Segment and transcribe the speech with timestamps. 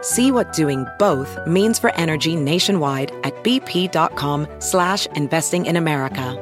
[0.00, 6.36] See what doing both means for energy nationwide at bp.com slash investing in America.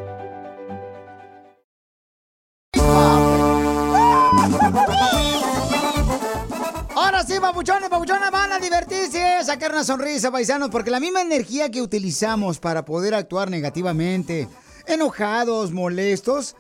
[6.95, 11.71] Ahora sí, papuchones, papuchonas, van a divertirse, sacar una sonrisa, paisanos, porque la misma energía
[11.71, 14.49] que utilizamos para poder actuar negativamente,
[14.87, 16.57] enojados, molestos,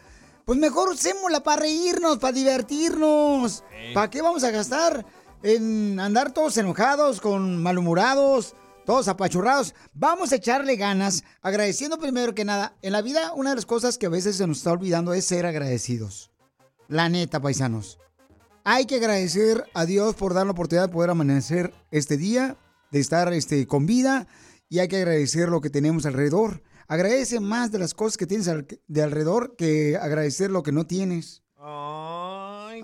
[0.46, 3.64] pues mejor usémosla para reírnos, para divertirnos.
[3.92, 5.04] ¿Para qué vamos a gastar
[5.46, 9.74] en andar todos enojados, con malhumorados, todos apachurrados?
[9.94, 12.74] Vamos a echarle ganas, agradeciendo primero que nada.
[12.82, 15.24] En la vida, una de las cosas que a veces se nos está olvidando es
[15.24, 16.30] ser agradecidos.
[16.88, 17.98] La neta, paisanos.
[18.64, 22.56] Hay que agradecer a Dios por dar la oportunidad de poder amanecer este día,
[22.90, 24.26] de estar este, con vida,
[24.68, 26.62] y hay que agradecer lo que tenemos alrededor.
[26.88, 28.50] Agradece más de las cosas que tienes
[28.88, 31.44] de alrededor que agradecer lo que no tienes.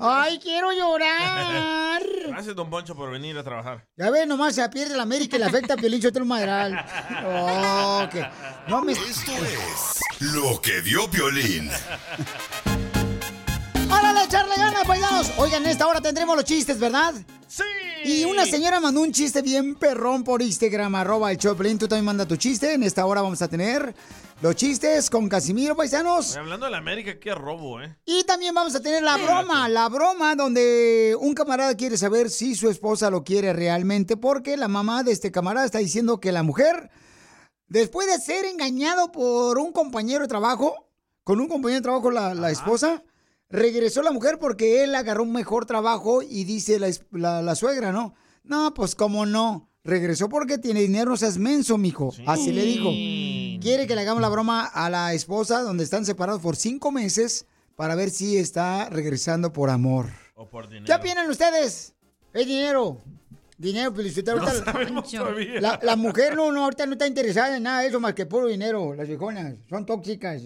[0.04, 2.02] Ay, quiero llorar.
[2.28, 3.86] Gracias, don Poncho, por venir a trabajar.
[3.96, 6.84] Ya ves, nomás se pierde la América y le afecta a Piolín Sotelo Madral.
[7.24, 8.26] Oh, que-
[8.68, 8.92] No me...
[8.92, 10.00] Esto es
[10.32, 11.70] lo que vio Piolín.
[14.32, 15.32] ¡Hora de echarle ganas, paisanos!
[15.36, 17.12] Oigan, en esta hora tendremos los chistes, ¿verdad?
[17.46, 17.64] ¡Sí!
[18.04, 21.78] Y una señora mandó un chiste bien perrón por Instagram, arroba el Choplin.
[21.78, 22.72] Tú también manda tu chiste.
[22.72, 23.94] En esta hora vamos a tener
[24.40, 26.34] los chistes con Casimiro, paisanos.
[26.34, 27.94] Hablando de la América, qué robo, ¿eh?
[28.06, 32.54] Y también vamos a tener la broma, la broma donde un camarada quiere saber si
[32.54, 36.42] su esposa lo quiere realmente, porque la mamá de este camarada está diciendo que la
[36.42, 36.90] mujer,
[37.66, 40.88] después de ser engañado por un compañero de trabajo,
[41.22, 43.02] con un compañero de trabajo la, la esposa,
[43.52, 47.54] regresó la mujer porque él agarró un mejor trabajo y dice la, es- la- la
[47.54, 48.14] suegra, ¿no?
[48.42, 49.68] No, pues cómo no.
[49.84, 52.12] Regresó porque tiene dinero, no seas menso, mijo.
[52.26, 52.88] Así le dijo.
[53.60, 57.46] Quiere que le hagamos la broma a la esposa donde están separados por cinco meses
[57.76, 60.06] para ver si está regresando por amor.
[60.34, 60.86] O por dinero.
[60.86, 61.94] ¿Qué opinan ustedes?
[62.32, 63.00] Es dinero.
[63.58, 64.38] Dinero, felicitado.
[64.38, 65.60] No sabemos todavía.
[65.60, 68.26] La, la mujer no, no, ahorita no está interesada en nada de eso más que
[68.26, 68.94] puro dinero.
[68.94, 70.42] Las viejonas son tóxicas.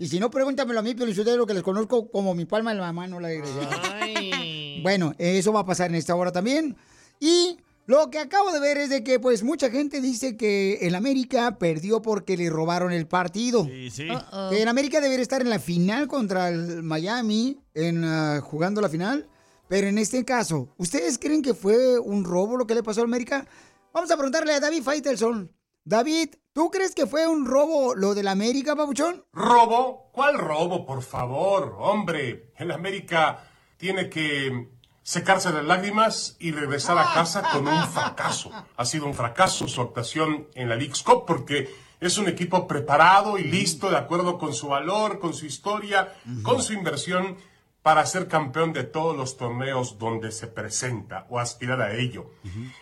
[0.00, 2.90] Y si no, pregúntamelo a mí, lo que les conozco como mi palma de la
[2.90, 4.00] mano, la desgraciada.
[4.82, 6.74] Bueno, eso va a pasar en esta hora también.
[7.18, 10.94] Y lo que acabo de ver es de que, pues, mucha gente dice que el
[10.94, 13.66] América perdió porque le robaron el partido.
[13.66, 14.08] Sí, sí.
[14.48, 18.88] Que en América debería estar en la final contra el Miami, en ah, jugando la
[18.88, 19.28] final.
[19.68, 23.04] Pero en este caso, ¿ustedes creen que fue un robo lo que le pasó a
[23.04, 23.46] América?
[23.92, 25.52] Vamos a preguntarle a David Faitelson.
[25.84, 29.24] David, ¿tú crees que fue un robo lo del América, papuchón?
[29.32, 30.10] ¿Robo?
[30.12, 31.76] ¿Cuál robo, por favor?
[31.78, 33.44] Hombre, el América
[33.76, 34.68] tiene que
[35.02, 38.50] secarse las lágrimas y regresar a casa con un fracaso.
[38.76, 43.38] Ha sido un fracaso su actuación en la League's Cup porque es un equipo preparado
[43.38, 47.36] y listo, de acuerdo con su valor, con su historia, con su inversión,
[47.82, 52.30] para ser campeón de todos los torneos donde se presenta o aspirar a ello.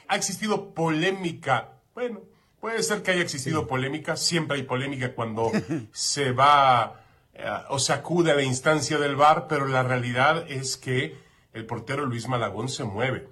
[0.08, 2.20] Ha existido polémica, bueno,
[2.60, 5.50] puede ser que haya existido polémica, siempre hay polémica cuando
[5.92, 7.00] se va
[7.34, 11.16] eh, o se acude a la instancia del VAR, pero la realidad es que
[11.52, 13.28] el portero Luis Malagón se mueve.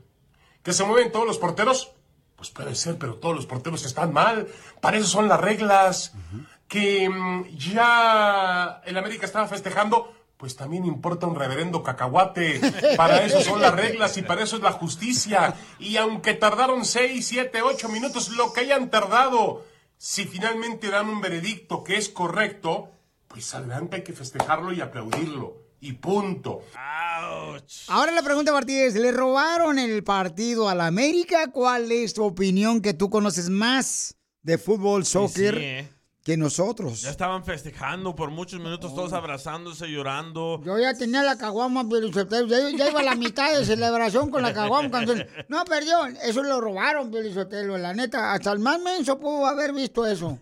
[0.63, 1.93] ¿Que se mueven todos los porteros?
[2.37, 4.49] Pues puede ser, pero todos los porteros están mal.
[4.81, 6.13] Para eso son las reglas.
[6.69, 12.61] Que mm, ya el América estaba festejando, pues también importa un reverendo cacahuate.
[12.97, 15.55] Para eso son las reglas y para eso es la justicia.
[15.79, 19.65] Y aunque tardaron 6, 7, 8 minutos, lo que hayan tardado,
[19.97, 22.91] si finalmente dan un veredicto que es correcto,
[23.29, 25.65] pues adelante hay que festejarlo y aplaudirlo.
[25.81, 26.63] Y punto.
[27.89, 31.51] Ahora la pregunta, Martínez, ¿le robaron el partido a la América?
[31.53, 35.55] ¿Cuál es tu opinión que tú conoces más de fútbol, soccer?
[35.55, 35.96] sí, ¿eh?
[36.27, 37.03] Que nosotros.
[37.03, 40.61] Ya estaban festejando por muchos minutos, todos abrazándose, llorando.
[40.65, 42.49] Yo ya tenía la caguama, Piolizotelo.
[42.49, 44.91] Ya, ya iba a la mitad de celebración con la caguama.
[44.91, 45.15] cuando-
[45.49, 46.05] No, perdió.
[46.25, 47.79] Eso lo robaron, Piolizotelo.
[47.79, 50.37] La neta, hasta el más menso pudo haber visto eso.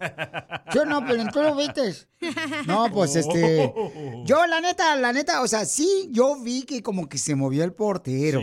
[0.72, 1.04] ¿Sí o no?
[1.06, 1.94] Pero tú lo viste.
[2.66, 3.70] No, pues este.
[4.24, 7.62] Yo, la neta, la neta, o sea, sí, yo vi que como que se movió
[7.62, 8.40] el portero.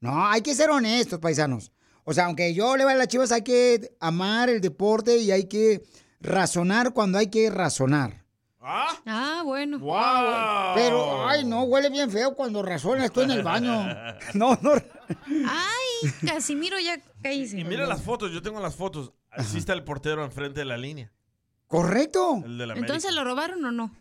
[0.00, 1.72] No, hay que ser honestos, paisanos.
[2.04, 5.32] O sea, aunque yo le vaya a las chivas, hay que amar el deporte y
[5.32, 5.82] hay que
[6.26, 8.26] razonar cuando hay que razonar.
[8.68, 9.78] Ah, bueno.
[10.74, 13.86] Pero, ay, no, huele bien feo cuando razonas tú en el baño.
[14.34, 14.72] No, no.
[14.72, 17.60] Ay, Casimiro, ya cállese.
[17.60, 19.12] Y mira las fotos, yo tengo las fotos.
[19.30, 21.12] Así está el portero enfrente de la línea.
[21.68, 22.42] ¿Correcto?
[22.44, 22.74] El de la.
[22.74, 23.94] Entonces, ¿lo robaron o no?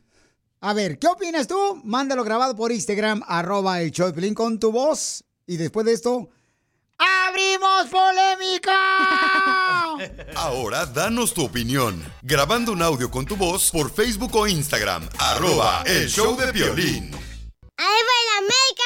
[0.61, 1.81] A ver, ¿qué opinas tú?
[1.83, 5.23] Mándalo grabado por Instagram, arroba el show de Piolín con tu voz.
[5.45, 6.29] Y después de esto,
[6.97, 8.75] ¡abrimos polémica!
[10.35, 12.03] Ahora danos tu opinión.
[12.21, 15.07] Grabando un audio con tu voz por Facebook o Instagram.
[15.17, 17.11] Arroba el show de violín.
[17.77, 18.83] ¡Ahí va el América,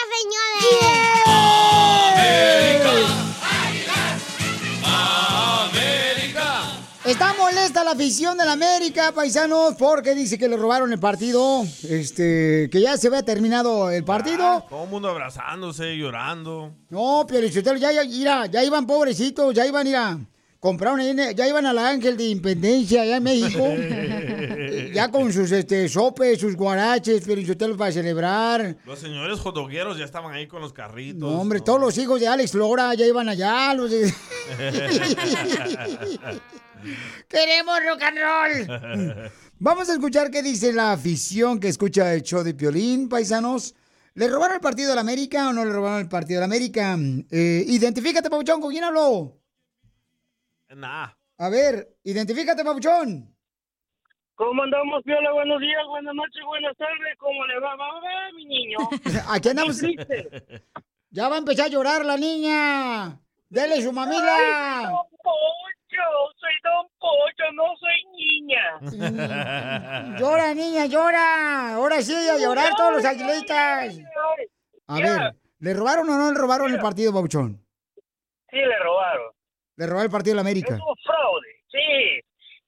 [7.10, 11.64] Está molesta la afición de la América, paisanos, porque dice que le robaron el partido.
[11.90, 14.64] Este, que ya se había terminado el partido.
[14.70, 16.72] Todo el mundo abrazándose, llorando.
[16.92, 20.20] No, Piolichotelo, ya, ya, mira, ya iban pobrecitos, ya iban, mira,
[20.60, 21.02] compraron,
[21.36, 23.68] ya iban a la Ángel de Independencia allá en México.
[24.94, 28.78] ya con sus este, sopes, sus guaraches, Piolichotelo, para celebrar.
[28.86, 31.22] Los señores jodogueros ya estaban ahí con los carritos.
[31.22, 33.74] No, hombre, todos los hijos de Alex Lora ya iban allá.
[33.74, 33.90] Los
[37.28, 39.32] ¡Queremos rock and roll!
[39.60, 43.76] Vamos a escuchar qué dice la afición que escucha el show de Piolín, paisanos.
[44.16, 46.54] ¿Le robaron el partido de la América o no le robaron el partido de la
[46.54, 46.98] América?
[47.32, 49.38] Eh, identifícate, Pabuchón, ¿con quién habló?
[50.76, 51.10] Nah.
[51.38, 53.34] A ver, identifícate, Pabuchón.
[54.36, 55.32] ¿Cómo andamos, Piola?
[55.34, 57.18] Buenos días, buenas noches, buenas tardes.
[57.18, 57.76] ¿Cómo le va?
[57.76, 58.78] ¿Va va, mi niño?
[59.30, 59.82] Aquí andamos.
[61.12, 63.20] Ya va a empezar a llorar la niña.
[63.50, 64.92] Dele su Ay, mamila.
[66.00, 68.80] Pocho, soy Don Pocho, no soy niña.
[70.18, 71.74] Llora, niña, llora.
[71.76, 73.98] Ahora sí, a llorar todos los aguilistas.
[74.88, 77.62] A ver, ¿le robaron o no le robaron el partido, Pabuchón?
[78.50, 79.32] Sí, le robaron.
[79.76, 80.74] Le robaron el partido de la América.
[80.76, 82.22] Es un fraude, sí.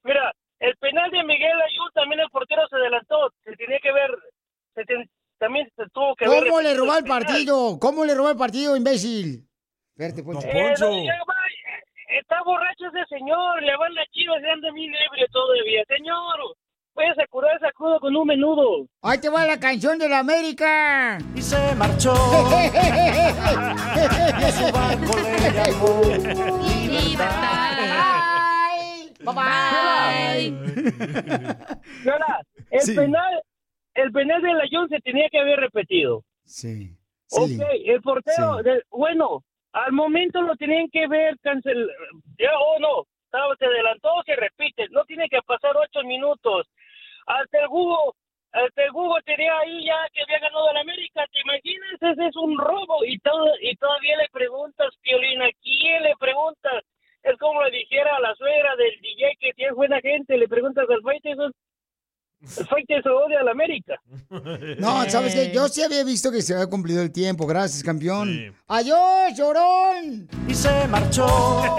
[0.03, 3.31] Mira, el penal de Miguel Ayú también el portero se adelantó.
[3.43, 4.11] Se tenía que ver,
[4.75, 6.43] se ten- también se tuvo que ver.
[6.47, 7.79] ¿Cómo le robó el partido?
[7.79, 9.47] ¿Cómo le robó el partido, imbécil?
[10.23, 10.47] Poncho.
[10.47, 11.70] Eh, no, ya va, eh,
[12.19, 15.83] está borracho ese señor, le van las chivas y anda bien ebrio todavía.
[15.87, 16.55] Señor,
[16.93, 18.85] puedes a curar ese crudo con un menudo.
[19.01, 21.17] Ahí te va la canción de la América.
[21.35, 22.13] Y se marchó.
[24.41, 26.01] Y su barco le llamó
[29.23, 30.51] Bye
[32.03, 32.41] Viola,
[32.71, 32.95] el Sí.
[32.95, 33.41] penal,
[33.93, 36.23] el penal de la John se tenía que haber repetido.
[36.45, 36.95] Sí.
[37.31, 37.49] Ok,
[37.85, 41.89] el portero, de- bueno, al momento lo tenían que ver cancel,
[42.37, 46.67] ya o no, estaba- se adelantó, se repite, no tiene que pasar ocho minutos.
[47.25, 48.15] Hasta el Hugo,
[48.51, 52.01] hasta el Hugo tenía ahí ya que había ganado el América, ¿te imaginas?
[52.01, 56.83] Ese es un robo y todo, y todavía le preguntas, Piolina, ¿a quién le preguntas?
[57.23, 60.89] Es como le dijera a la suegra del DJ que tiene buena gente, le preguntas
[60.89, 61.01] al
[62.41, 64.01] Faitelson, el Faitelson odia al América.
[64.79, 65.51] No, ¿sabes qué?
[65.53, 67.45] Yo sí había visto que se había cumplido el tiempo.
[67.45, 68.53] Gracias, campeón.
[68.67, 68.97] ¡Adiós,
[69.37, 70.27] llorón!
[70.47, 71.27] Y se marchó.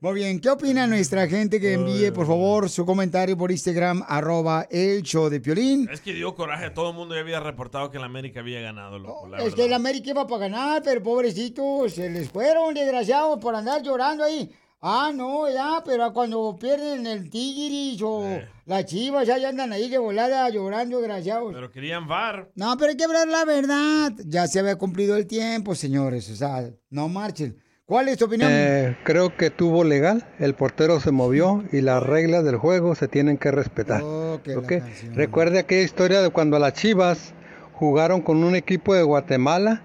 [0.00, 4.66] Muy bien, ¿qué opina nuestra gente que envíe, por favor, su comentario por Instagram, arroba
[4.70, 5.88] el show de Piolín?
[5.92, 8.98] Es que dio coraje, todo el mundo ya había reportado que el América había ganado,
[8.98, 9.28] loco.
[9.28, 9.56] la Es verdad.
[9.56, 14.24] que el América iba para ganar, pero pobrecitos, se les fueron, desgraciados, por andar llorando
[14.24, 14.50] ahí.
[14.80, 18.24] Ah, no, ya, pero cuando pierden el Tigris o
[18.64, 21.52] las chivas, ya, ya andan ahí de volada llorando, desgraciados.
[21.52, 22.50] Pero querían VAR.
[22.54, 24.12] No, pero hay que hablar la verdad.
[24.24, 26.30] Ya se había cumplido el tiempo, señores.
[26.30, 27.60] O sea, no marchen.
[27.86, 28.50] ¿Cuál es tu opinión?
[28.52, 33.08] Eh, creo que tuvo legal, el portero se movió y las reglas del juego se
[33.08, 34.02] tienen que respetar.
[34.02, 34.72] Oh, ¿ok?
[35.14, 37.32] Recuerde aquella historia de cuando las Chivas
[37.72, 39.82] jugaron con un equipo de Guatemala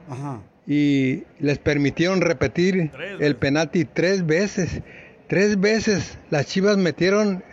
[0.66, 4.82] y les permitieron repetir el penalti tres veces.
[5.28, 7.44] Tres veces las Chivas metieron,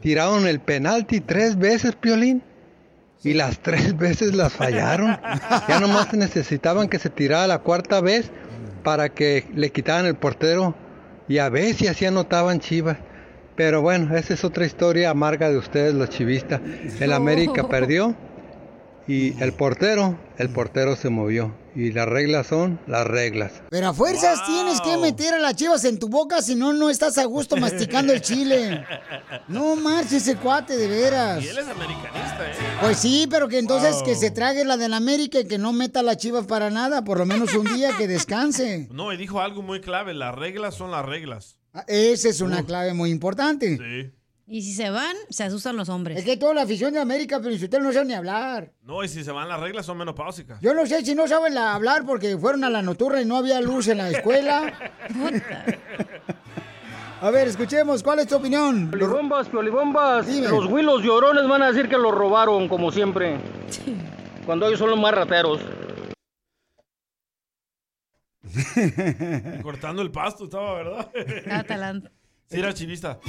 [0.00, 2.42] tiraron el penalti tres veces, Piolín.
[3.24, 5.16] Y las tres veces las fallaron.
[5.68, 8.30] Ya nomás necesitaban que se tirara la cuarta vez
[8.82, 10.74] para que le quitaran el portero.
[11.28, 12.98] Y a ver si así anotaban Chivas.
[13.54, 16.60] Pero bueno, esa es otra historia amarga de ustedes los chivistas.
[17.00, 18.16] El América perdió
[19.06, 21.61] y el portero, el portero se movió.
[21.74, 23.52] Y las reglas son las reglas.
[23.70, 26.90] Pero a fuerzas tienes que meter a las chivas en tu boca, si no, no
[26.90, 28.84] estás a gusto masticando el chile.
[29.48, 31.42] No marches ese cuate, de veras.
[31.42, 32.54] Y él es americanista, ¿eh?
[32.80, 34.04] Pues sí, pero que entonces Wow.
[34.04, 37.04] que se trague la del América y que no meta a las chivas para nada,
[37.04, 38.88] por lo menos un día que descanse.
[38.90, 40.12] No, y dijo algo muy clave.
[40.14, 41.56] Las reglas son las reglas.
[41.72, 43.78] Ah, Esa es una clave muy importante.
[43.78, 44.12] Sí.
[44.46, 46.18] Y si se van, se asustan los hombres.
[46.18, 48.72] Es que toda la afición de América, pero usted no sabe ni hablar.
[48.82, 50.60] No, y si se van las reglas son menopáusicas.
[50.60, 53.36] Yo no sé si no saben la- hablar porque fueron a la nocturna y no
[53.36, 54.72] había luz en la escuela.
[57.20, 58.90] A ver, escuchemos, ¿cuál es tu opinión?
[58.90, 60.26] Piolibombas, piolibombas.
[60.26, 60.48] Dime.
[60.48, 63.38] Los huilos llorones van a decir que lo robaron, como siempre.
[64.44, 65.60] Cuando ellos son los más rateros.
[69.62, 71.10] Cortando el pasto estaba, ¿verdad?
[71.44, 72.10] Catalán.
[72.52, 73.18] Sí, era chivista.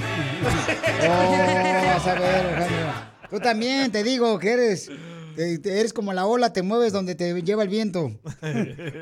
[1.05, 2.93] Oh, vas a ver, Alejandro.
[3.29, 4.89] Tú también, te digo que eres,
[5.35, 8.11] te- te- eres como la ola, te mueves donde te lleva el viento.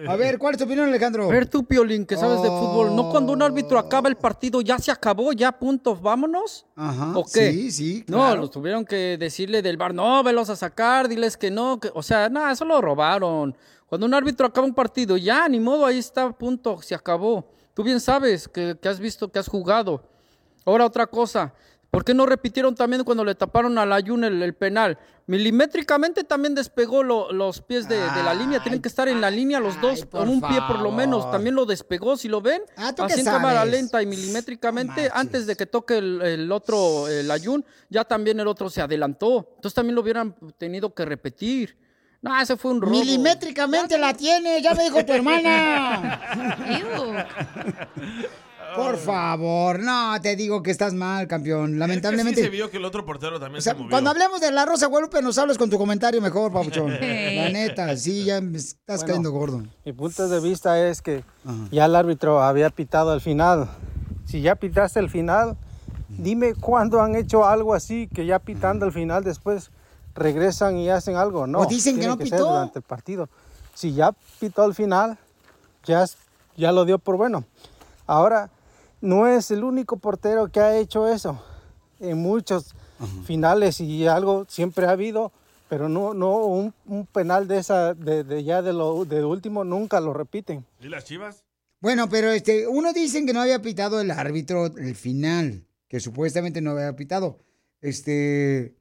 [0.07, 1.25] A ver, ¿cuál es tu opinión, Alejandro?
[1.25, 2.59] A ver tú, Piolín, que sabes de Oh.
[2.59, 6.65] fútbol, ¿no cuando un árbitro acaba el partido ya se acabó, ya punto, vámonos?
[6.75, 7.51] Ajá, ¿O qué?
[7.51, 8.41] sí, sí, No, claro.
[8.41, 12.01] los tuvieron que decirle del bar, no, velos a sacar, diles que no, que, o
[12.03, 13.55] sea, nada, eso lo robaron.
[13.87, 17.49] Cuando un árbitro acaba un partido, ya, ni modo, ahí está, punto, se acabó.
[17.73, 20.03] Tú bien sabes que, que has visto, que has jugado.
[20.65, 21.53] Ahora otra cosa,
[21.89, 24.97] ¿por qué no repitieron también cuando le taparon al Ayun el, el penal?
[25.27, 29.29] Milimétricamente también despegó lo- los pies de, de la línea, tienen que estar en la
[29.31, 32.41] línea los dos, por con un pie por lo menos, también lo despegó, si lo
[32.41, 36.51] ven, Ah, ¿tú así en cámara lenta y milimétricamente, antes de que toque el, el
[36.51, 41.05] otro, el Ayun, ya también el otro se adelantó, entonces también lo hubieran tenido que
[41.05, 41.77] repetir.
[42.21, 42.91] No, ese fue un robo.
[42.91, 46.21] Milimétricamente la tiene, ya me dijo tu hermana.
[48.75, 51.73] Por favor, no, te digo que estás mal, campeón.
[51.73, 52.35] Es Lamentablemente.
[52.35, 53.91] que sí se vio que el otro portero también O sea, se movió.
[53.91, 56.91] cuando hablemos de la Rosa Guadalupe, nos hablas con tu comentario mejor, papuchón.
[57.01, 59.07] La neta, sí, ya me estás Bueno.
[59.07, 59.63] cayendo gordo.
[59.85, 61.23] Mi punto de vista es que
[61.71, 63.69] ya el árbitro había pitado al final.
[64.25, 65.57] Si ya pitaste el final,
[66.07, 69.71] dime cuándo han hecho algo así que ya pitando al final después
[70.15, 71.47] regresan y hacen algo.
[71.47, 72.49] No, O dicen que no pitó.
[72.49, 73.29] durante el partido.
[73.73, 75.17] Si ya pitó al final,
[75.85, 76.05] ya,
[76.57, 77.45] ya lo dio por bueno.
[78.07, 78.49] Ahora,
[79.01, 81.43] no es el único portero que ha hecho eso.
[81.99, 82.73] En muchos
[83.25, 85.31] finales y algo siempre ha habido,
[85.69, 89.63] pero no, no un, un penal de esa, de, de ya de lo de último
[89.63, 90.65] nunca lo repiten.
[90.79, 91.43] ¿Y las chivas?
[91.79, 96.61] Bueno, pero este, uno dicen que no había pitado el árbitro el final, que supuestamente
[96.61, 97.39] no había pitado.
[97.81, 98.75] Este,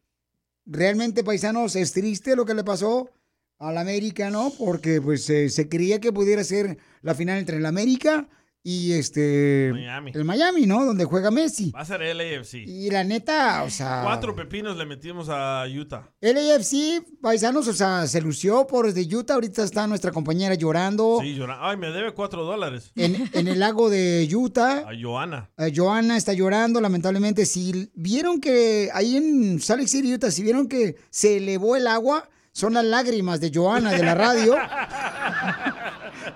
[0.66, 3.10] realmente, paisanos, es triste lo que le pasó
[3.58, 4.50] al América, ¿no?
[4.58, 8.28] Porque pues eh, se creía que pudiera ser la final entre el América
[8.62, 10.10] y este Miami.
[10.14, 10.84] el Miami, ¿no?
[10.84, 11.70] Donde juega Messi.
[11.70, 12.54] Va a ser LAFC.
[12.66, 16.10] Y la neta, o sea, Cuatro pepinos le metimos a Utah.
[16.20, 19.34] LAFC, paisanos, o sea, se lució por desde Utah.
[19.34, 22.92] Ahorita está nuestra compañera llorando Sí, llora- Ay, me debe cuatro dólares.
[22.96, 24.80] en, en el lago de Utah.
[24.88, 25.50] A Joana.
[25.56, 27.46] Eh, Joana está llorando, lamentablemente.
[27.46, 31.86] Si vieron que ahí en Salt Lake City, Utah, si vieron que se elevó el
[31.86, 34.56] agua, son las lágrimas de Joana de la radio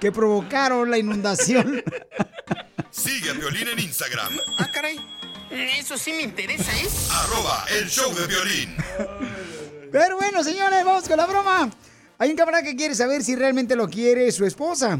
[0.01, 1.83] que provocaron la inundación.
[2.91, 4.99] Sigue a Violín en Instagram, Ah, caray.
[5.51, 6.89] Eso sí me interesa, ¿eh?
[7.13, 8.75] arroba el show de violín.
[9.93, 11.71] Pero bueno, señores, vamos con la broma.
[12.19, 14.99] Hay un camarada que quiere saber si realmente lo quiere su esposa.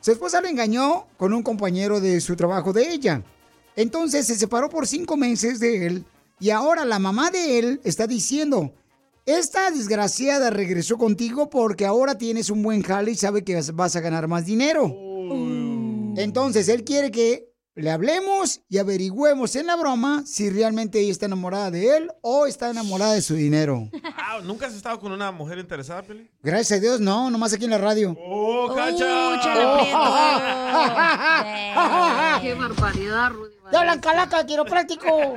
[0.00, 3.22] Su esposa lo engañó con un compañero de su trabajo de ella.
[3.74, 6.04] Entonces se separó por cinco meses de él
[6.40, 8.74] y ahora la mamá de él está diciendo,
[9.26, 14.00] esta desgraciada regresó contigo porque ahora tienes un buen jale y sabe que vas- a
[14.00, 14.94] ganar más dinero.
[16.16, 21.26] Entonces él quiere que le hablemos y averigüemos en la broma si realmente ella está
[21.26, 23.90] enamorada de él o está enamorada de su dinero.
[24.16, 26.30] Ah, ¿Nunca has estado con una mujer interesada, Peli?
[26.42, 28.16] Gracias a Dios, no, nomás aquí en la radio.
[28.18, 29.40] ¡Oh, cacha!
[32.40, 33.54] ¡Qué barbaridad, Rudy!
[33.70, 35.34] ¡Te hablan calaca, quiropráctico!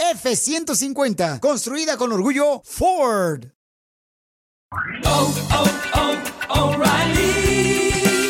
[0.01, 3.45] F-150, construida con orgullo Ford.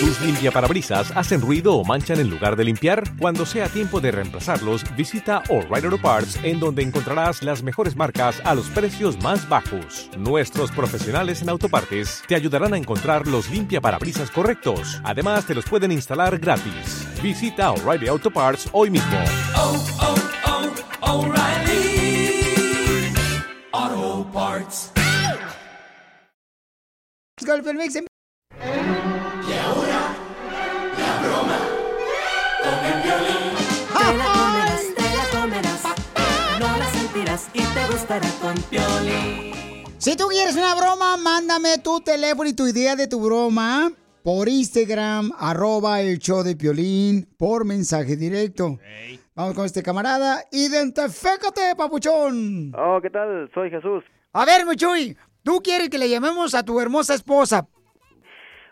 [0.01, 3.03] Tus limpiaparabrisas hacen ruido o manchan en lugar de limpiar?
[3.17, 8.41] Cuando sea tiempo de reemplazarlos, visita O'Reilly Auto Parts en donde encontrarás las mejores marcas
[8.43, 10.09] a los precios más bajos.
[10.17, 14.99] Nuestros profesionales en autopartes te ayudarán a encontrar los limpiaparabrisas correctos.
[15.05, 17.07] Además, te los pueden instalar gratis.
[17.23, 19.17] Visita O'Reilly Auto Parts hoy mismo.
[24.31, 24.91] Parts.
[27.37, 27.49] Y
[29.57, 30.15] ahora,
[30.97, 31.59] la broma
[32.63, 33.51] con el violín.
[33.97, 35.83] Te la comerás, te la comerás.
[36.59, 39.83] No la sentirás y te gustará con Piolín.
[39.97, 43.91] Si tú quieres una broma, mándame tu teléfono y tu idea de tu broma
[44.23, 48.77] por Instagram, arroba el show de Piolín, por mensaje directo.
[49.35, 50.43] Vamos con este camarada.
[50.51, 52.73] Identifícate, papuchón.
[52.77, 53.49] Oh, ¿qué tal?
[53.53, 54.03] Soy Jesús.
[54.33, 57.67] A ver, Michuy, tú quieres que le llamemos a tu hermosa esposa.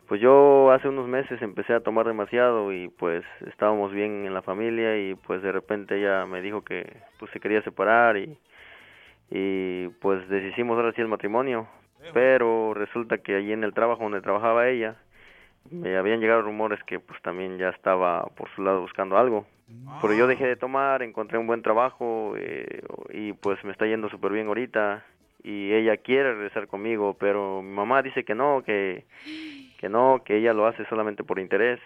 [0.08, 4.42] Pues yo hace unos meses empecé a tomar demasiado y pues estábamos bien en la
[4.42, 8.40] familia y pues de repente ella me dijo que pues se quería separar y,
[9.30, 11.68] y pues deshicimos ahora sí el matrimonio.
[12.14, 14.96] Pero resulta que allí en el trabajo donde trabajaba ella
[15.70, 19.46] me habían llegado rumores que pues también ya estaba por su lado buscando algo.
[20.02, 24.10] Pero yo dejé de tomar, encontré un buen trabajo eh, y pues me está yendo
[24.10, 25.04] súper bien ahorita
[25.44, 29.06] y ella quiere regresar conmigo, pero mi mamá dice que no, que,
[29.80, 31.80] que no, que ella lo hace solamente por interés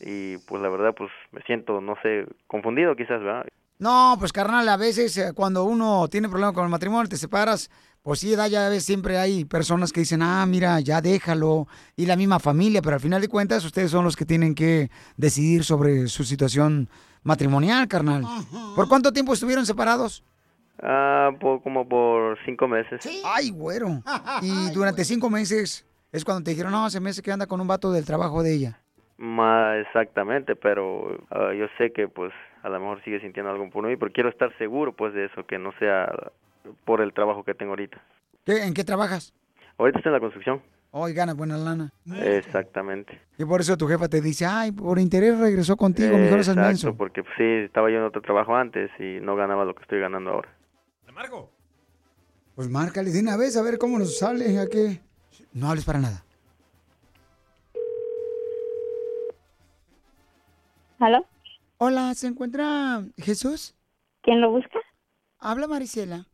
[0.00, 3.46] y pues la verdad pues me siento, no sé, confundido quizás, ¿verdad?
[3.78, 7.70] No, pues carnal, a veces eh, cuando uno tiene problemas con el matrimonio, te separas,
[8.02, 12.06] pues sí, da, ya ves, siempre hay personas que dicen, ah, mira, ya déjalo, y
[12.06, 15.62] la misma familia, pero al final de cuentas ustedes son los que tienen que decidir
[15.62, 16.88] sobre su situación
[17.22, 18.24] matrimonial, carnal.
[18.74, 20.24] ¿Por cuánto tiempo estuvieron separados?
[20.82, 23.00] Ah, por, como por cinco meses.
[23.24, 24.02] Ay, güero.
[24.42, 27.60] Y durante cinco meses es cuando te dijeron, no, se me hace que anda con
[27.60, 28.80] un vato del trabajo de ella.
[29.16, 32.32] Más exactamente, pero ah, yo sé que pues
[32.62, 35.44] a lo mejor sigue sintiendo algo por mí, pero quiero estar seguro pues de eso,
[35.44, 36.08] que no sea
[36.84, 38.00] por el trabajo que tengo ahorita.
[38.44, 39.34] ¿Qué- ¿En qué trabajas?
[39.76, 40.62] Ahorita estoy en la construcción.
[40.90, 41.90] Hoy ganas buena lana.
[42.22, 43.20] Exactamente.
[43.36, 46.96] Y por eso tu jefa te dice, ay, por interés regresó contigo, mejor seas Exacto,
[46.96, 50.00] porque pues, sí, estaba yo en otro trabajo antes y no ganaba lo que estoy
[50.00, 50.48] ganando ahora.
[52.54, 55.00] Pues márcale de una vez a ver cómo nos sale, a qué.
[55.52, 56.24] No hables para nada.
[60.98, 61.24] ¿Aló?
[61.78, 63.74] Hola, ¿se encuentra Jesús?
[64.22, 64.80] ¿Quién lo busca?
[65.38, 66.26] Habla Marisela.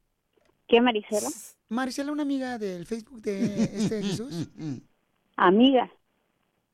[0.66, 1.28] ¿Qué Marisela?
[1.68, 4.48] Marisela, una amiga del Facebook de este Jesús.
[5.36, 5.90] Amiga.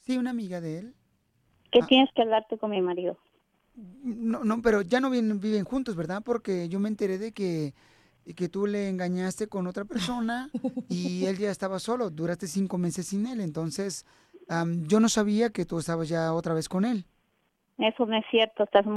[0.00, 0.94] Sí, una amiga de él.
[1.72, 3.16] ¿Qué tienes que hablarte con mi marido?
[3.74, 6.22] No, no, pero ya no viven, viven juntos, ¿verdad?
[6.24, 7.72] Porque yo me enteré de que,
[8.34, 10.50] que tú le engañaste con otra persona
[10.88, 12.10] y él ya estaba solo.
[12.10, 13.40] Duraste cinco meses sin él.
[13.40, 14.04] Entonces,
[14.88, 17.04] yo no sabía que tú estabas ya otra vez con él.
[17.78, 18.96] Eso no es cierto, estás muy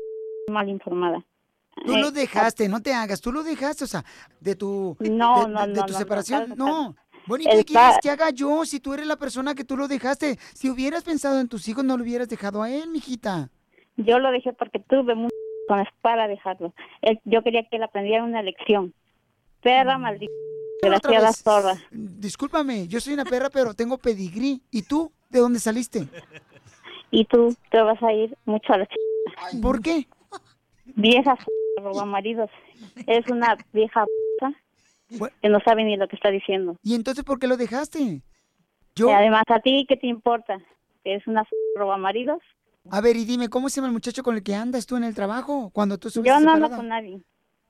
[0.51, 1.23] mal informada.
[1.85, 4.03] Tú Eh, lo dejaste, no te hagas, tú lo dejaste, o sea,
[4.39, 6.95] de tu, No, de, no, de- de no, tu no, separación, no.
[7.25, 9.87] Bueno, ¿y qué quieres que haga yo si tú eres la persona que tú lo
[9.87, 10.37] dejaste?
[10.53, 13.49] Si hubieras pensado en tus hijos, no lo hubieras dejado a él, mijita.
[13.95, 15.31] Yo lo dejé porque tuve muchas
[15.69, 16.73] razones para dejarlo.
[17.01, 18.93] Él- yo quería que él aprendiera una lección.
[19.63, 20.33] Perra maldita,
[20.81, 21.81] desgraciada vez, sorda.
[21.91, 24.61] Discúlpame, yo soy una perra, pero tengo pedigrí.
[24.69, 25.11] ¿Y tú?
[25.29, 26.07] ¿De dónde saliste?
[27.11, 28.93] Y tú te vas a ir mucho a la ch...
[29.61, 30.07] ¿Por qué?
[30.95, 31.37] Vieja
[31.77, 32.49] roba maridos.
[33.07, 34.05] Es una vieja
[35.41, 36.77] que no sabe ni lo que está diciendo.
[36.83, 38.21] ¿Y entonces por qué lo dejaste?
[38.95, 40.59] Y además, ¿a ti qué te importa?
[41.03, 42.39] ¿Que es una roba maridos?
[42.89, 45.03] A ver, y dime, ¿cómo se llama el muchacho con el que andas tú en
[45.03, 47.21] el trabajo cuando tú Yo no ando con nadie.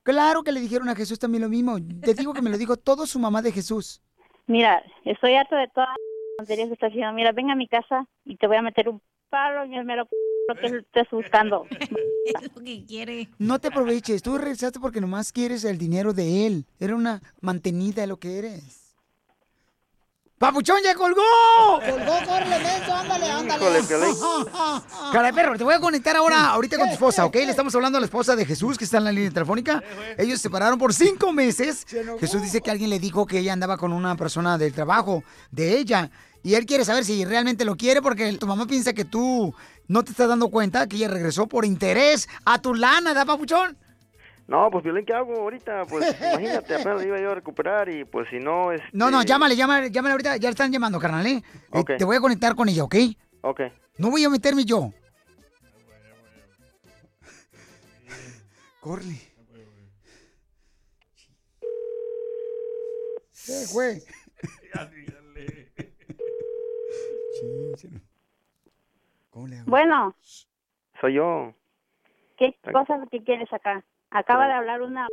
[0.03, 1.77] Claro que le dijeron a Jesús también lo mismo.
[2.01, 4.01] Te digo que me lo dijo todo su mamá de Jesús.
[4.47, 7.13] Mira, estoy harta de todas las tonterías que estás haciendo.
[7.13, 10.07] Mira, ven a mi casa y te voy a meter un palo en el mero
[10.47, 11.65] lo que estés buscando.
[12.55, 13.29] lo que quiere.
[13.39, 16.65] No te aproveches, tú regresaste porque nomás quieres el dinero de él.
[16.79, 18.82] Era una mantenida de lo que eres.
[20.43, 21.21] ¡Papuchón ya colgó!
[21.79, 22.93] ¡Colgó, córrele, menso!
[22.93, 23.79] ¡Ándale, ándale!
[23.79, 24.07] Híjole.
[25.13, 27.35] Cara de perro, te voy a conectar ahora, ahorita con tu esposa, ¿ok?
[27.35, 29.81] Le estamos hablando a la esposa de Jesús, que está en la línea telefónica.
[30.17, 31.87] Ellos se separaron por cinco meses.
[32.19, 35.77] Jesús dice que alguien le dijo que ella andaba con una persona del trabajo de
[35.77, 36.11] ella.
[36.43, 39.55] Y él quiere saber si realmente lo quiere porque tu mamá piensa que tú
[39.87, 43.77] no te estás dando cuenta que ella regresó por interés a tu lana, ¿da, papuchón?
[44.47, 45.85] No, pues Violín, ¿qué hago ahorita?
[45.85, 48.85] Pues imagínate, apenas lo iba yo a recuperar y pues si no, este...
[48.91, 51.37] No, no, llámale, llámale, llámale ahorita, ya le están llamando, carnal, ¿eh?
[51.37, 51.91] Eh, Ok.
[51.97, 52.95] Te voy a conectar con ella, ¿ok?
[53.41, 53.61] Ok.
[53.97, 54.91] No voy a meterme yo.
[58.81, 59.31] Corre.
[63.45, 64.01] ¿Qué fue?
[69.65, 70.15] Bueno,
[71.01, 71.53] Soy yo.
[72.37, 73.83] ¿qué cosa es lo que quieres acá?
[74.13, 75.07] Acaba de hablar una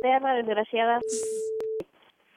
[0.00, 0.98] perra desgraciada.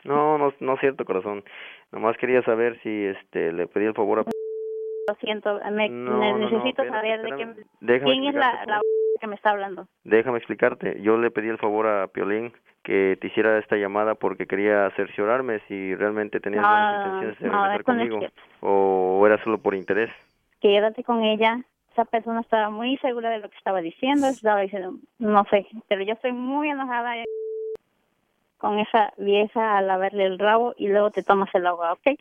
[0.03, 1.43] No, no, no es cierto, corazón.
[1.91, 4.23] Nomás quería saber si este le pedí el favor a...
[4.23, 8.65] Lo siento, me, No, me no, no, necesito espérame, saber de qué, quién es la,
[8.67, 8.81] la
[9.19, 9.87] que me está hablando.
[10.03, 11.01] Déjame explicarte.
[11.01, 15.59] Yo le pedí el favor a Piolín que te hiciera esta llamada porque quería cerciorarme
[15.67, 18.19] si realmente tenías buenas intenciones de no, regresar conmigo
[18.61, 20.11] o era solo por interés.
[20.61, 21.59] Quédate con ella.
[21.99, 24.27] Esa persona estaba muy segura de lo que estaba diciendo.
[24.27, 27.11] Estaba diciendo, no sé, pero yo estoy muy enojada
[28.57, 32.17] con esa vieja al haberle el rabo y luego te tomas el agua, ¿ok?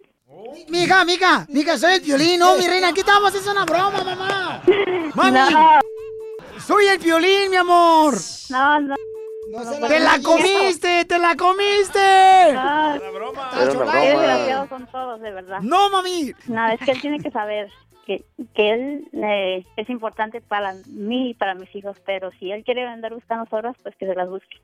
[0.68, 4.62] Mija, mija, mija, soy el violín, no, mi reina, aquí estamos, es una broma, mamá.
[5.14, 5.78] Mami, No.
[6.58, 8.14] soy el violín, mi amor.
[8.50, 8.96] No, no.
[9.86, 11.04] ¡Te la comiste!
[11.04, 12.50] ¡Te la comiste!
[12.50, 13.50] Era broma.
[13.54, 15.60] Qué desgraciados son todos, de verdad.
[15.62, 16.32] No, mami.
[16.48, 17.70] No, es que él tiene que saber
[18.08, 22.64] que, que él eh, es importante para mí y para mis hijos, pero si él
[22.64, 24.56] quiere andar buscando zorras, pues que se las busque.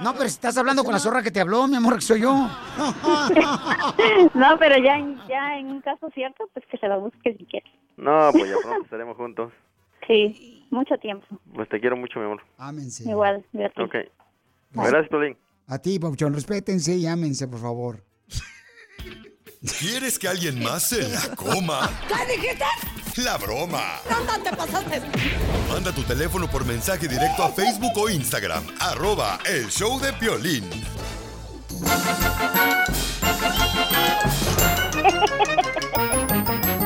[0.00, 2.22] No, pero si estás hablando con la zorra que te habló, mi amor, que soy
[2.22, 2.34] yo.
[4.34, 7.44] no, pero ya en, ya en un caso cierto, pues que se las busque si
[7.44, 7.70] quiere.
[7.96, 9.52] No, pues ya pronto estaremos juntos.
[10.08, 11.24] Sí, mucho tiempo.
[11.54, 12.42] Pues te quiero mucho, mi amor.
[12.58, 13.08] Ámense.
[13.08, 13.86] Igual, gracias.
[13.86, 13.94] Ok.
[14.72, 15.36] Gracias, Piolín.
[15.68, 18.02] A ti, Papuchón, respétense y ámense, por favor.
[19.64, 21.90] ¿Quieres que alguien más se la coma?
[22.06, 22.64] ¿Qué dijiste?
[23.22, 24.00] La broma.
[24.10, 25.00] No, te pasaste.
[25.70, 28.62] Manda tu teléfono por mensaje directo a Facebook o Instagram.
[28.78, 30.68] Arroba el show de Piolín.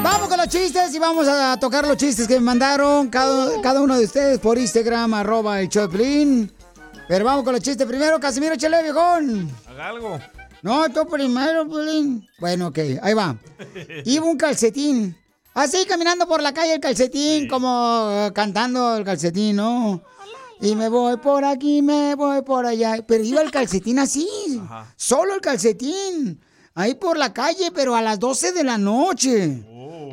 [0.01, 3.81] Vamos con los chistes y vamos a tocar los chistes que me mandaron cada, cada
[3.81, 6.53] uno de ustedes por Instagram, arroba el Choplin.
[7.09, 9.51] Pero vamos con los chistes primero, Casimiro Chele, viejón.
[9.67, 10.21] Haga algo.
[10.63, 12.27] No, tú primero, Piolín.
[12.39, 13.37] Bueno, ok, ahí va.
[14.05, 15.17] Iba un calcetín.
[15.55, 20.03] Así caminando por la calle el calcetín, como eh, cantando el calcetín, ¿no?
[20.61, 23.05] Y me voy por aquí, me voy por allá.
[23.07, 24.29] Pero iba el calcetín así,
[24.97, 26.41] solo el calcetín.
[26.75, 29.65] Ahí por la calle, pero a las 12 de la noche.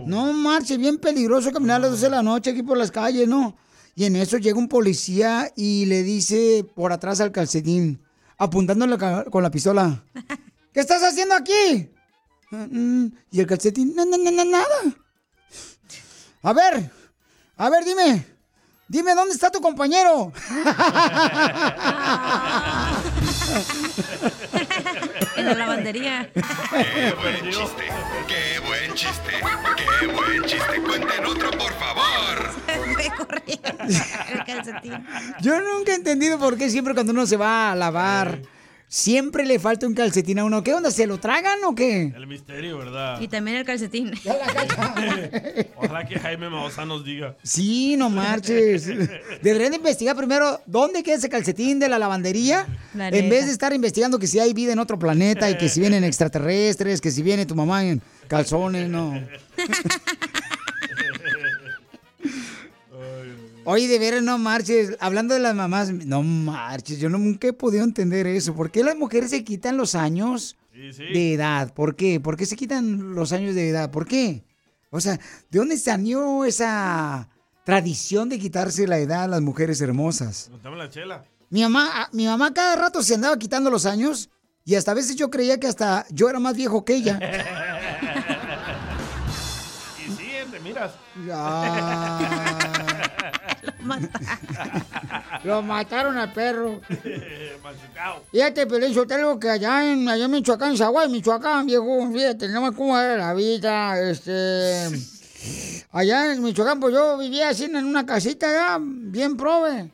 [0.05, 3.27] No marche, bien peligroso caminar a las 12 de la noche aquí por las calles,
[3.27, 3.55] ¿no?
[3.95, 8.01] Y en eso llega un policía y le dice por atrás al calcetín,
[8.37, 8.97] apuntándole
[9.29, 10.03] con la pistola.
[10.73, 11.89] ¿Qué estás haciendo aquí?
[13.31, 14.65] Y el calcetín, "No, no, no, no, nada.
[16.43, 16.91] A ver,
[17.57, 18.25] a ver, dime.
[18.87, 20.31] Dime, ¿dónde está tu compañero?
[25.45, 26.29] En la lavandería.
[26.33, 27.83] ¡Qué buen chiste!
[28.27, 29.31] ¡Qué buen chiste!
[29.99, 30.81] ¡Qué buen chiste!
[30.81, 32.05] ¡Cuenten otro, por favor!
[34.29, 35.05] El calcetín.
[35.41, 38.39] Yo nunca he entendido por qué siempre cuando uno se va a lavar,
[38.95, 40.63] siempre le falta un calcetín a uno.
[40.63, 40.89] ¿Qué onda?
[40.89, 42.13] ¿Se lo tragan o qué?
[42.15, 43.19] El misterio, ¿verdad?
[43.19, 44.13] Y también el calcetín.
[45.75, 47.35] Ojalá que Jaime Maussan nos diga.
[47.43, 48.87] Sí, no marches.
[49.41, 52.65] Deberían de investigar primero dónde queda ese calcetín de la lavandería.
[52.93, 55.67] La en vez de estar investigando que si hay vida en otro planeta y que
[55.67, 59.13] si vienen extraterrestres, que si viene tu mamá en calzones, no.
[63.65, 64.95] Oye, de veras, no marches.
[64.99, 66.99] Hablando de las mamás, no marches.
[66.99, 68.55] Yo nunca he podido entender eso.
[68.55, 71.73] ¿Por qué las mujeres se quitan los años de edad?
[71.73, 72.19] ¿Por qué?
[72.19, 73.91] ¿Por qué se quitan los años de edad?
[73.91, 74.43] ¿Por qué?
[74.91, 77.29] O sea, ¿de dónde salió esa
[77.63, 80.49] tradición de quitarse la edad a las mujeres hermosas?
[80.51, 81.23] Contame la chela.
[81.49, 84.29] Mi mamá, mi mamá cada rato se andaba quitando los años
[84.63, 87.19] y hasta a veces yo creía que hasta yo era más viejo que ella.
[90.05, 90.91] y sí, te miras.
[95.43, 96.81] Lo mataron al perro.
[98.31, 102.47] Fíjate, pero eso algo que allá en, allá en Michoacán, en Zaguay, Michoacán, viejo, fíjate,
[102.49, 104.89] no más cómo era la vida, este...
[105.91, 109.89] Allá en Michoacán, pues yo vivía así en una casita ya, bien prove.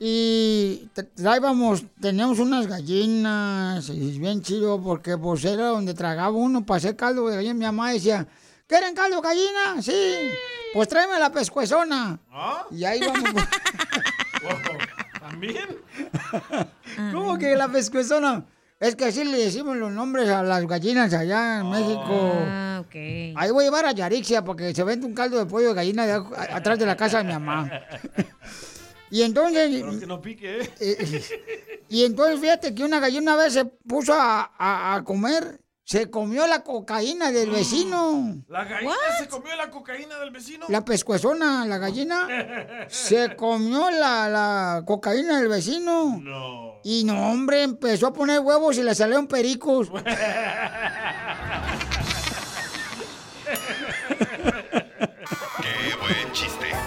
[0.00, 6.78] Y traíamos, teníamos unas gallinas, y bien chido, porque pues era donde tragaba uno para
[6.78, 7.54] hacer caldo de gallina.
[7.54, 8.26] Mi mamá decía,
[8.68, 9.82] ¿quieren caldo gallina?
[9.82, 10.30] Sí,
[10.72, 12.20] pues tráeme la pescuezona.
[12.70, 13.24] Y ahí vamos.
[15.20, 15.66] ¿También?
[17.12, 18.44] ¿Cómo que la pescuezona?
[18.80, 22.32] Es que así le decimos los nombres a las gallinas allá en México.
[22.46, 22.94] Ah, ok.
[23.36, 26.06] Ahí voy a llevar a Yarixia porque se vende un caldo de pollo de gallina
[26.06, 26.12] de
[26.52, 27.70] atrás de la casa de mi mamá.
[29.10, 30.70] Y entonces, Pero que no pique, ¿eh?
[30.80, 31.24] eh,
[31.88, 36.10] y entonces fíjate que una gallina una vez se puso a, a- a comer, se
[36.10, 38.42] comió la cocaína del vecino.
[38.48, 40.66] ¿La gallina se comió la cocaína del vecino?
[40.68, 42.28] La pescuezona, la gallina,
[42.88, 46.20] se comió la, la cocaína del vecino.
[46.22, 46.74] No.
[46.84, 49.88] Y no, hombre, empezó a poner huevos y le salieron pericos.
[55.62, 56.77] ¡Qué buen chiste!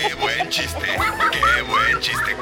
[0.00, 0.86] ¡Qué buen chiste!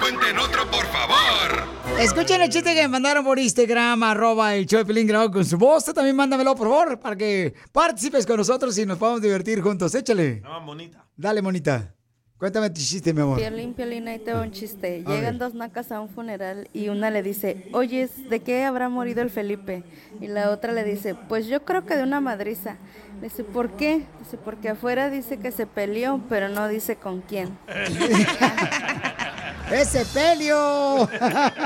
[0.01, 1.99] ¡Cuenten otro, por favor!
[1.99, 5.85] Escuchen el chiste que me mandaron por Instagram, arroba el show grabado con su voz.
[5.85, 9.92] Tú también mándamelo, por favor, para que participes con nosotros y nos podamos divertir juntos.
[9.94, 10.40] Échale.
[10.40, 11.05] Llama bonita.
[11.16, 11.98] Dale, monita.
[12.38, 13.37] Cuéntame tu chiste, mi amor.
[13.37, 15.03] Piolín, Piolín, ahí te va un chiste.
[15.05, 15.38] A Llegan ver.
[15.38, 19.31] dos nacas a un funeral y una le dice, oye, ¿de qué habrá morido el
[19.31, 19.83] Felipe?
[20.20, 22.77] Y la otra le dice, pues yo creo que de una madriza.
[23.20, 24.03] Le dice, ¿por qué?
[24.20, 27.59] Dice, porque afuera dice que se peleó, pero no dice con quién.
[29.72, 31.09] ¡Ese pelio!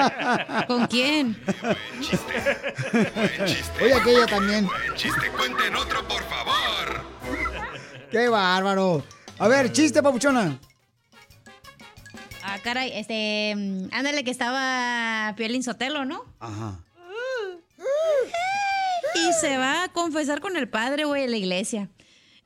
[0.66, 1.37] ¿Con quién?
[3.82, 4.66] Oye, aquella también.
[4.66, 7.02] Buen chiste, cuenten otro, por favor.
[8.11, 9.04] ¡Qué bárbaro!
[9.38, 10.59] A ver, chiste, papuchona.
[12.45, 13.55] Ah, caray, este.
[13.57, 16.25] mm, Ándale, que estaba Piolín Sotelo, ¿no?
[16.40, 16.79] Ajá.
[19.14, 21.88] Y se va a confesar con el padre, güey, en la iglesia.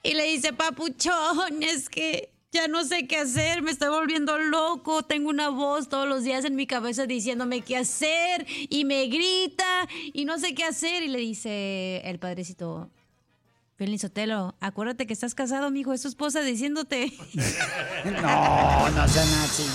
[0.03, 5.03] Y le dice, papuchón, es que ya no sé qué hacer, me estoy volviendo loco,
[5.03, 9.89] tengo una voz todos los días en mi cabeza diciéndome qué hacer y me grita
[10.13, 11.03] y no sé qué hacer.
[11.03, 12.91] Y le dice el padrecito,
[13.77, 17.13] Piolín Sotelo, acuérdate que estás casado, mijo, es tu esposa diciéndote.
[18.07, 19.67] No, no sean así.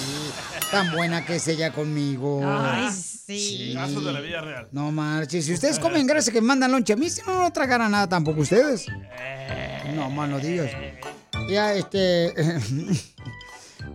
[0.72, 2.42] Tan buena que es ella conmigo.
[2.44, 3.74] Ay, sí.
[3.76, 4.70] Caso de la vida real.
[4.72, 5.46] No marches.
[5.46, 8.08] Si ustedes comen grasa que me mandan lonche, a mí si no, no tragarán nada
[8.08, 8.88] tampoco ustedes.
[9.94, 10.72] No, más no digas.
[11.50, 12.34] Ya, este.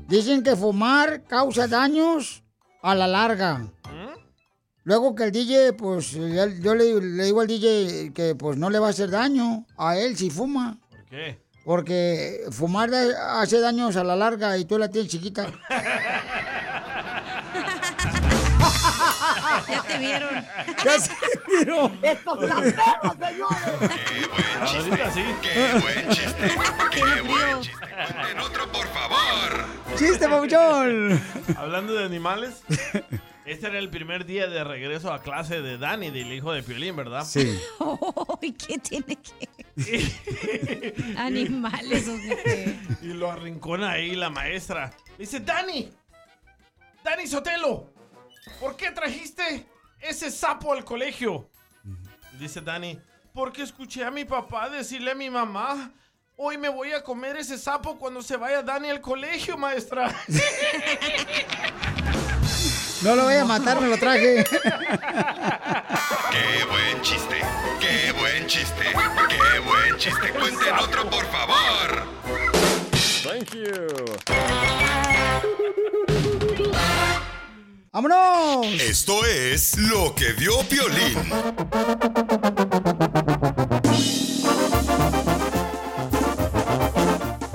[0.09, 2.43] Dicen que fumar causa daños
[2.83, 3.67] a la larga.
[4.87, 8.79] Luego que el DJ, pues yo le, le digo al DJ que pues no le
[8.79, 10.79] va a hacer daño a él si fuma.
[10.89, 11.39] ¿Por qué?
[11.65, 15.47] Porque fumar da- hace daños a la larga y tú la tienes chiquita.
[19.69, 20.47] ya te vieron.
[20.85, 21.11] Ya se
[21.49, 21.99] vieron.
[22.03, 23.91] ¡Estos perros, señores!
[24.61, 25.25] Ahorita sí.
[25.43, 26.49] ¡Qué buen chiste!
[26.93, 27.87] ¡Qué buen chiste!
[27.91, 29.65] Cuenten otro, por favor.
[29.99, 31.21] ¡Chiste, papuchón!
[31.57, 32.63] Hablando de animales,
[33.47, 36.97] este era el primer día de regreso a clase de Dani, del hijo de Piolín,
[36.97, 37.25] ¿verdad?
[37.25, 37.59] Sí.
[38.43, 39.49] Ay, ¿Qué tiene que
[41.17, 42.17] Animales, o
[43.03, 44.91] Y lo arrincona ahí la maestra.
[45.17, 45.93] Dice, Dani,
[47.05, 47.93] Dani Sotelo,
[48.59, 49.67] ¿por qué trajiste
[50.01, 51.49] ese sapo al colegio?
[52.35, 52.99] Y dice Dani,
[53.33, 55.93] porque escuché a mi papá decirle a mi mamá,
[56.37, 60.13] hoy me voy a comer ese sapo cuando se vaya Dani al colegio, maestra.
[63.07, 64.43] No lo voy a matar, me lo traje.
[64.43, 64.65] ¡Qué
[66.69, 67.37] buen chiste!
[67.79, 68.83] ¡Qué buen chiste!
[69.29, 70.33] ¡Qué buen chiste!
[70.33, 72.05] Cuenten otro, por favor.
[73.23, 73.87] Thank you.
[77.93, 78.67] ¡Vámonos!
[78.81, 81.31] Esto es lo que vio Piolín.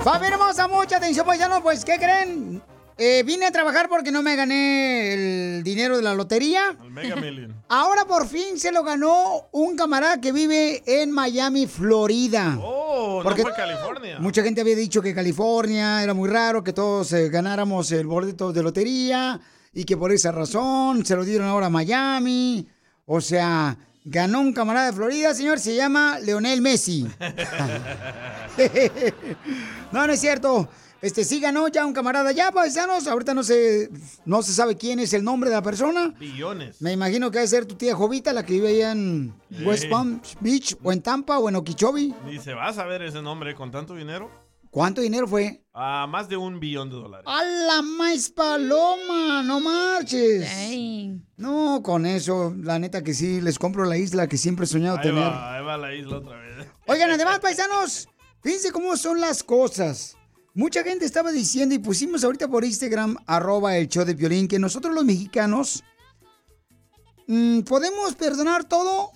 [0.02, 1.60] Familia hermosa, mucha atención, paisanos.
[1.60, 2.62] Pues, ¿qué creen?
[3.04, 6.76] Eh, vine a trabajar porque no me gané el dinero de la lotería.
[6.80, 7.52] El Mega Million.
[7.68, 12.56] Ahora por fin se lo ganó un camarada que vive en Miami, Florida.
[12.62, 14.20] Oh, Porque no fue California.
[14.20, 18.52] Mucha gente había dicho que California era muy raro, que todos eh, ganáramos el boleto
[18.52, 19.40] de lotería
[19.72, 22.68] y que por esa razón se lo dieron ahora a Miami.
[23.06, 27.02] O sea, ganó un camarada de Florida, señor, se llama Leonel Messi.
[29.90, 30.68] no, no es cierto.
[31.02, 33.08] Este sí ganó ya un camarada ya, paisanos.
[33.08, 33.90] Ahorita no se,
[34.24, 36.14] no se sabe quién es el nombre de la persona.
[36.18, 36.80] Billones.
[36.80, 39.64] Me imagino que debe ser tu tía Jovita, la que vive allá en Sí.
[39.64, 42.14] West Palm Beach, o en Tampa, o en Okeechobee.
[42.24, 44.30] Ni se va a saber ese nombre con tanto dinero.
[44.70, 45.62] ¿Cuánto dinero fue?
[45.74, 47.26] A más de un billón de dólares.
[47.28, 49.42] ¡A la maíz paloma!
[49.42, 50.48] ¡No marches!
[51.36, 54.96] No, con eso, la neta que sí, les compro la isla que siempre he soñado
[54.96, 55.22] Ahí tener.
[55.24, 56.66] va, ahí va la isla otra vez.
[56.86, 58.08] Oigan, además, paisanos,
[58.42, 60.16] fíjense cómo son las cosas.
[60.54, 64.14] Mucha gente estaba diciendo y pusimos ahorita por Instagram, arroba el show de
[64.46, 65.82] que nosotros los mexicanos
[67.26, 69.12] mm, podemos perdonar todo,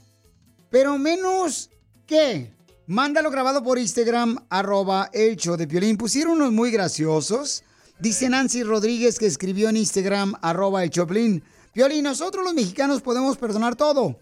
[0.70, 1.70] pero menos
[2.07, 2.55] que.
[2.88, 5.66] Mándalo grabado por Instagram, arroba el show de.
[5.99, 7.64] Pusieron unos muy graciosos.
[7.99, 10.90] Dice Nancy Rodríguez que escribió en Instagram, arroba el.
[11.72, 14.18] Piolín, nosotros los mexicanos podemos perdonar todo,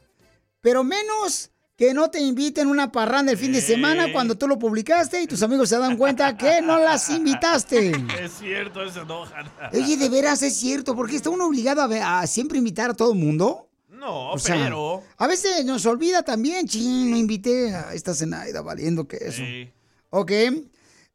[0.60, 4.58] pero menos que no te inviten una parranda el fin de semana cuando tú lo
[4.58, 7.92] publicaste y tus amigos se dan cuenta que no las invitaste.
[8.20, 9.50] Es cierto, se enojan.
[9.72, 13.18] Oye, de veras es cierto, porque está uno obligado a, siempre invitar a todo el
[13.18, 13.68] mundo.
[13.88, 15.02] No, O sea, pero.
[15.16, 19.38] A veces nos olvida también, ching, no invité a esta Zenaida valiendo que eso.
[19.38, 19.70] Sí.
[20.10, 20.32] Ok.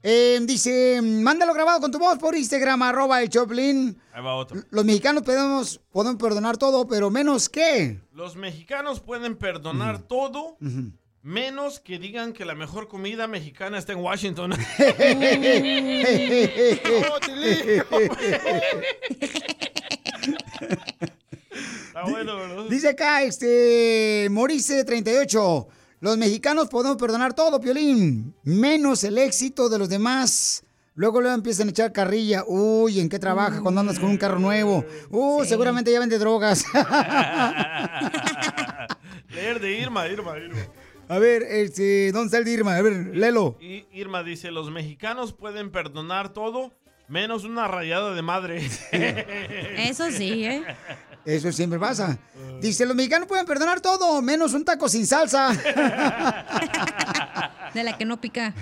[0.02, 4.00] Eh, dice, mándalo grabado con tu voz por Instagram, arroba el Choplin.
[4.14, 4.62] Ahí va otro.
[4.70, 8.00] Los mexicanos podemos, podemos perdonar todo, pero menos que.
[8.14, 10.58] Los mexicanos pueden perdonar todo,
[11.22, 14.54] Menos que digan que la mejor comida mexicana está en Washington.
[21.88, 22.64] Está bueno.
[22.70, 25.68] Dice acá, este, Morice 38.
[26.02, 30.64] Los mexicanos podemos perdonar todo, Piolín, menos el éxito de los demás.
[30.96, 32.46] Luego luego empiezan a echar carrilla.
[32.48, 34.86] Uy, ¿en qué trabaja cuando andas con un carro nuevo?
[35.10, 36.64] Uh, seguramente ya vende drogas.
[39.30, 40.60] Leer de Irma, Irma, Irma.
[41.10, 42.78] a ver, este, ¿dónde está el de Irma?
[42.78, 43.58] A ver, léelo.
[43.60, 46.72] Y Irma dice, los mexicanos pueden perdonar todo
[47.10, 48.70] menos una rayada de madre.
[49.78, 50.64] Eso sí, ¿eh?
[51.30, 52.18] Eso siempre pasa.
[52.60, 55.50] Dice, los mexicanos pueden perdonar todo, menos un taco sin salsa.
[57.74, 58.56] De la que no pica.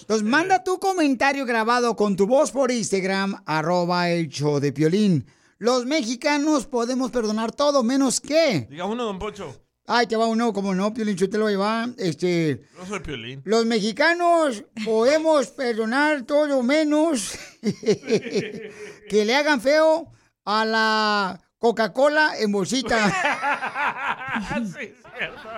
[0.00, 5.26] Entonces, manda tu comentario grabado con tu voz por Instagram, arroba el show de Piolín.
[5.58, 8.66] Los mexicanos podemos perdonar todo, menos que...
[8.68, 9.54] Diga uno, don Pocho.
[9.86, 11.88] Ay, te va uno, como no, Piolín, yo te lo lleva.
[11.98, 12.62] Este...
[12.76, 13.42] Yo soy Piolín.
[13.44, 20.10] Los mexicanos podemos perdonar todo menos que le hagan feo
[20.44, 23.10] a la Coca-Cola en bolsita.
[24.64, 25.48] sí, es cierto.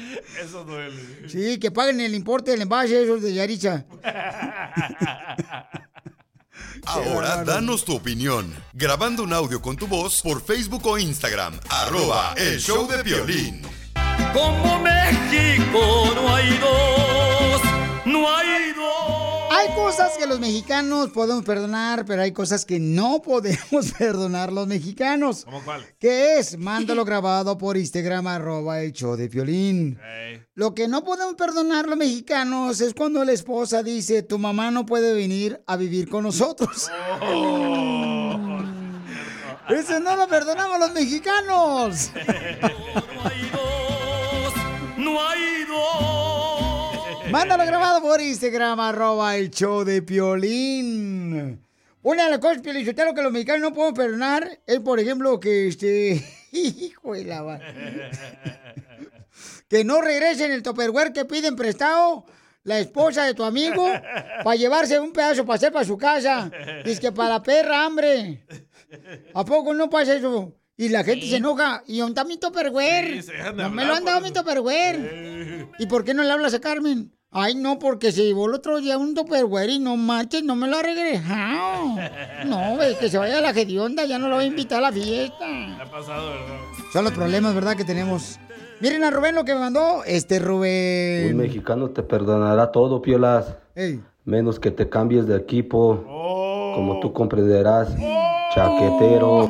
[0.42, 1.28] Eso duele.
[1.28, 3.84] Sí, que paguen el importe del envase esos de Yaricha.
[6.86, 8.54] Ahora danos tu opinión.
[8.72, 11.60] Grabando un audio con tu voz por Facebook o Instagram.
[11.68, 13.62] Arroba el show de violín.
[14.32, 17.62] Como México no hay dos,
[18.06, 19.29] no hay dos.
[19.52, 24.68] Hay cosas que los mexicanos podemos perdonar, pero hay cosas que no podemos perdonar los
[24.68, 25.44] mexicanos.
[25.44, 25.84] ¿Cómo cuál?
[25.98, 26.56] ¿Qué es?
[26.56, 29.98] Mándalo grabado por Instagram, arroba el show de violín.
[30.54, 34.86] Lo que no podemos perdonar los mexicanos es cuando la esposa dice, tu mamá no
[34.86, 36.88] puede venir a vivir con nosotros.
[39.68, 42.10] Ese no lo perdonamos los mexicanos.
[44.96, 46.19] No hay dos.
[47.32, 51.64] Mándalo grabado por Instagram, arroba el show de Piolín.
[52.02, 55.68] Una de las cosas, Piolín, que los mexicanos no podemos perdonar es, por ejemplo, que
[55.68, 56.24] este...
[56.52, 57.60] Hijo de la...
[59.68, 62.26] que no regresen el topperware que piden prestado
[62.64, 63.86] la esposa de tu amigo
[64.42, 66.50] para llevarse un pedazo para hacer para su casa.
[66.84, 68.44] Dice que para la perra, hambre.
[69.34, 70.56] ¿A poco no pasa eso?
[70.76, 71.84] Y la gente se enoja.
[71.86, 73.22] ¿Y dónde está mi topperware?
[73.22, 75.68] Sí, no me lo han dado mi topperware.
[75.78, 77.12] ¿Y por qué no le hablas a Carmen?
[77.32, 80.66] Ay, no, porque se llevó el otro día un topperware y no manches, no me
[80.66, 81.94] lo ha regresado.
[82.46, 84.90] No, ve, que se vaya a la gedionda, ya no lo voy a invitar a
[84.90, 85.46] la fiesta.
[85.80, 86.56] Ha pasado, ¿verdad?
[86.92, 87.76] Son los problemas, ¿verdad?
[87.76, 88.40] Que tenemos.
[88.80, 90.02] Miren a Rubén lo que me mandó.
[90.04, 91.36] Este Un Rubén.
[91.36, 93.54] mexicano te perdonará todo, Piolas.
[93.76, 94.00] Ey.
[94.24, 96.04] Menos que te cambies de equipo.
[96.08, 96.72] Oh.
[96.74, 97.90] Como tú comprenderás.
[98.54, 99.48] Chaquetero.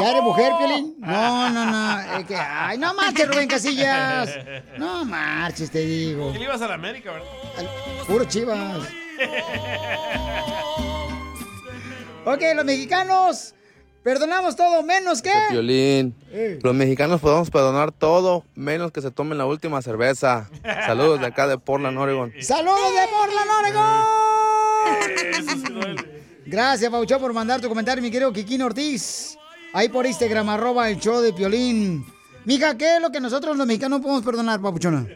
[0.00, 0.94] ¿Ya eres mujer, Piolín?
[0.98, 2.00] No, no, no.
[2.18, 4.30] es que- ay, no marches, Rubén Casillas.
[4.76, 6.32] No marches, te digo.
[6.32, 7.26] ¿Qué le ibas a la América, verdad?
[8.06, 8.78] Puro chivas.
[12.24, 13.54] Ok, los mexicanos
[14.02, 15.32] perdonamos todo menos que.
[15.50, 16.14] Violín.
[16.30, 16.58] Eh.
[16.62, 20.48] Los mexicanos podemos perdonar todo, menos que se tomen la última cerveza.
[20.86, 22.32] Saludos de acá de Portland, Oregon.
[22.40, 24.04] ¡Saludos de Portland, Oregon!
[26.48, 29.36] Gracias, Paucho, por mandar tu comentario, mi querido Kikín Ortiz.
[29.74, 32.06] Ahí por Instagram, arroba el show de Piolín.
[32.46, 35.06] Mija, ¿qué es lo que nosotros los mexicanos podemos perdonar, papuchona?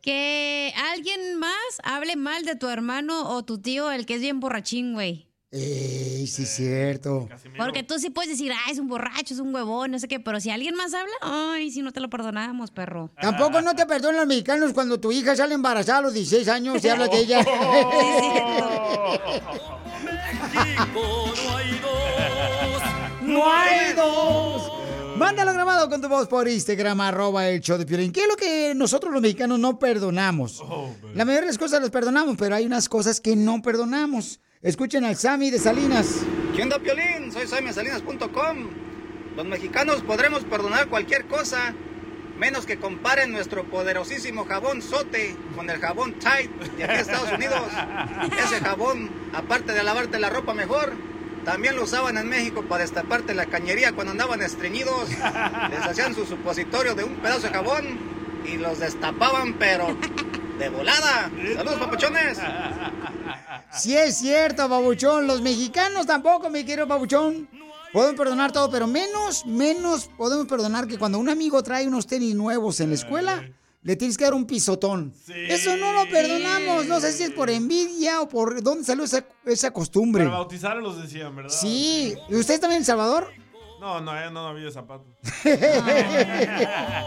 [0.00, 4.38] Que alguien más hable mal de tu hermano o tu tío, el que es bien
[4.38, 5.26] borrachín, güey.
[5.50, 7.28] Ey, sí es cierto.
[7.56, 10.20] Porque tú sí puedes decir, ah, es un borracho, es un huevón, no sé qué,
[10.20, 13.10] pero si alguien más habla, ay, si no te lo perdonamos, perro.
[13.20, 16.84] Tampoco no te perdonan los mexicanos cuando tu hija sale embarazada a los 16 años
[16.84, 17.44] y hablas de ella.
[23.22, 24.72] No hay dos.
[25.16, 28.12] Mándalo grabado con tu voz por Instagram, arroba el show de Piolín.
[28.12, 30.62] ¿Qué es lo que nosotros los mexicanos no perdonamos?
[31.14, 34.40] La mayoría de las cosas las perdonamos, pero hay unas cosas que no perdonamos.
[34.62, 36.20] Escuchen al Sammy de Salinas.
[36.54, 37.32] ¿Qué onda, Piolín?
[37.32, 38.68] Soy SamySalinas.com.
[39.36, 41.74] Los mexicanos podremos perdonar cualquier cosa,
[42.38, 47.32] menos que comparen nuestro poderosísimo jabón Sote con el jabón Tide de aquí de Estados
[47.32, 47.60] Unidos.
[48.44, 50.92] Ese jabón, aparte de lavarte la ropa mejor,
[51.44, 55.08] también lo usaban en México para destaparte la cañería cuando andaban estreñidos.
[55.10, 57.98] Les hacían su supositorio de un pedazo de jabón
[58.44, 59.96] y los destapaban, pero
[60.58, 61.30] de volada.
[61.54, 62.38] Saludos, papuchones.
[63.72, 65.26] Sí es cierto, babuchón.
[65.26, 67.46] Los mexicanos tampoco, mi querido babuchón.
[67.96, 72.34] Podemos perdonar todo, pero menos, menos podemos perdonar que cuando un amigo trae unos tenis
[72.34, 73.48] nuevos en la escuela,
[73.82, 75.14] le tienes que dar un pisotón.
[75.48, 76.86] Eso no lo perdonamos.
[76.86, 80.24] No sé si es por envidia o por dónde salió esa, esa costumbre.
[80.24, 81.50] Para bautizar los decían, ¿verdad?
[81.50, 82.14] Sí.
[82.28, 83.28] ¿Y usted también en El Salvador?
[83.80, 85.06] No, no, ya no había zapatos.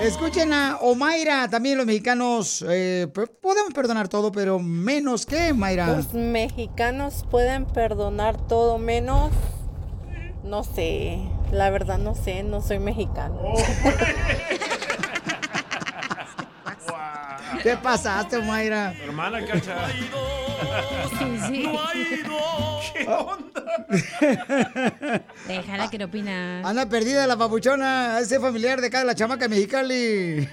[0.00, 5.96] Escuchen a Omaira, también los mexicanos eh, p- podemos perdonar todo, pero menos que Mayra.
[5.96, 9.30] Los mexicanos pueden perdonar todo menos,
[10.46, 11.18] no sé,
[11.52, 13.40] la verdad no sé, no soy mexicano.
[17.62, 18.92] ¿Qué pasaste, Mayra?
[18.92, 19.88] Hermana Cacha.
[21.48, 21.68] sí.
[22.92, 23.86] ¿Qué onda?
[25.48, 26.60] Déjala que no opina.
[26.68, 30.46] Anda perdida la papuchona, ese familiar de acá de la chamaca mexicali.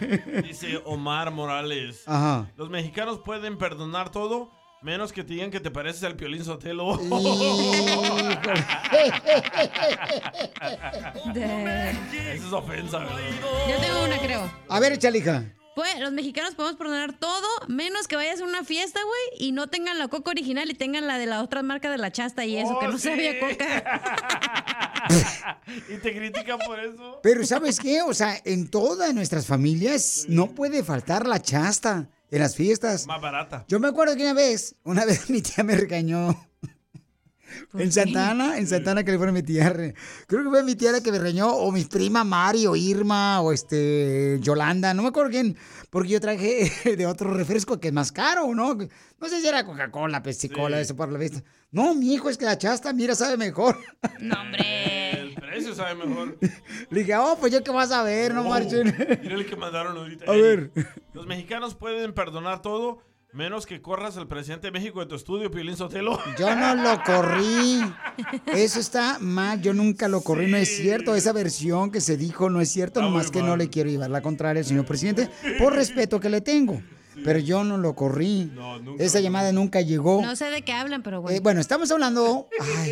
[0.44, 2.04] Dice Omar Morales.
[2.08, 2.52] Ajá.
[2.58, 4.52] Los mexicanos pueden perdonar todo,
[4.84, 7.00] menos que te digan que te pareces al Piolín Sotelo.
[11.14, 13.18] Esa es ofensa, ¿verdad?
[13.70, 14.52] Yo tengo una, creo.
[14.70, 15.44] A ver, chalija.
[15.76, 19.68] Pues los mexicanos podemos perdonar todo, menos que vayas a una fiesta, güey, y no
[19.68, 22.58] tengan la coca original y tengan la de la otra marca de la chasta y
[22.58, 23.08] eso, Oh, que no sí.
[23.10, 25.10] sabía coca.
[25.90, 27.20] y te critican por eso.
[27.24, 28.04] Pero ¿sabes qué?
[28.04, 33.06] O sea, en todas nuestras familias no puede faltar la chasta en las fiestas.
[33.08, 33.66] Más barata.
[33.68, 36.36] Yo me acuerdo que una vez, una vez mi tía me regañó.
[37.76, 39.70] En Santana, en Santana, California, mi tía.
[39.70, 39.94] re-
[40.26, 43.42] Creo que fue mi tía la que me regañó, o mi prima Mari, o Irma,
[43.42, 45.56] o este, Yolanda, no me acuerdo quién,
[45.94, 48.74] porque yo traje de otro refresco que es más caro, ¿no?
[48.74, 51.44] No sé si era Coca-Cola, Pepsi-Cola, eso para la fiesta.
[51.70, 53.78] No, mi hijo, es que la chasta, mira, sabe mejor.
[54.20, 55.12] No, hombre.
[55.12, 56.40] El precio sabe mejor.
[56.90, 58.88] Le dije, oh, pues yo qué vas a ver, no Oh, marchen.
[59.22, 60.26] Mira el que mandaron ahorita.
[60.32, 60.72] A ver.
[61.14, 63.04] Los mexicanos pueden perdonar todo,
[63.34, 66.20] menos que corras al presidente de México de tu estudio, Piolín Sotelo.
[66.38, 67.82] Yo no lo corrí.
[68.54, 69.62] Eso está mal.
[69.62, 70.50] Yo nunca lo corrí.
[70.50, 71.16] No es cierto.
[71.16, 73.02] Esa versión que se dijo no es cierto.
[73.02, 75.30] Nomás que no le quiero llevar la contraria al señor presidente
[75.60, 76.82] por respeto que le tengo.
[77.24, 78.52] Pero yo no lo corrí.
[78.98, 80.22] Esa llamada nunca llegó.
[80.24, 81.38] No sé de qué hablan, pero bueno.
[81.38, 82.48] Eh, bueno, estamos hablando.
[82.60, 82.92] Ay,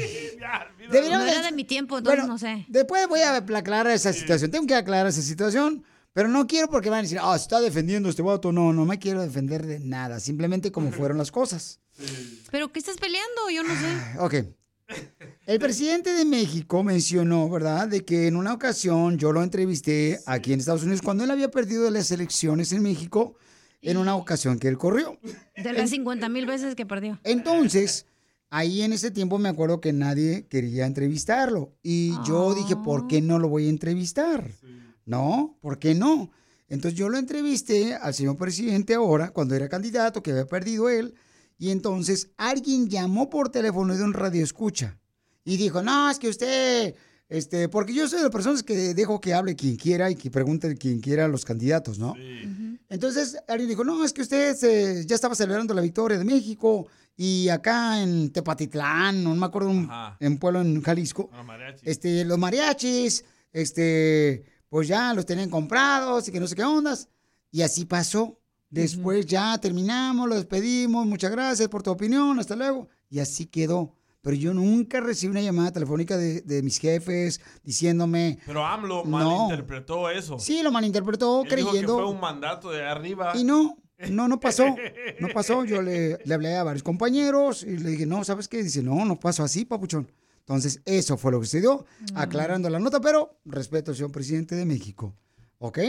[0.91, 2.65] no era de- de mi tiempo, entonces Bueno, no sé.
[2.67, 4.51] Después voy a aclarar esa situación.
[4.51, 5.83] Tengo que aclarar esa situación.
[6.13, 8.51] Pero no quiero porque van a decir, ah, se está defendiendo este vato.
[8.51, 10.19] No, no me quiero defender de nada.
[10.19, 11.79] Simplemente como fueron las cosas.
[12.51, 13.49] ¿Pero qué estás peleando?
[13.49, 14.19] Yo no sé.
[14.19, 14.35] Ok.
[15.45, 20.51] El presidente de México mencionó, ¿verdad?, de que en una ocasión yo lo entrevisté aquí
[20.53, 23.35] en Estados Unidos cuando él había perdido las elecciones en México,
[23.81, 25.17] en una ocasión que él corrió.
[25.55, 27.19] De las 50 mil veces que perdió.
[27.23, 28.05] Entonces,
[28.49, 31.73] ahí en ese tiempo me acuerdo que nadie quería entrevistarlo.
[31.81, 34.51] Y yo dije, ¿por qué no lo voy a entrevistar?
[35.05, 35.57] ¿No?
[35.61, 36.31] ¿Por qué no?
[36.67, 41.15] Entonces yo lo entrevisté al señor presidente ahora, cuando era candidato, que había perdido él.
[41.57, 44.97] Y entonces alguien llamó por teléfono de un radio escucha
[45.43, 46.95] y dijo, no, es que usted,
[47.27, 50.31] este, porque yo soy de las personas que dejo que hable quien quiera y que
[50.31, 52.15] pregunte quien quiera a los candidatos, ¿no?
[52.89, 56.87] Entonces alguien dijo, no, es que usted eh, ya estaba celebrando la victoria de México
[57.17, 59.89] y acá en Tepatitlán, no me acuerdo, un,
[60.19, 61.29] en un pueblo en Jalisco,
[61.83, 67.09] este, los mariachis, este, pues ya los tenían comprados y que no sé qué ondas.
[67.51, 68.39] Y así pasó.
[68.69, 72.87] Después ya terminamos, lo despedimos, muchas gracias por tu opinión, hasta luego.
[73.09, 73.93] Y así quedó.
[74.21, 79.09] Pero yo nunca recibí una llamada telefónica de, de mis jefes diciéndome, Pero AMLO No.
[79.49, 80.39] malinterpretó eso.
[80.39, 81.95] sí, lo malinterpretó Él dijo que creyendo.
[81.95, 83.33] fue un mandato de arriba.
[83.35, 83.77] Y no,
[84.09, 84.63] no, no pasó.
[85.19, 85.65] No pasó.
[85.65, 88.63] Yo le, le hablé a varios compañeros y le dije, no, ¿sabes qué?
[88.63, 90.09] Dice, no, no pasó así, papuchón.
[90.51, 94.65] Entonces, eso fue lo que sucedió, aclarando la nota, pero respeto al señor presidente de
[94.65, 95.15] México.
[95.59, 95.79] ¿Ok?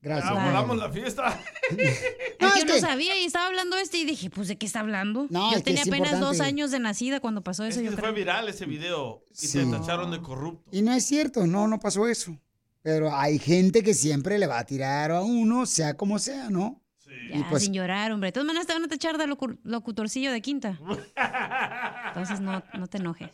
[0.00, 0.32] Gracias.
[0.34, 1.40] Ya volamos la fiesta.
[1.70, 4.80] Es que yo no sabía y estaba hablando este y dije, pues, ¿de qué está
[4.80, 5.26] hablando?
[5.28, 7.80] No, yo es tenía es apenas dos años de nacida cuando pasó Es eso.
[7.80, 8.10] que yo se creo.
[8.10, 9.58] fue viral ese video y Sí.
[9.58, 10.68] te tacharon de corrupto.
[10.72, 12.38] Y no es cierto, no, no pasó eso.
[12.82, 16.80] Pero hay gente que siempre le va a tirar a uno, sea como sea, ¿no?
[17.30, 18.28] Ya, Y pues, sin llorar, hombre.
[18.28, 20.78] De todas maneras te van a tachar de locu- locutorcillo de quinta.
[22.08, 23.30] Entonces no, no te enojes.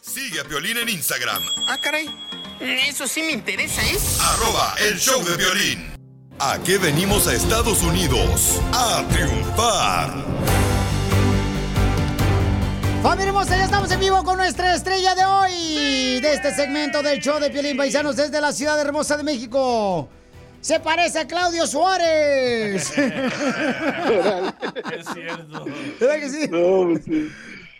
[0.00, 2.08] Sigue a Piolín en Instagram, Ah, caray.
[2.60, 3.98] Eso sí me interesa, ¿eh?
[4.20, 5.92] arroba el show de violín.
[6.38, 8.60] ¿A qué venimos a Estados Unidos?
[8.72, 10.24] A triunfar.
[13.02, 17.20] Familia hermosa, ya estamos en vivo con nuestra estrella de hoy, de este segmento del
[17.20, 20.08] show de Piolín Paisanos desde la ciudad hermosa de México.
[20.62, 22.90] Se parece a Claudio Suárez.
[22.96, 23.04] Es
[25.12, 25.66] cierto.
[26.00, 26.48] ¿Verdad que sí?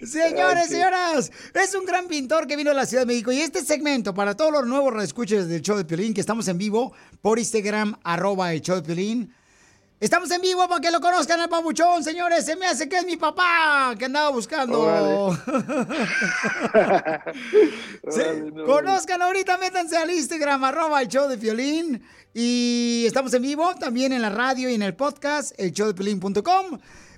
[0.05, 3.65] Señores, señoras, es un gran pintor que vino a la Ciudad de México y este
[3.65, 7.39] segmento para todos los nuevos reescuches del show de Piolín, que estamos en vivo por
[7.39, 9.33] Instagram, arroba el show de Piolín.
[10.01, 12.45] Estamos en vivo para que lo conozcan al papuchón, señores.
[12.45, 14.81] Se me hace que es mi papá que andaba buscando.
[18.67, 22.03] Conozcan ahorita, métanse al Instagram, arroba el show de Piolín.
[22.35, 25.73] Y estamos en vivo también en la radio y en el podcast, el.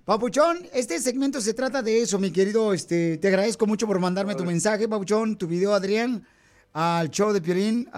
[0.04, 2.74] Papuchón, este segmento se trata de eso, mi querido.
[2.74, 6.26] Este, te agradezco mucho por mandarme tu mensaje, Papuchón, tu video, Adrián,
[6.74, 7.88] al show de Piolín.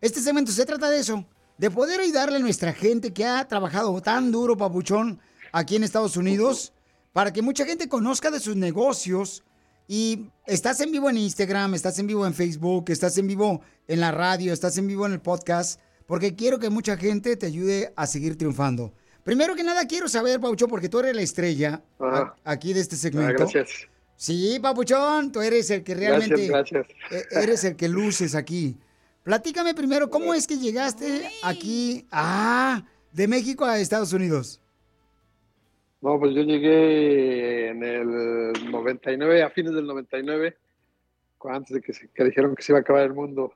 [0.00, 1.26] Este segmento se trata de eso,
[1.58, 5.20] de poder ayudarle a nuestra gente que ha trabajado tan duro, papuchón,
[5.52, 6.72] aquí en Estados Unidos,
[7.12, 9.44] para que mucha gente conozca de sus negocios.
[9.86, 14.00] Y estás en vivo en Instagram, estás en vivo en Facebook, estás en vivo en
[14.00, 17.92] la radio, estás en vivo en el podcast, porque quiero que mucha gente te ayude
[17.94, 18.94] a seguir triunfando.
[19.24, 22.34] Primero que nada, quiero saber, Papuchón, porque tú eres la estrella Ajá.
[22.44, 23.32] aquí de este Ah, segmento.
[23.44, 23.88] gracias.
[24.16, 26.46] Sí, Papuchón, tú eres el que realmente...
[26.46, 28.76] Gracias, eh, Eres el que luces aquí.
[29.22, 34.60] Platícame primero, ¿cómo es que llegaste aquí, ah, de México a Estados Unidos?
[36.02, 40.54] No, pues yo llegué en el 99, a fines del 99,
[41.38, 43.54] cu- antes de que, se, que dijeron que se iba a acabar el mundo.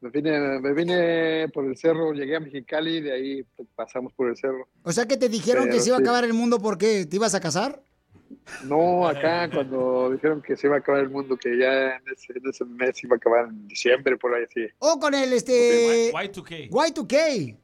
[0.00, 3.44] Me vine, me vine por el cerro, llegué a Mexicali, de ahí
[3.74, 4.68] pasamos por el cerro.
[4.82, 6.04] O sea que te dijeron que se iba a sí.
[6.04, 7.82] acabar el mundo porque te ibas a casar.
[8.64, 12.32] No, acá cuando dijeron que se iba a acabar el mundo, que ya en ese,
[12.32, 14.66] en ese mes iba a acabar en diciembre, por ahí así.
[14.78, 16.12] O con el este...
[16.12, 16.70] Y2K.
[16.70, 17.56] Y2K.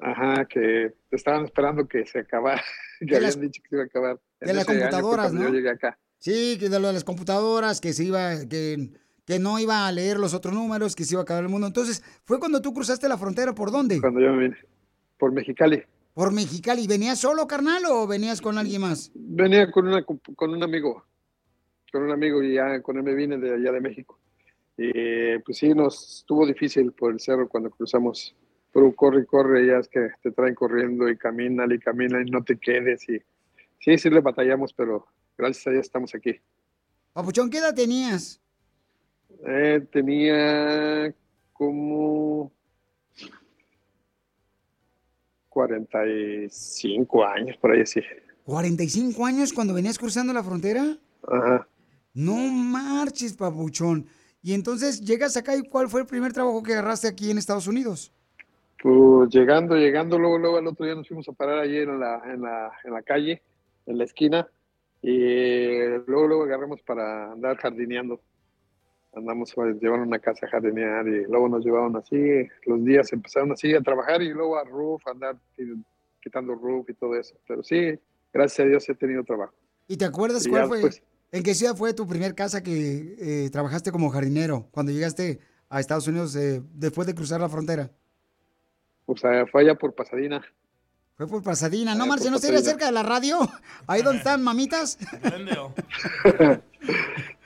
[0.00, 2.62] Ajá, que estaban esperando que se acabara,
[3.00, 4.20] que De habían las- dicho que se iba a acabar.
[4.40, 5.42] En de las año computadoras, ¿no?
[5.42, 5.98] Yo llegué acá.
[6.18, 8.90] Sí, que de lo de las computadoras, que se iba, que,
[9.30, 11.68] que no iba a leer los otros números, que se iba a acabar el mundo.
[11.68, 14.00] Entonces, ¿fue cuando tú cruzaste la frontera por dónde?
[14.00, 14.56] Cuando yo me vine,
[15.18, 15.84] por Mexicali.
[16.14, 16.88] Por Mexicali.
[16.88, 19.12] ¿Venías solo, carnal, o venías con alguien más?
[19.14, 21.04] Venía con, una, con un amigo,
[21.92, 24.18] con un amigo y ya con él me vine de allá de México.
[24.76, 28.34] Y pues sí, nos estuvo difícil por el cerro cuando cruzamos.
[28.72, 32.28] Pero corre y corre, ya es que te traen corriendo y camina y camina y
[32.28, 33.08] no te quedes.
[33.08, 33.22] Y
[33.78, 35.06] sí, sí le batallamos, pero
[35.38, 36.34] gracias a Dios estamos aquí.
[37.12, 38.40] Papuchón, ¿qué edad tenías?
[39.46, 41.14] Eh, tenía
[41.52, 42.52] como
[45.48, 48.00] 45 años, por ahí sí.
[48.46, 50.96] ¿45 años cuando venías cruzando la frontera?
[51.26, 51.66] Ajá.
[52.12, 54.06] No marches, papuchón.
[54.42, 57.66] Y entonces llegas acá y ¿cuál fue el primer trabajo que agarraste aquí en Estados
[57.66, 58.12] Unidos?
[58.82, 62.22] Pues llegando, llegando, luego, luego el otro día nos fuimos a parar allí en la,
[62.24, 63.42] en la, en la calle,
[63.86, 64.48] en la esquina,
[65.02, 65.18] y
[66.06, 68.20] luego, luego agarramos para andar jardineando.
[69.12, 72.16] Andamos a llevar una casa a jardinear y luego nos llevaron así,
[72.66, 75.82] los días empezaron así a trabajar y luego a roof, a andar qui-
[76.22, 77.34] quitando roof y todo eso.
[77.48, 77.98] Pero sí,
[78.32, 79.52] gracias a Dios he tenido trabajo.
[79.88, 80.76] ¿Y te acuerdas Y cuál fue?
[80.78, 81.02] después-
[81.32, 85.38] ¿En qué ciudad fue tu primer casa que eh, trabajaste como jardinero cuando llegaste
[85.68, 87.90] a Estados Unidos eh, después de cruzar la frontera?
[89.06, 90.40] O sea, fue allá por Pasadena.
[91.16, 91.94] Fue por Pasadena.
[91.94, 93.38] No, Marce, ¿no sería cerca de la radio?
[93.86, 94.98] Ahí donde están mamitas.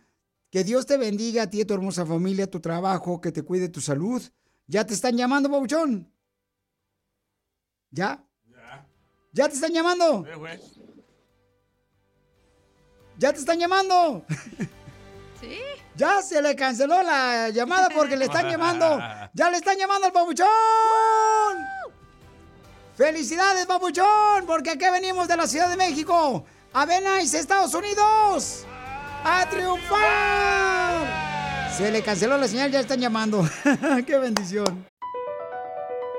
[0.49, 3.69] que Dios te bendiga a ti, a tu hermosa familia, tu trabajo, que te cuide
[3.69, 4.21] tu salud.
[4.67, 6.11] ¿Ya te están llamando, papuchón?
[7.91, 8.23] ¿Ya?
[9.31, 10.25] ¿Ya te están llamando?
[13.17, 14.25] ¿Ya te están llamando?
[15.39, 15.59] Sí.
[15.97, 18.99] Ya se le canceló la llamada porque le están llamando.
[19.33, 20.45] ¡Ya le están llamando al papuchón!
[22.95, 24.45] ¡Felicidades, papuchón!
[24.47, 26.45] Porque aquí venimos de la Ciudad de México.
[26.73, 28.65] A Venice, Estados Unidos.
[29.23, 31.25] ¡A triunfar!
[31.75, 33.45] Se le canceló la señal, ya están llamando.
[34.07, 34.85] ¡Qué bendición!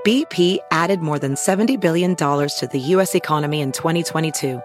[0.04, 3.14] BP added more than $70 billion to the U.S.
[3.14, 4.60] economy in 2022.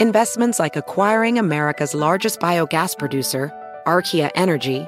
[0.00, 3.52] Investments like acquiring America's largest biogas producer,
[3.86, 4.86] Archaea Energy,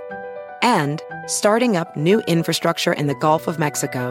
[0.63, 4.11] and starting up new infrastructure in the Gulf of Mexico.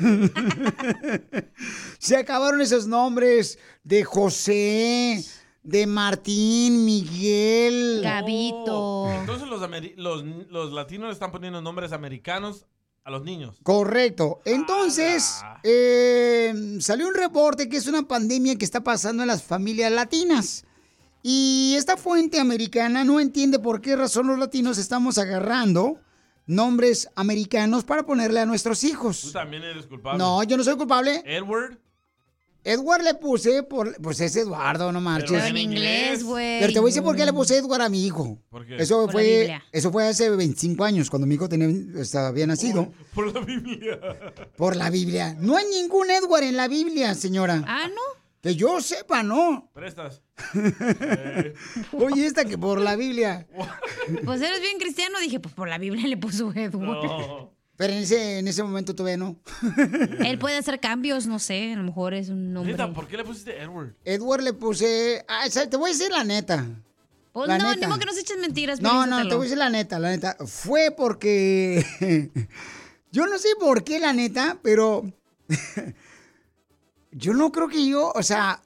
[1.98, 5.24] Se acabaron esos nombres de José,
[5.62, 8.00] de Martín, Miguel.
[8.02, 9.08] Gabito.
[9.11, 12.66] Entonces los, ameri- los, los latinos le están poniendo nombres americanos
[13.04, 13.56] a los niños.
[13.62, 14.40] Correcto.
[14.44, 19.90] Entonces, eh, salió un reporte que es una pandemia que está pasando en las familias
[19.92, 20.64] latinas.
[21.22, 25.98] Y esta fuente americana no entiende por qué razón los latinos estamos agarrando
[26.46, 29.30] nombres americanos para ponerle a nuestros Tú hijos.
[29.32, 30.18] también eres culpable.
[30.18, 31.22] No, yo no soy culpable.
[31.26, 31.78] Edward.
[32.64, 33.96] Edward le puse por.
[34.02, 35.30] Pues es Eduardo, no marches.
[35.30, 36.61] Pero en inglés, güey.
[36.61, 38.38] Pero te voy a decir por qué le puse Edward a mi hijo.
[38.50, 38.76] ¿Por qué?
[38.76, 39.64] Eso Por fue, Biblia.
[39.72, 41.68] eso fue hace 25 años, cuando mi hijo tenía,
[42.00, 42.92] estaba, había nacido.
[43.14, 43.98] Por la Biblia.
[44.56, 45.36] Por la Biblia.
[45.40, 47.64] No hay ningún Edward en la Biblia, señora.
[47.66, 48.20] Ah, ¿no?
[48.42, 49.70] Que yo sepa, no.
[49.74, 50.22] Prestas.
[51.92, 53.46] Oye, esta que por la Biblia.
[54.24, 55.18] Pues eres bien cristiano.
[55.20, 57.50] Dije, pues por la Biblia le puso Edward.
[57.80, 59.36] Pero en ese, en ese momento todavía no.
[60.22, 61.72] Él puede hacer cambios, no sé.
[61.72, 62.74] A lo mejor es un nombre.
[62.74, 63.94] Neta, ¿por qué le pusiste Edward?
[64.04, 65.24] Edward le puse.
[65.26, 66.66] Ah, te voy a decir la neta.
[67.32, 67.80] Pues La no, neta.
[67.80, 68.82] ni modo que nos eches mentiras.
[68.82, 70.36] No, no, te voy a decir la neta, la neta.
[70.44, 72.30] Fue porque.
[73.12, 75.10] yo no sé por qué, la neta, pero.
[77.12, 78.60] yo no creo que yo, o sea.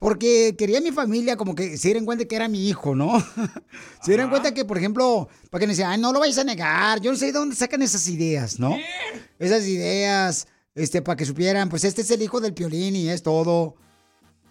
[0.00, 3.20] Porque quería a mi familia como que se dieran cuenta que era mi hijo, ¿no?
[4.02, 6.44] se dieran cuenta que, por ejemplo, para que me decían, ay, no lo vayas a
[6.44, 7.02] negar.
[7.02, 8.78] Yo no sé de dónde sacan esas ideas, ¿no?
[9.38, 13.22] Esas ideas, este, para que supieran, pues este es el hijo del piolín y es
[13.22, 13.76] todo.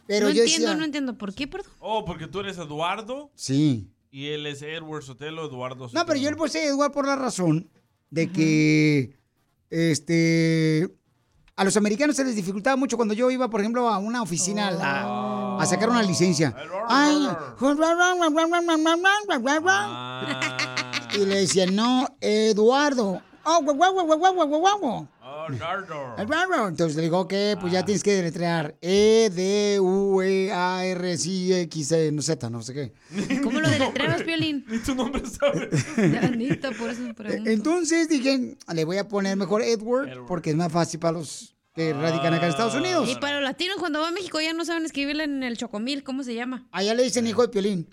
[0.05, 1.17] Pero no yo entiendo, decía, no entiendo.
[1.17, 1.71] ¿Por qué, perdón?
[1.79, 3.89] Oh, porque tú eres Eduardo sí.
[4.11, 5.99] y él es Edward Sotelo, Eduardo Sotelo.
[5.99, 7.71] No, pero yo le puse Edward por la razón
[8.11, 9.17] de que,
[9.71, 10.95] este,
[11.59, 14.69] a los americanos se les dificultaba mucho cuando yo iba, por ejemplo, a una oficina
[15.59, 16.55] a, sacar una licencia.
[16.87, 17.27] Ay,
[21.15, 23.21] y le decían, no, Eduardo.
[23.43, 25.07] Oh, guau, guau, guau, guau, guau, guau,
[26.67, 31.17] Entonces le digo, ok, pues ya tienes que deletrear E, D, U, E, A, R,
[31.17, 32.93] C, X, E, no Z, no sé qué.
[33.43, 34.65] ¿Cómo lo deletreas, Piolín?
[34.69, 35.85] Ni tu nombre sabes.
[36.23, 37.49] Anita, por eso pregunto.
[37.49, 41.93] Entonces dije, le voy a poner mejor Edward, porque es más fácil para los que
[41.93, 43.09] radican acá en Estados Unidos.
[43.09, 46.03] Y para los latinos, cuando va a México ya no saben escribirle en el chocomil,
[46.03, 46.67] ¿cómo se llama?
[46.71, 47.87] Allá le dicen hijo de Piolín.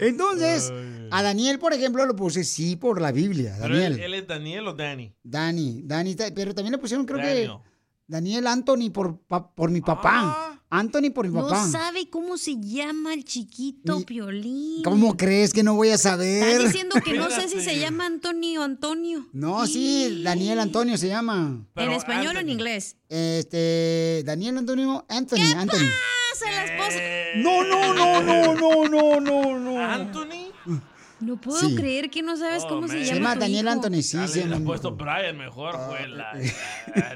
[0.00, 0.72] Entonces,
[1.10, 3.56] a Daniel, por ejemplo, lo puse sí por la Biblia.
[3.60, 3.92] ¿Pero Daniel.
[3.94, 5.12] él, él es Daniel o Danny?
[5.22, 7.48] Dani, Dani, ta- pero también le pusieron, creo Daniel.
[7.48, 7.70] que
[8.06, 10.56] Daniel Anthony por, pa- por mi papá.
[10.72, 11.66] Anthony por mi No papá.
[11.66, 14.84] sabe cómo se llama el chiquito Piolín.
[14.84, 16.62] ¿Cómo crees que no voy a Está saber?
[16.62, 19.26] diciendo que no sé si se llama Antonio o Antonio.
[19.32, 21.66] No, sí, Daniel Antonio se llama.
[21.74, 22.96] ¿En español o en inglés?
[23.08, 25.88] Este, Daniel Antonio Anthony, Anthony.
[26.32, 27.00] Pasa la esposa.
[27.36, 29.69] No, no, no, no, no, no, no, no.
[29.80, 30.52] ¿Anthony?
[31.20, 31.74] No puedo Sí.
[31.74, 33.06] creer que no sabes cómo se llama.
[33.06, 33.72] Se llama tu Daniel hijo.
[33.74, 34.42] Anthony, sí, sí.
[34.44, 36.30] le has no, puesto Brian mejor, fue la...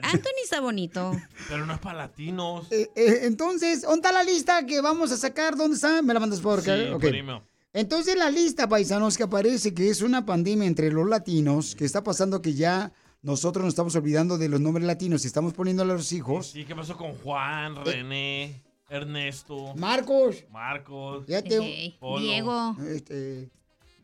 [0.02, 1.12] Anthony está bonito.
[1.48, 2.70] Pero no es para latinos.
[2.70, 5.56] Eh, eh, entonces, ¿dónde está la lista que vamos a sacar?
[5.56, 6.02] ¿Dónde está?
[6.02, 6.76] ¿Me la mandas por acá?
[6.76, 7.42] Sí, por.
[7.72, 12.04] Entonces, la lista, paisanos, que aparece que es una pandemia entre los latinos, que está
[12.04, 12.92] pasando que ya
[13.22, 16.48] nosotros nos estamos olvidando de los nombres latinos y estamos poniéndole a los hijos.
[16.48, 19.74] Sí, ¿qué pasó con Juan, René, Ernesto?
[19.76, 20.44] Marcos.
[20.50, 21.26] Marcos.
[21.26, 21.94] Fíjate.
[21.98, 23.50] Polo, Este,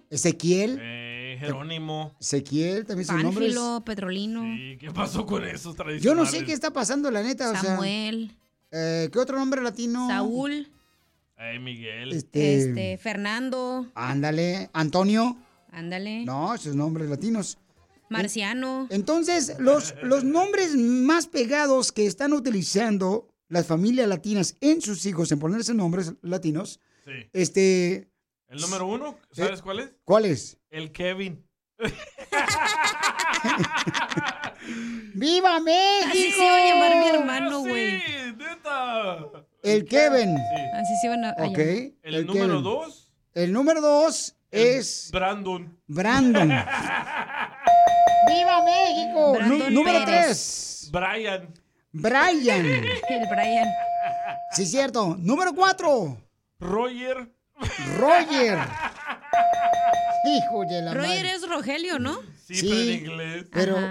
[0.09, 0.79] Ezequiel.
[0.81, 2.13] eh, Jerónimo.
[2.21, 3.55] Ezequiel, también sus nombres.
[3.55, 4.45] Pánfilo, Petrolino.
[4.47, 6.03] ¿Y qué pasó con esos tradicionales?
[6.03, 7.51] Yo no sé qué está pasando, la neta.
[7.51, 8.37] O sea, Samuel.
[8.73, 10.09] eh, ¿Qué otro nombre latino?
[10.09, 10.69] Saúl.
[11.37, 12.13] Ay, Miguel.
[12.13, 13.87] Este, Este, Fernando.
[13.95, 14.69] Ándale.
[14.73, 15.37] Antonio.
[15.71, 16.25] Ándale.
[16.25, 17.57] No, esos nombres latinos.
[18.09, 18.89] Marciano.
[18.91, 25.31] Entonces, los, los nombres más pegados que están utilizando las familias latinas en sus hijos,
[25.33, 27.29] en ponerse nombres latinos, Sí.
[27.35, 28.09] este,
[28.49, 29.19] ¿El número uno?
[29.33, 29.93] ¿Sabes cuál es?
[30.05, 30.57] ¿cuál es?
[30.71, 31.45] El Kevin.
[35.15, 36.09] ¡Viva México!
[36.11, 38.01] Así se iba a llamar mi hermano, güey.
[38.01, 39.19] Sí, neta.
[39.63, 40.37] El Kevin.
[40.75, 41.59] Así se iban a, Ok.
[41.59, 41.93] llamar.
[42.03, 42.63] El, número Kevin.
[42.63, 45.79] dos, El número dos es Brandon.
[45.87, 46.49] Brandon.
[48.29, 49.33] ¡Viva México!
[49.35, 50.27] Brandon número Pérez.
[50.27, 50.89] tres.
[50.93, 51.49] Brian.
[51.93, 52.67] Brian.
[52.67, 53.69] El Brian.
[54.53, 55.17] Sí, cierto.
[55.19, 56.19] Número cuatro.
[56.59, 57.33] Roger.
[57.99, 58.59] Roger.
[60.27, 61.33] Hijo de la Roger madre.
[61.35, 62.19] es Rogelio, ¿no?
[62.47, 62.69] Sí, Sí.
[62.69, 63.47] pero en inglés.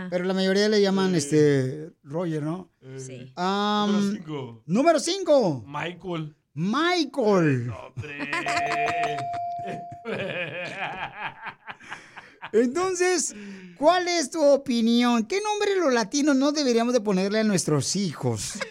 [0.10, 2.70] Pero, la mayoría le llaman este Roger, ¿no?
[2.97, 3.32] Sí.
[3.36, 4.64] Am, Número cinco.
[4.66, 5.64] número 5.
[5.68, 6.36] Michael.
[6.54, 7.72] Michael.
[12.52, 13.36] Entonces,
[13.78, 15.26] ¿cuál es tu opinión?
[15.26, 18.60] ¿Qué nombre los latinos no deberíamos de ponerle a nuestros hijos?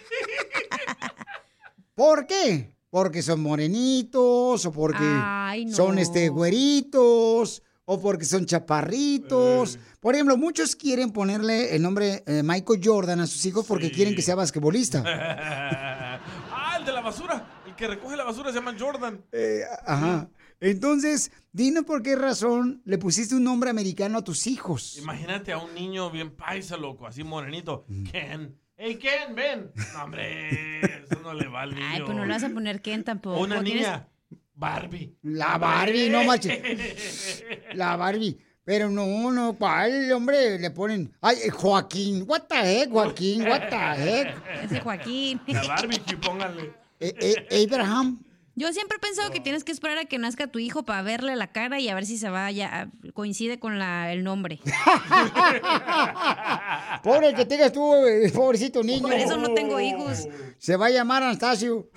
[1.95, 2.75] ¿Por qué?
[2.89, 5.75] Porque son morenitos o porque Ay, no.
[5.75, 9.77] son este güeritos o porque son chaparritos.
[9.99, 13.91] Por ejemplo, muchos quieren ponerle el nombre eh, Michael Jordan a sus hijos porque Sí.
[13.93, 15.03] quieren que sea basquetbolista.
[15.05, 17.61] ah, el de la basura.
[17.67, 19.23] El que recoge la basura se llama Jordan.
[19.31, 20.29] Eh, ajá.
[20.61, 24.97] Entonces, dinos por qué razón le pusiste un nombre americano a tus hijos.
[24.97, 27.85] Imagínate a un niño bien paisa, loco, así morenito.
[27.87, 28.03] Mm.
[28.05, 28.59] Ken.
[28.77, 29.71] Hey, Ken, ven.
[29.93, 31.85] No, hombre, eso no le va al niño.
[31.89, 33.37] Ay, pues no le vas a poner Ken tampoco.
[33.37, 34.07] O una Tienes- niña.
[34.53, 35.15] Barbie.
[35.23, 36.59] La Barbie, no manches.
[37.75, 38.37] La Barbie.
[38.65, 40.59] Pero no, no, ¿cuál, hombre?
[40.59, 41.11] Le ponen.
[41.21, 42.25] Ay, eh, Joaquín.
[42.27, 43.47] What the heck, Joaquín?
[43.47, 44.35] What the heck?
[44.63, 45.41] Ese Joaquín.
[45.47, 46.73] La barbecue, póngale.
[46.99, 48.19] Eh, eh, Abraham.
[48.59, 51.33] Yo siempre he pensado que tienes que esperar a que nazca tu hijo para verle
[51.37, 54.59] la cara y a ver si se vaya, coincide con la, el nombre.
[57.01, 59.03] Pobre que tengas tú, eh, pobrecito niño.
[59.03, 60.27] Por eso no tengo hijos.
[60.57, 61.89] Se va a llamar Anastasio.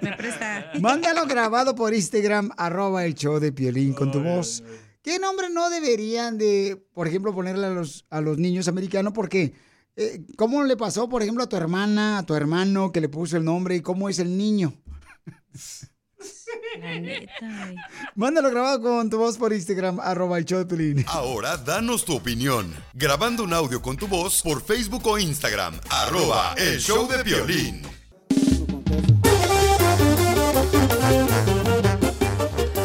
[0.00, 0.72] Me presta.
[0.80, 4.64] Mándalo grabado por Instagram, arroba el show de Piolín con tu voz.
[5.02, 9.12] ¿Qué nombre no deberían de, por ejemplo, ponerle a los, a los niños americanos?
[9.12, 9.52] Porque,
[9.96, 13.36] eh, ¿cómo le pasó, por ejemplo, a tu hermana, a tu hermano que le puso
[13.36, 14.72] el nombre y cómo es el niño?
[16.80, 17.76] La neta, güey.
[18.14, 21.04] Mándalo grabado con tu voz por Instagram, arroba el show de Piolín.
[21.08, 22.74] Ahora danos tu opinión.
[22.94, 25.78] Grabando un audio con tu voz por Facebook o Instagram.
[25.90, 27.82] Arroba el show de violín.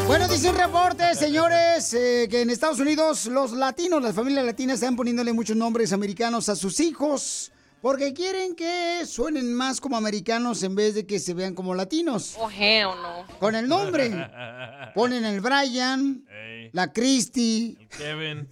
[0.08, 4.76] Bueno, dice un reporte, señores, eh, que en Estados Unidos los latinos, las familias latinas
[4.76, 7.52] están poniéndole muchos nombres americanos a sus hijos
[7.82, 12.36] Porque quieren que suenen más como americanos en vez de que se vean como latinos.
[12.38, 13.26] Oh, hell no.
[13.40, 14.12] Con el nombre.
[14.96, 16.26] Ponen el Brian,
[16.74, 18.48] la Christy, el Kevin.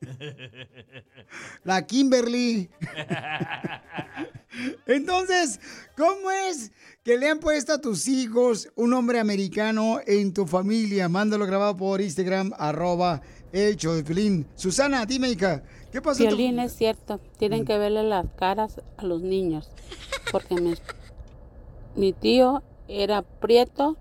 [1.64, 2.70] la Kimberly.
[4.86, 5.60] Entonces,
[5.96, 11.08] ¿cómo es que le han puesto a tus hijos un nombre americano en tu familia?
[11.08, 13.78] Mándalo grabado por Instagram, arroba el.
[14.54, 16.22] Susana, dime, hija, ¿qué pasó?
[16.22, 19.70] Violín es cierto, tienen que verle las caras a los niños,
[20.32, 20.74] porque mi,
[21.96, 23.96] mi tío era prieto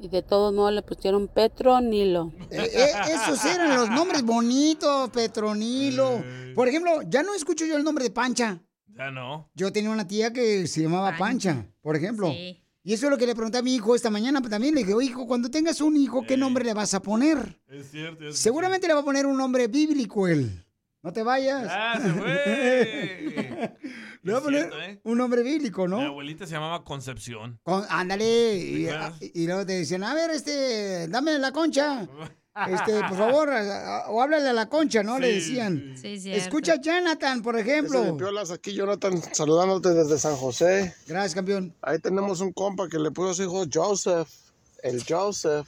[0.00, 2.32] y de todos modos le pusieron Petronilo.
[2.50, 6.24] Eh, eh, esos eran los nombres bonitos, Petronilo.
[6.54, 8.60] Por ejemplo, ya no escucho yo el nombre de Pancha.
[8.88, 9.50] Ya no.
[9.54, 12.30] Yo tenía una tía que se llamaba Pancha, por ejemplo.
[12.30, 12.58] Sí.
[12.84, 14.74] Y eso es lo que le pregunté a mi hijo esta mañana pues, también.
[14.74, 17.60] Le dije, "Oye, hijo, cuando tengas un hijo, ¿qué nombre le vas a poner?
[17.68, 18.26] Es cierto.
[18.28, 20.61] es Seguramente le va a poner un nombre bíblico él.
[21.02, 21.66] No te vayas.
[21.68, 23.76] Ah, se fue.
[24.22, 25.00] le va a poner cierto, ¿eh?
[25.04, 26.00] un nombre bíblico, Mi ¿no?
[26.00, 27.58] abuelita se llamaba Concepción.
[27.64, 28.56] Con- ándale.
[28.56, 28.88] Y,
[29.34, 32.08] y luego te decían, a ver, este, dame la concha.
[32.68, 35.18] Este, por favor, a- a- o háblale a la concha, ¿no?
[35.18, 35.94] Le decían.
[35.96, 36.38] Sí, cierto.
[36.38, 38.14] Escucha a Jonathan, por ejemplo.
[38.18, 40.94] Piolas, aquí Jonathan saludándote desde San José.
[41.06, 41.74] Gracias, campeón.
[41.80, 44.28] Ahí tenemos un compa que le puso a su hijo Joseph,
[44.82, 45.66] el Joseph.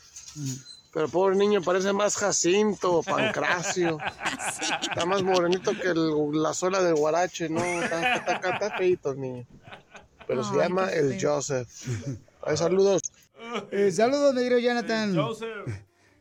[0.94, 3.98] Pero pobre niño, parece más Jacinto o Pancracio.
[4.80, 7.62] Está más morenito que el- la suela del guarache, ¿no?
[7.64, 9.46] Está, está, está- está feíto el niño.
[10.26, 11.34] Pero se llama el feo.
[11.34, 11.68] Joseph.
[12.42, 13.02] Ay, saludos.
[13.72, 15.14] Eh, saludos, querido Jonathan.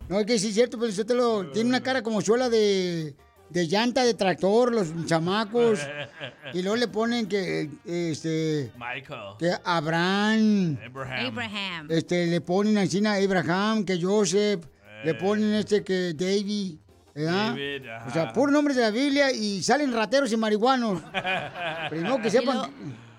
[0.10, 3.16] No, es que sí es cierto, pero usted lo, tiene una cara como suela de,
[3.54, 5.80] de llanta de tractor, los chamacos.
[6.54, 9.36] y luego le ponen que, eh, este, Michael.
[9.38, 10.80] que Abraham.
[10.84, 11.26] Abraham.
[11.28, 11.88] Abraham.
[11.90, 14.66] Este, le ponen así a Abraham, que Joseph.
[15.06, 16.78] Le ponen este que David.
[17.14, 17.50] ¿verdad?
[17.50, 18.08] David, ajá.
[18.08, 21.02] o sea, puro nombre de la Biblia y salen rateros y marihuanos.
[21.90, 22.72] Primero que sepan.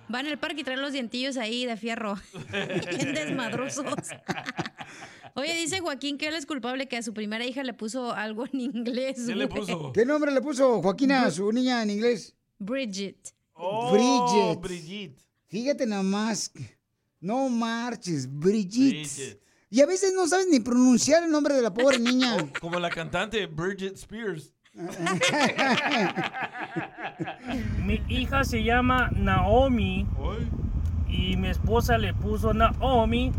[0.08, 2.18] Van al parque y traen los dientillos ahí de fierro.
[2.50, 3.86] Bien desmadrosos.
[5.36, 8.44] Oye, dice Joaquín que él es culpable que a su primera hija le puso algo
[8.52, 9.26] en inglés.
[9.26, 9.92] güey.
[9.92, 12.34] ¿Qué nombre le puso Joaquina a su niña en inglés?
[12.58, 13.34] Bridget.
[13.56, 14.60] Bridget.
[14.60, 15.20] Brigitte.
[15.48, 16.52] Fíjate nada más.
[17.20, 19.08] No marches, Brigitte.
[19.16, 19.40] Bridget.
[19.70, 22.36] Y a veces no sabes ni pronunciar el nombre de la pobre niña.
[22.60, 24.52] Como la cantante Bridget Spears.
[27.84, 30.06] Mi hija se llama Naomi
[31.08, 33.30] y mi esposa le puso Naomi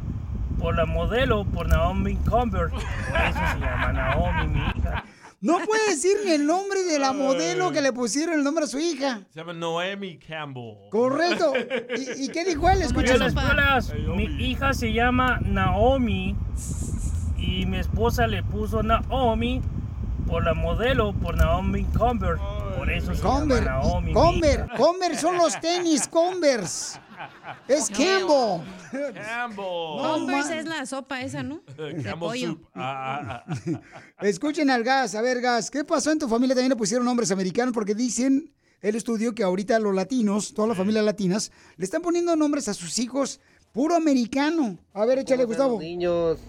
[0.65, 2.71] por la modelo, por Naomi Convert.
[2.73, 5.03] Por eso se llama Naomi, mi hija.
[5.39, 8.67] No puede decir ni el nombre de la modelo que le pusieron el nombre a
[8.67, 9.21] su hija.
[9.29, 10.89] Se llama Noemi Campbell.
[10.89, 11.53] Correcto.
[11.95, 12.81] ¿Y, y qué dijo él?
[12.81, 13.13] Escucha.
[13.13, 13.93] Piolas, piolas.
[14.15, 16.35] Mi hija se llama Naomi
[17.37, 19.61] y mi esposa le puso Naomi
[20.25, 22.41] por la modelo, por Naomi Convert.
[22.75, 24.07] Por eso se Conver, llama Naomi.
[24.07, 24.67] mi Conver.
[24.75, 26.99] Conver son los tenis, Converse.
[27.67, 28.61] Es Campbell.
[29.13, 30.01] Campbell.
[30.01, 31.61] Converse es la sopa esa, ¿no?
[31.77, 32.47] De Campbell pollo.
[32.49, 32.67] soup.
[32.73, 33.81] Ah, ah, ah.
[34.21, 36.55] Escuchen al gas, a ver, gas, ¿qué pasó en tu familia?
[36.55, 40.77] También le pusieron nombres americanos porque dicen el estudio que ahorita los latinos, todas las
[40.77, 43.39] familias latinas, le están poniendo nombres a sus hijos
[43.71, 44.77] puro americano.
[44.93, 45.73] A ver, échale, Gustavo.
[45.73, 46.39] Los niños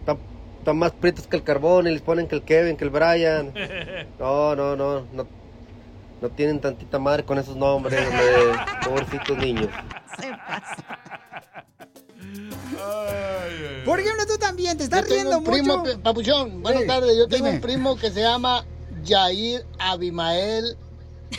[0.00, 0.18] están,
[0.58, 3.52] están más prietos que el carbón y les ponen que el Kevin, que el Brian.
[4.18, 5.39] No, no, no, no.
[6.20, 8.64] No tienen tantita madre con esos nombres, hombre.
[8.84, 9.68] Pobrecitos niños.
[13.84, 15.92] Por ejemplo, tú también te estás Yo tengo riendo un primo, mucho.
[15.92, 17.16] pe- Papuchón, buenas Sí, tardes.
[17.16, 17.56] Yo tengo dime.
[17.56, 18.64] un primo que se llama
[19.06, 20.76] Jair Abimael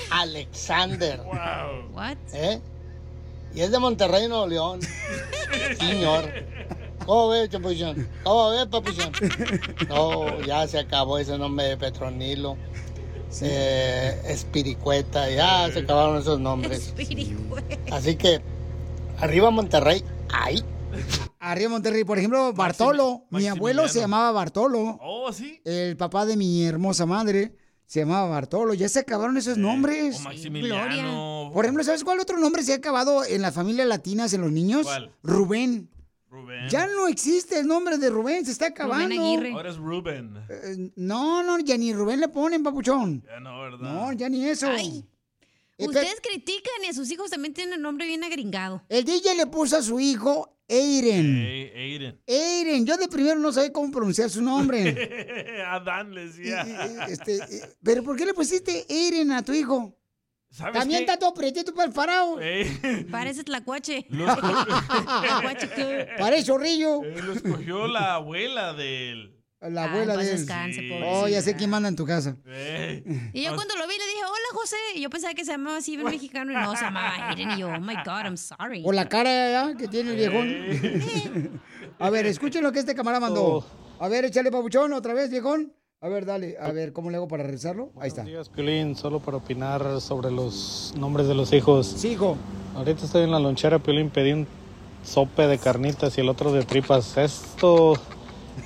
[0.10, 1.22] Alexander.
[1.94, 2.18] What?
[2.34, 2.60] ¿Eh?
[3.54, 4.80] Y es de Monterrey, Nuevo León.
[5.80, 6.24] Señor.
[7.06, 8.08] ¿Cómo ves, Papuchón?
[8.24, 9.12] ¿Cómo ves, Papuchón?
[9.90, 12.58] No, ya se acabó ese nombre de Petronilo.
[13.42, 16.94] Eh, Espiricueta, ya se acabaron esos nombres.
[17.92, 18.42] Así que,
[19.20, 20.64] arriba Monterrey, ahí.
[21.40, 23.24] Arriba Monterrey, por ejemplo, Bartolo.
[23.30, 25.00] Mi abuelo se llamaba Bartolo.
[25.02, 25.62] Oh, sí.
[25.66, 27.56] El papá de mi hermosa madre
[27.86, 28.74] se llamaba Bartolo.
[28.74, 30.20] Ya se acabaron esos nombres.
[30.20, 31.52] o Maximiliano.
[31.54, 34.52] Por ejemplo, ¿sabes cuál otro nombre se ha acabado en las familias latinas, en los
[34.52, 34.84] niños?
[34.84, 35.12] ¿Cuál?
[35.24, 35.90] Rubén.
[36.32, 36.70] Rubén.
[36.70, 39.22] Ya no existe el nombre de Rubén, se está acabando.
[39.54, 40.38] Ahora es Ruben.
[40.50, 43.22] Eh, No, no, ya ni Rubén le ponen, papuchón.
[43.28, 43.80] Ya no, ¿verdad?
[43.80, 44.68] No, ya ni eso.
[44.70, 45.06] Ay.
[45.78, 48.82] Ustedes critican y a sus hijos también tienen el nombre bien agringado.
[48.88, 51.36] El DJ le puso a su hijo Eiren.
[51.36, 52.22] Hey, Aiden.
[52.26, 55.64] Eiren, yo de primero no sabía cómo pronunciar su nombre.
[55.68, 56.62] Adán le decía.
[57.10, 59.98] Este, eh, ¿Pero por qué le pusiste Eiren a tu hijo?
[60.52, 61.06] ¿Sabes También qué?
[61.06, 62.38] está todo pretito para el parado.
[63.12, 64.06] Parece tlacuache.
[64.10, 64.38] Los-
[66.20, 67.04] Parece zorrillo.
[67.04, 69.38] Eh, lo escogió la abuela de él.
[69.62, 70.38] La Ah, abuela de él.
[70.38, 72.36] descanse, oh, ya sé quién manda en tu casa.
[73.32, 74.76] Y yo cuando lo vi le dije, hola José.
[74.96, 77.52] Y yo pensaba que se llamaba así bien mexicano y no, se llamaba Eden.
[77.52, 78.82] Y yo, oh my God, I'm sorry.
[78.82, 81.62] Por la cara que tiene el viejón.
[82.00, 83.64] A ver, escuchen lo que este camarada mandó.
[84.00, 85.72] A ver, échale papuchón otra vez, viejón.
[86.04, 86.58] A ver, dale.
[86.60, 87.92] A ver, ¿cómo le hago para rezarlo?
[88.00, 88.24] Ahí está.
[88.24, 91.86] días, Piolín, solo para opinar sobre los nombres de los hijos.
[91.86, 92.38] Sí, hijo.
[92.76, 94.48] Ahorita estoy en la lonchera, Piolín, pedí un
[95.04, 97.16] sope de carnitas y el otro de tripas.
[97.18, 98.00] Estos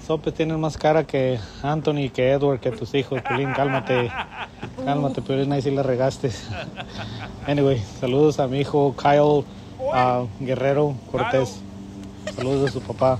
[0.08, 4.10] sopes tienen más cara que Anthony, que Edward, que tus hijos, Piolín, cálmate.
[4.86, 6.32] Cálmate, Piolín, ahí sí le regaste.
[7.48, 9.44] Anyway, saludos a mi hijo Kyle
[9.94, 11.60] a Guerrero Cortés.
[12.34, 13.20] Saludos de su papá.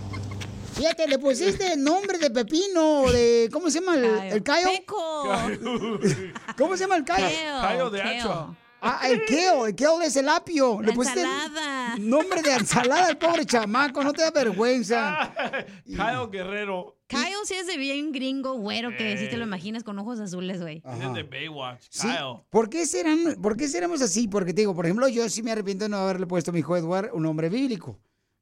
[0.76, 3.50] Fíjate, le pusiste nombre de pepino, de.
[3.52, 4.68] ¿Cómo se llama el, el cayo?
[6.58, 7.28] ¿Cómo se llama el cayo?
[7.62, 8.20] Cayo de kale.
[8.20, 8.58] hacho.
[8.82, 10.82] Ah, el kale, el kale es el apio.
[10.82, 11.96] Le pusiste ensalada.
[11.98, 15.34] nombre de ensalada al pobre chamaco, no te da vergüenza.
[15.86, 16.98] Kyle Guerrero.
[17.08, 20.62] Kyle sí es de bien gringo, güero, que sí te lo imaginas con ojos azules,
[20.62, 20.84] güey.
[20.86, 21.86] Es de Baywatch.
[21.90, 22.44] Sí, Kyle.
[22.50, 24.28] ¿Por qué, serán, ¿Por qué seremos así?
[24.28, 26.60] Porque te digo, por ejemplo, yo sí me arrepiento de no haberle puesto a mi
[26.60, 27.98] hijo Edward un nombre bíblico.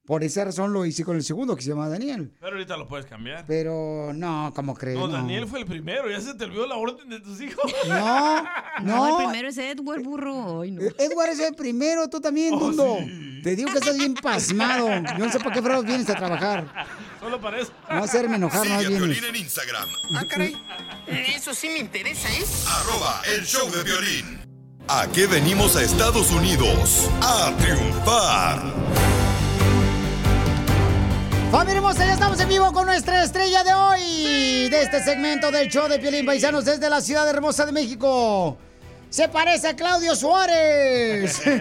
[0.05, 2.33] Por esa razón lo hice con el segundo, que se llama Daniel.
[2.41, 3.45] Pero ahorita lo puedes cambiar.
[3.47, 4.97] Pero no, ¿cómo crees?
[4.99, 6.11] No, No, Daniel fue el primero.
[6.11, 7.63] ¿Ya se te olvidó la orden de tus hijos?
[7.87, 8.45] No, No,
[8.81, 9.09] no.
[9.19, 10.61] el primero es Edward Burro.
[10.61, 10.81] Ay, no.
[10.81, 12.97] Edward es el primero, tú Oh, también, Dundo.
[13.43, 14.89] Te digo que estás bien pasmado.
[15.17, 16.85] Yo no sé por qué fregados vienes a trabajar.
[17.21, 17.71] Solo para eso.
[17.89, 19.19] No hacerme enojar, no Sigue a vienes.
[19.19, 19.87] Piolín en Instagram.
[20.15, 20.53] Ah, caray.
[21.07, 22.43] Eso sí me interesa, ¿eh?
[22.67, 24.41] Arroba el show de violín.
[24.89, 27.09] ¿A qué venimos a Estados Unidos?
[27.21, 29.12] A triunfar.
[31.53, 34.69] Familia hermosa, ya estamos en vivo con nuestra estrella de hoy.
[34.69, 38.57] De este segmento del show de Piolín Paisanos desde la ciudad hermosa de México.
[39.11, 41.39] Se parece a Claudio Suárez.
[41.45, 41.53] Es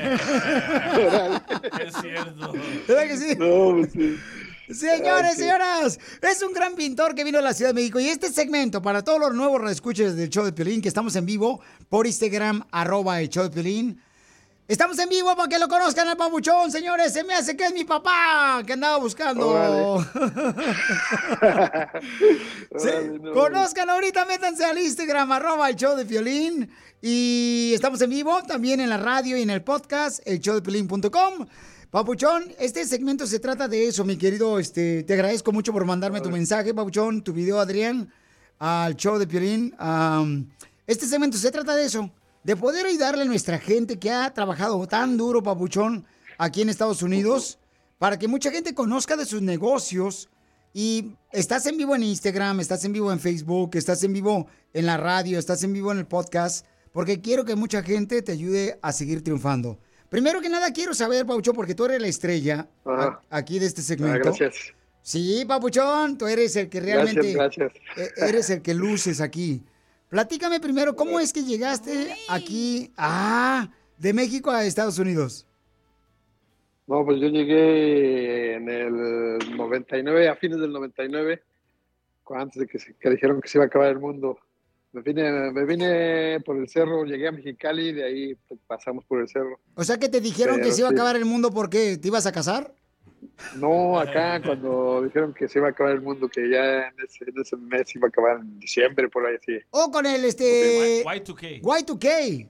[2.00, 2.54] cierto.
[2.88, 3.36] ¿Verdad que sí?
[3.36, 4.16] No, sí.
[4.74, 8.32] Señores, señoras, es un gran pintor que vino a la Ciudad de México y este
[8.32, 12.06] segmento para todos los nuevos reescuches del show de Piolín, que estamos en vivo por
[12.06, 14.00] Instagram, arroba el show de Piolín.
[14.68, 17.12] Estamos en vivo para que lo conozcan al papuchón, señores.
[17.12, 20.04] Se me hace que es mi papá que andaba buscando.
[22.78, 23.32] Sí, Órale, no.
[23.32, 26.70] Conozcan ahorita, métanse al Instagram, arroba el show de Piolín.
[27.02, 31.46] Y estamos en vivo también en la radio y en el podcast, el showdepiolín.com.
[31.90, 34.58] Papuchón, este segmento se trata de eso, mi querido.
[34.58, 38.10] Este, te agradezco mucho por mandarme tu mensaje, Papuchón, tu video, Adrián,
[38.58, 39.74] al show de Piolín.
[40.86, 42.10] Este segmento se trata de eso,
[42.44, 46.04] de poder ayudarle a nuestra gente que ha trabajado tan duro, Papuchón,
[46.38, 47.58] aquí en Estados Unidos,
[47.98, 50.28] para que mucha gente conozca de sus negocios.
[50.74, 54.86] Y estás en vivo en Instagram, estás en vivo en Facebook, estás en vivo en
[54.86, 58.78] la radio, estás en vivo en el podcast, porque quiero que mucha gente te ayude
[58.82, 59.78] a seguir triunfando.
[60.08, 63.20] Primero que nada, quiero saber, Pauchón, porque tú eres la estrella Ajá.
[63.30, 64.18] aquí de este Ah, segmento.
[64.30, 64.54] gracias.
[65.02, 68.18] Sí, Papuchón, tú eres el que realmente Gracias, gracias.
[68.18, 69.62] e- eres el que luces aquí.
[70.16, 75.46] Platícame primero, ¿cómo es que llegaste aquí, ah, de México a Estados Unidos?
[76.86, 81.42] No, pues yo llegué en el 99, a fines del 99,
[82.24, 84.38] cu- antes de que, se, que dijeron que se iba a acabar el mundo.
[84.92, 88.36] Me vine, me vine por el cerro, llegué a Mexicali, de ahí
[88.66, 89.60] pasamos por el cerro.
[89.76, 92.26] O sea que te dijeron que se iba a acabar el mundo porque te ibas
[92.26, 92.74] a casar.
[93.56, 97.24] No, acá cuando dijeron que se iba a acabar el mundo, que ya en ese,
[97.28, 99.58] en ese mes iba a acabar en diciembre, por ahí así.
[99.70, 101.60] O con el este Y2K.
[101.62, 102.48] Y2K.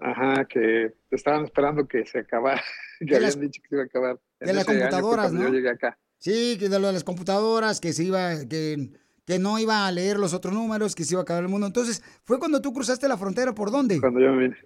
[0.00, 2.60] Ajá, que estaban esperando que se acabara,
[2.98, 4.20] que De habían las- dicho que se iba a acabar.
[4.40, 5.48] En de las computadoras, cuando ¿no?
[5.48, 5.98] Yo llegué acá.
[6.18, 8.90] Sí, que de lo de las computadoras, que se iba, que,
[9.26, 11.66] que no iba a leer los otros números, que se iba a acabar el mundo.
[11.66, 13.52] Entonces, ¿fue cuando tú cruzaste la frontera?
[13.54, 14.00] ¿Por dónde?
[14.00, 14.56] Cuando yo me vine,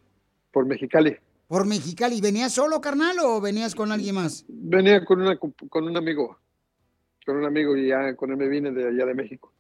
[0.53, 1.17] por Mexicali.
[1.49, 2.21] ¿Por Mexicali?
[2.21, 4.45] ¿Venías solo, carnal, o venías con alguien más?
[4.49, 6.39] Venía con, una, con un amigo,
[7.25, 9.53] con un amigo y ya con él me vine de allá de México.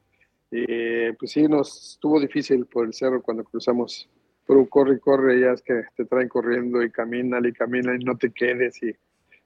[0.51, 4.09] Y pues sí, nos estuvo difícil por el cerro cuando cruzamos.
[4.47, 8.05] Pero corre y corre, ya es que te traen corriendo y camina y camina y
[8.05, 8.83] no te quedes.
[8.83, 8.93] Y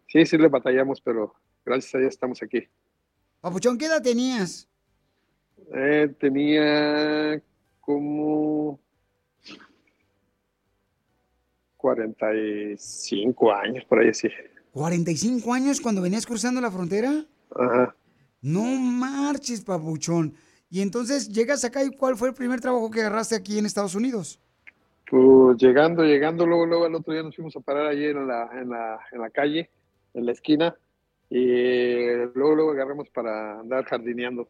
[0.06, 1.34] sí, sí le batallamos, pero
[1.64, 2.66] gracias a Dios estamos aquí.
[3.40, 4.68] Papuchón, ¿qué edad tenías?
[5.74, 7.42] Eh, tenía
[7.80, 8.80] como
[11.80, 14.28] 45 años, por ahí sí.
[14.74, 17.24] ¿45 años cuando venías cruzando la frontera?
[17.54, 17.94] Ajá.
[18.42, 20.34] No marches, papuchón.
[20.70, 23.94] Y entonces llegas acá y ¿cuál fue el primer trabajo que agarraste aquí en Estados
[23.94, 24.40] Unidos?
[25.10, 28.48] Pues llegando, llegando, luego, luego al otro día nos fuimos a parar allí en la,
[28.52, 29.68] en la, en la calle,
[30.14, 30.76] en la esquina,
[31.28, 31.46] y
[32.34, 34.48] luego, luego agarramos para andar jardineando.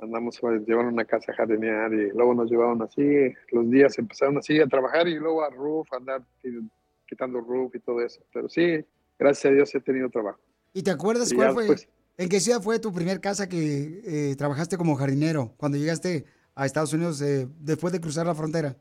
[0.00, 3.02] Andamos a llevar una casa a jardinear y luego nos llevaron así,
[3.50, 6.70] los días empezaron así a trabajar y luego a roof, a andar qui-
[7.06, 8.20] quitando roof y todo eso.
[8.32, 8.84] Pero sí,
[9.18, 10.38] gracias a Dios he tenido trabajo.
[10.72, 11.64] ¿Y te acuerdas Y cuál fue?
[11.64, 16.24] después- ¿En qué ciudad fue tu primer casa que eh, trabajaste como jardinero cuando llegaste
[16.54, 18.76] a Estados Unidos eh, después de cruzar la frontera?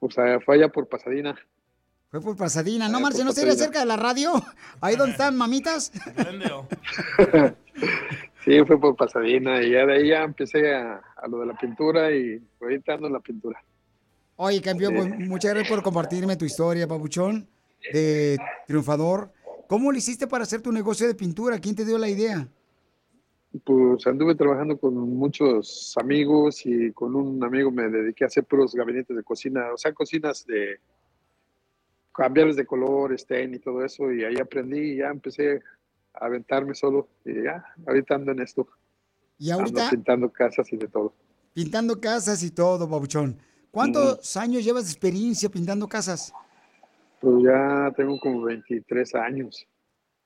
[0.00, 1.36] O sea, fue allá por Pasadena.
[2.10, 2.88] Fue por Pasadena.
[2.88, 4.32] No, Allá Marce, ¿no sería cerca de la radio?
[4.80, 5.90] Ahí donde están mamitas.
[8.46, 11.58] Sí, fue por Pasadena y ya de ahí ya empecé a, a lo de la
[11.58, 13.60] pintura y ahorita ando en la pintura.
[14.36, 17.48] Oye, campeón, pues, muchas gracias por compartirme tu historia, papuchón,
[17.92, 18.38] de
[18.68, 19.32] triunfador.
[19.66, 21.58] ¿Cómo lo hiciste para hacer tu negocio de pintura?
[21.58, 22.46] ¿Quién te dio la idea?
[23.64, 28.76] Pues anduve trabajando con muchos amigos y con un amigo me dediqué a hacer puros
[28.76, 30.78] gabinetes de cocina, o sea, cocinas de
[32.14, 35.60] cambiarles de color, stain y todo eso, y ahí aprendí y ya empecé a
[36.20, 38.66] aventarme solo y ya, ahorita ando en esto.
[39.38, 41.14] Y ahorita Ando pintando casas y de todo.
[41.52, 43.38] pintando casas y todo, papuchón.
[43.70, 46.32] ¿Cuántos años llevas de experiencia pintando casas?
[47.20, 49.66] Pues ya tengo como 23 años.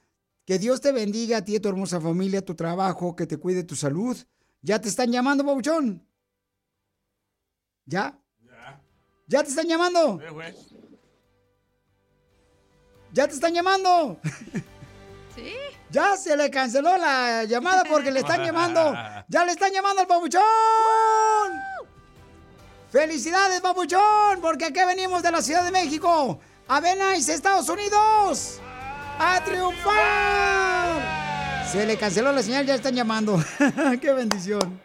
[0.44, 3.64] que Dios te bendiga a ti, a tu hermosa familia, tu trabajo, que te cuide
[3.64, 4.16] tu salud.
[4.60, 6.06] ¿Ya te están llamando, papuchón?
[7.84, 8.16] ¿Ya?
[9.26, 10.20] ¿Ya te están llamando?
[13.12, 14.18] ¿Ya te están llamando?
[15.34, 15.54] Sí.
[15.90, 18.92] Ya se le canceló la llamada porque le están llamando.
[19.28, 20.42] Ya le están llamando al papuchón.
[22.92, 24.42] ¡Felicidades, papuchón!
[24.42, 26.38] Porque aquí venimos de la Ciudad de México.
[26.68, 28.60] A Venice, Estados Unidos.
[29.18, 31.00] ¡A triunfar!
[31.72, 33.42] Se le canceló la señal, ya están llamando.
[34.00, 34.78] ¡Qué bendición!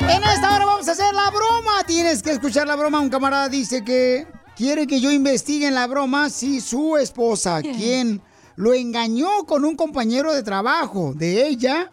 [0.00, 1.84] En esta hora vamos a hacer la broma.
[1.86, 3.00] Tienes que escuchar la broma.
[3.00, 8.20] Un camarada dice que quiere que yo investigue en la broma si su esposa, quien
[8.56, 11.90] lo engañó con un compañero de trabajo de ella,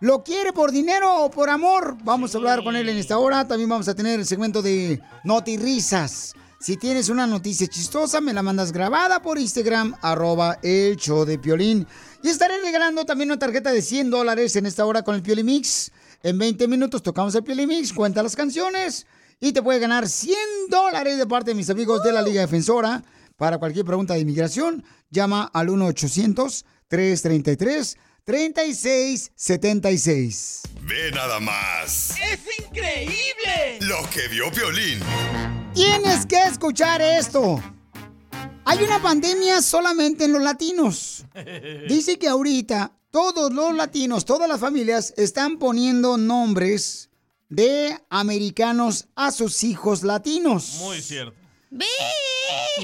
[0.00, 1.96] lo quiere por dinero o por amor.
[2.02, 3.46] Vamos a hablar con él en esta hora.
[3.46, 6.34] También vamos a tener el segmento de notirrisas.
[6.58, 11.38] Si tienes una noticia chistosa, me la mandas grabada por Instagram, arroba el show de
[11.38, 11.86] Piolín.
[12.22, 15.46] Y estaré regalando también una tarjeta de 100 dólares en esta hora con el Piolín
[15.46, 15.90] Mix.
[16.22, 19.06] En 20 minutos tocamos el Piolín Mix, cuenta las canciones
[19.40, 20.36] y te puede ganar 100
[20.68, 23.02] dólares de parte de mis amigos de la Liga Defensora.
[23.38, 25.70] Para cualquier pregunta de inmigración, llama al
[28.26, 30.60] 1-800-333-3676.
[30.82, 33.78] Ve nada más ¡Es increíble!
[33.80, 34.98] lo que vio Piolín.
[35.74, 37.62] Tienes que escuchar esto.
[38.64, 41.24] Hay una pandemia solamente en los latinos.
[41.88, 47.10] Dice que ahorita todos los latinos, todas las familias están poniendo nombres
[47.48, 50.76] de americanos a sus hijos latinos.
[50.80, 51.34] Muy cierto.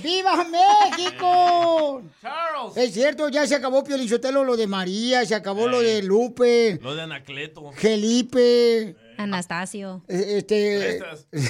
[0.03, 2.03] ¡Viva México!
[2.22, 2.76] Charles.
[2.76, 6.95] Es cierto, ya se acabó Piolichotelo lo de María, se acabó lo de Lupe, Lo
[6.95, 7.72] de Anacleto.
[7.72, 10.05] Felipe, Anastasio.
[10.09, 11.01] eh, este...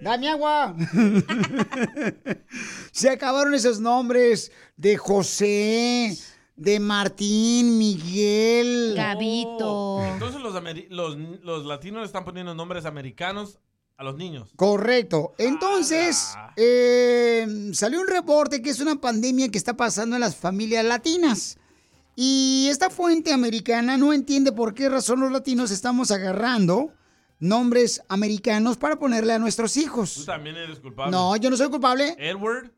[0.00, 0.76] Dame agua.
[2.92, 6.16] Se acabaron esos nombres de José,
[6.56, 8.92] de Martín, Miguel.
[8.96, 10.04] Gabito.
[10.04, 13.58] Entonces los, ameri- los, los latinos le están poniendo nombres americanos
[13.96, 14.50] a los niños.
[14.56, 15.34] Correcto.
[15.38, 20.84] Entonces, eh, salió un reporte que es una pandemia que está pasando en las familias
[20.84, 21.58] latinas.
[22.16, 26.92] Y esta fuente americana no entiende por qué razón los latinos estamos agarrando
[27.40, 30.24] nombres americanos para ponerle a nuestros Tú hijos.
[30.24, 31.10] también eres culpable.
[31.10, 32.14] No, yo no soy culpable.
[32.18, 32.70] Edward.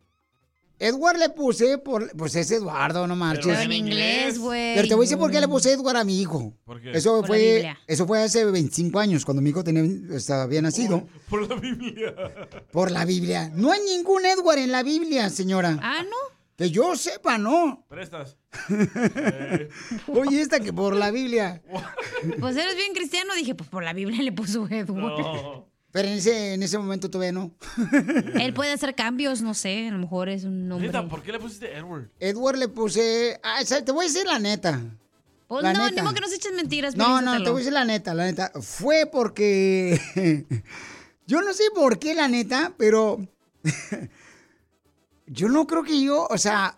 [0.78, 2.10] Edward le puse por.
[2.16, 3.46] Pues es Eduardo, no marches.
[3.46, 4.74] Pero en inglés, güey.
[4.74, 6.52] Pero te voy a decir por qué le puse Edward a mi hijo.
[6.64, 6.90] ¿Por qué?
[6.92, 7.78] Eso Por la fue, Biblia.
[7.86, 11.06] eso fue hace 25 años, cuando mi hijo tenía, estaba, había nacido.
[11.30, 12.14] Por la Biblia.
[12.72, 13.50] Por la Biblia.
[13.54, 15.78] No hay ningún Edward en la Biblia, señora.
[15.82, 16.36] Ah, ¿no?
[16.56, 17.84] Que yo sepa, no.
[17.88, 18.38] Prestas.
[20.08, 21.62] Oye, esta que por la Biblia.
[22.40, 23.34] Pues eres bien cristiano.
[23.34, 25.64] Dije, pues por la Biblia le puso Edward.
[25.96, 27.52] Pero en ese, en ese momento todavía no.
[28.38, 29.88] Él puede hacer cambios, no sé.
[29.88, 30.88] A lo mejor es un nombre.
[30.88, 32.10] Neta, ¿por qué le pusiste Edward?
[32.20, 33.40] Edward le puse.
[33.42, 34.78] Ah, te voy a decir la neta.
[35.48, 35.94] Pues La no, neta.
[35.94, 36.96] ni modo que nos eches mentiras.
[36.96, 38.52] No, no, te voy a decir la neta, la neta.
[38.60, 39.98] Fue porque.
[41.26, 43.26] yo no sé por qué, la neta, pero.
[45.26, 46.76] yo no creo que yo, o sea.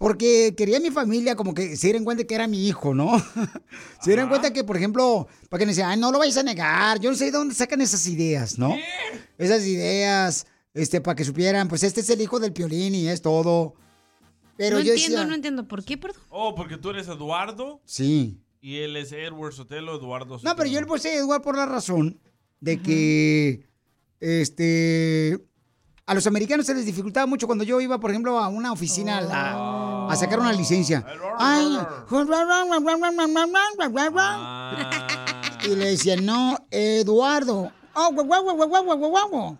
[0.00, 3.18] Porque quería a mi familia como que se dieran cuenta que era mi hijo, ¿no?
[4.00, 6.42] se dieran cuenta que, por ejemplo, para que me decían, ay, no lo vayas a
[6.42, 6.98] negar.
[7.00, 8.74] Yo no sé de dónde sacan esas ideas, ¿no?
[9.36, 13.20] Esas ideas, este, para que supieran, pues este es el hijo del piolín y es
[13.20, 13.74] todo.
[14.56, 15.68] Pero no yo entiendo, decía, no entiendo.
[15.68, 16.22] ¿Por qué, perdón?
[16.30, 18.40] Oh, porque tú eres Eduardo sí.
[18.62, 20.50] y él es Edward Sotelo, Eduardo Sotelo.
[20.50, 22.18] No, pero yo le puse Edward por la razón
[22.60, 23.66] de que,
[24.18, 25.44] este,
[26.10, 29.20] a los americanos se les dificultaba mucho cuando yo iba, por ejemplo, a una oficina
[30.10, 31.06] a, sacar una licencia.
[31.38, 31.78] Ay,
[35.62, 37.70] y le decían, no, Eduardo.
[37.94, 39.58] Oh, guau, guau, guau, guau, guau, guau,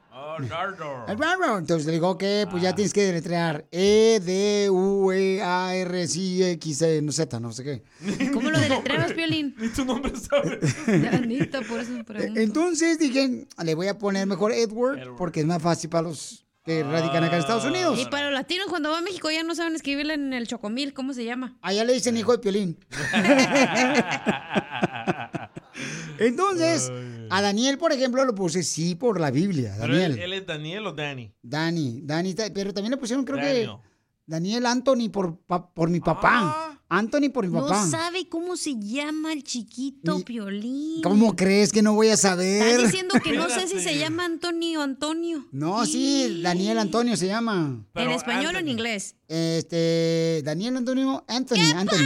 [1.58, 6.08] Entonces le digo que pues ya tienes que deletrear E, D, U, E, A, R,
[6.08, 7.82] C, X, E, no Z, no sé qué.
[8.32, 9.54] ¿Cómo lo deletreas, Piolín?
[9.58, 10.76] Ni tu nombre sabes.
[11.12, 12.40] Anita, por eso pregunto.
[12.40, 16.82] Entonces dije, le voy a poner mejor Edward, porque es más fácil para los que
[16.82, 17.98] radican acá en Estados Unidos.
[17.98, 20.92] Y para los latinos, cuando va a México ya no saben escribirle en el chocomil.
[20.92, 21.56] ¿Cómo se llama?
[21.62, 22.78] Allá le dicen hijo de piolín.
[26.18, 26.90] Entonces,
[27.30, 29.74] a Daniel, por ejemplo, lo puse sí por la Biblia.
[29.80, 30.18] ¿Pero él, Daniel.
[30.20, 31.32] él es Daniel o Danny?
[31.42, 33.66] Dani, Dani, ta- pero también le pusieron, creo Daniel.
[33.66, 33.90] que
[34.26, 36.79] Daniel Anthony por, por mi papá.
[36.90, 37.86] Anthony por mi No papá.
[37.86, 41.00] sabe cómo se llama el chiquito Piolín.
[41.02, 42.82] ¿Cómo crees que no voy a Está saber?
[42.82, 45.46] diciendo que no sé si se llama Antonio o Antonio.
[45.52, 47.84] No, sí, Daniel Antonio se llama.
[47.94, 49.14] ¿En español o en inglés?
[49.28, 51.96] Este, Daniel Antonio Anthony, Anthony.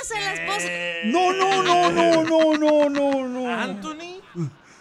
[0.00, 0.68] Pasa la esposa.
[1.04, 3.54] No, no, no, no, no, no, no, no.
[3.54, 4.20] ¿Anthony?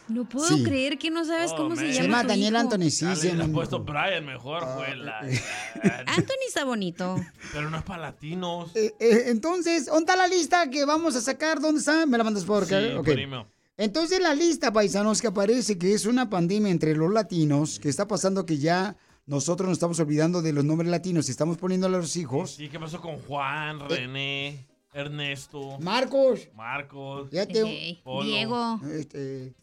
[0.10, 0.64] No puedo Sí.
[0.64, 1.78] creer que no sabes Oh, cómo man.
[1.78, 1.96] se llama.
[1.96, 2.62] Se llama tu Daniel hijo.
[2.62, 3.28] Anthony, sí, Ya sí.
[3.32, 5.20] le he no, puesto Brian mejor, fue la...
[6.08, 7.16] Anthony está bonito.
[7.54, 8.72] Pero no es para latinos.
[8.76, 11.60] Eh, eh, entonces, ¿dónde está la lista que vamos a sacar?
[11.62, 12.06] ¿Dónde está?
[12.06, 12.80] ¿Me la mandas por acá?
[12.82, 13.14] Sí.
[13.78, 18.08] Entonces, la lista, paisanos, que aparece que es una pandemia entre los latinos, que está
[18.08, 22.00] pasando que ya nosotros nos estamos olvidando de los nombres latinos y estamos poniéndole a
[22.00, 22.52] los hijos.
[22.56, 27.64] Sí, ¿qué pasó con Juan, René, Ernesto, Marcos, Marcos, fíjate,
[28.24, 29.54] Diego, este,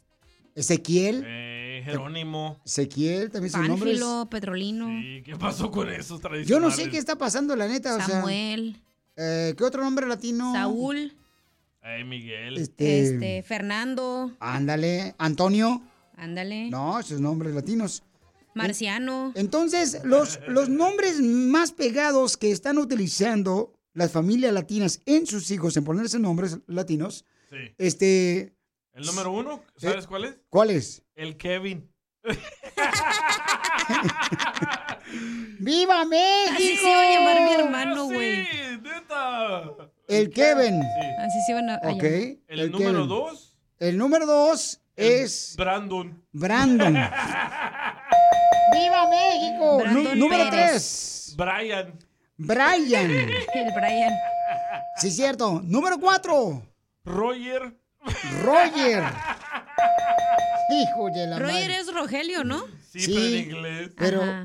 [0.56, 2.58] Ezequiel, eh, Jerónimo?
[2.64, 4.00] Ezequiel, también sus nombres.
[4.00, 6.48] Pánfilo, Petrolino, ¿Y qué pasó con esos tradicionales?
[6.48, 7.94] Yo no sé qué está pasando, la neta.
[7.94, 8.76] O sea, Samuel,
[9.16, 10.52] eh, ¿Qué otro nombre latino?
[10.52, 11.14] Saúl,
[11.82, 12.56] Ay, Miguel.
[12.58, 15.82] Este, este, Fernando, Ándale, Antonio.
[16.16, 18.02] ándale, No, esos nombres latinos.
[18.54, 19.32] Marciano.
[19.36, 25.76] Entonces, los, los nombres más pegados que están utilizando las familias latinas en sus hijos,
[25.76, 27.56] en ponerse nombres latinos, Sí.
[27.78, 28.55] este,
[28.97, 29.62] ¿El número uno?
[29.77, 30.39] ¿Sabes cuál es?
[30.48, 31.02] ¿cuál es?
[31.14, 31.86] El Kevin.
[35.59, 36.55] ¡Viva México!
[36.55, 38.47] Así se iba a llamar mi hermano, güey.
[38.47, 39.90] Sí, neta.
[40.09, 40.81] El Kevin.
[41.18, 42.06] Así se iban a, llamar.
[42.06, 43.09] El, número Kevin.
[43.09, 46.24] dos, El número dos es Brandon.
[46.32, 46.94] Brandon.
[48.73, 49.77] ¡Viva México!
[49.77, 50.70] Brandon número Pérez.
[50.70, 51.35] tres.
[51.36, 51.98] Brian.
[52.39, 53.10] Brian.
[53.10, 54.14] El Brian.
[54.97, 55.60] Sí, cierto.
[55.62, 56.62] Número cuatro.
[57.05, 57.77] Roger.
[58.42, 59.04] Roger.
[60.70, 61.78] Hijo de la Roger madre.
[61.78, 62.64] es Rogelio, ¿no?
[62.90, 63.12] Sí, Sí.
[63.14, 63.90] pero en inglés.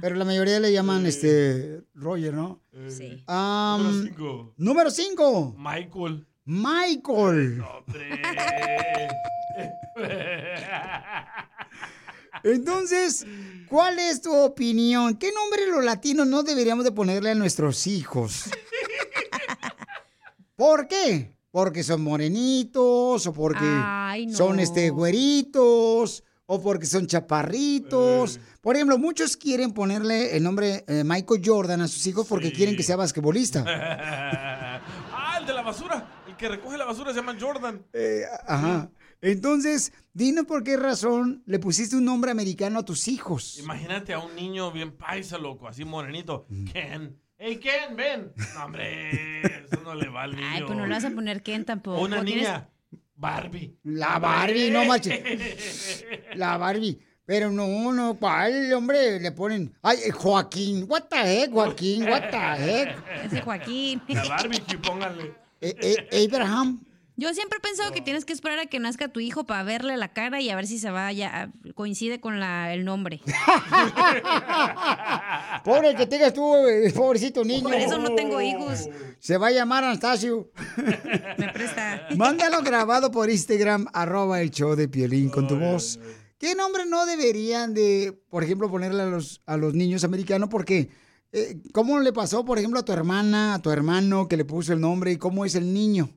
[0.01, 2.61] Pero, la mayoría le llaman este Roger, ¿no?
[2.89, 3.23] Sí.
[3.27, 4.53] Am, número cinco.
[4.57, 5.55] número 5.
[5.57, 6.27] Michael.
[6.45, 7.63] Michael.
[12.43, 13.25] Entonces,
[13.67, 15.17] ¿cuál es tu opinión?
[15.17, 18.49] ¿Qué nombre los latinos no deberíamos de ponerle a nuestros hijos?
[20.55, 21.35] ¿Por qué?
[21.51, 24.37] Porque son morenitos o porque Ay, no.
[24.37, 28.39] son este güeritos o porque son chaparritos.
[28.61, 32.53] Por ejemplo, muchos quieren ponerle el nombre eh, Michael Jordan a sus hijos porque Sí.
[32.55, 33.65] quieren que sea basquetbolista.
[33.67, 36.23] ah, el de la basura.
[36.27, 37.85] El que recoge la basura se llama Jordan.
[37.93, 38.89] Eh, ajá.
[39.21, 43.59] Entonces, dinos por qué razón le pusiste un nombre americano a tus hijos.
[43.59, 46.45] Imagínate a un niño bien paisa, loco, así morenito.
[46.49, 46.65] Mm.
[46.65, 47.20] Ken.
[47.43, 48.31] Hey, Ken, ven.
[48.53, 50.47] No, hombre, eso no le va al niño.
[50.47, 51.97] Ay, pues no le vas a poner Ken tampoco.
[51.99, 52.69] O una Tienes- niña.
[53.15, 53.75] Barbie.
[53.83, 56.05] La Barbie, no manches.
[56.35, 56.99] La Barbie.
[57.25, 59.19] Pero no, no, ¿cuál, hombre?
[59.19, 62.95] Le ponen, ay, Joaquín, what the heck, Joaquín, what the heck.
[63.25, 64.03] Ese Joaquín.
[64.07, 65.33] La barbecue, póngale.
[65.61, 65.75] Eh,
[66.11, 66.79] eh, Abraham.
[67.17, 69.97] Yo siempre he pensado que tienes que esperar a que nazca tu hijo para verle
[69.97, 73.19] la cara y a ver si se vaya, coincide con la, el nombre.
[75.63, 77.63] Pobre que tengas tú, eh, pobrecito niño.
[77.63, 78.87] Por eso no tengo hijos.
[79.19, 80.51] Se va a llamar Anastasio.
[81.37, 82.07] Me presta.
[82.15, 85.99] Mándalo grabado por Instagram, arroba el show de Piolín con tu voz.
[86.37, 90.49] ¿Qué nombre no deberían de, por ejemplo, ponerle a los, a los niños americanos?
[90.49, 90.89] Porque,
[91.33, 94.73] eh, ¿cómo le pasó, por ejemplo, a tu hermana, a tu hermano que le puso
[94.73, 96.09] el nombre y cómo es el niño?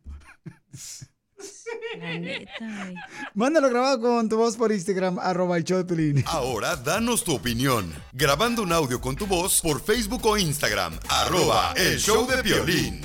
[1.99, 2.95] La neta, güey.
[3.35, 6.25] Mándalo grabado con tu voz por Instagram, arroba el show de Piolín.
[6.27, 7.93] Ahora danos tu opinión.
[8.13, 10.99] Grabando un audio con tu voz por Facebook o Instagram.
[11.09, 13.01] Arroba el show de violín.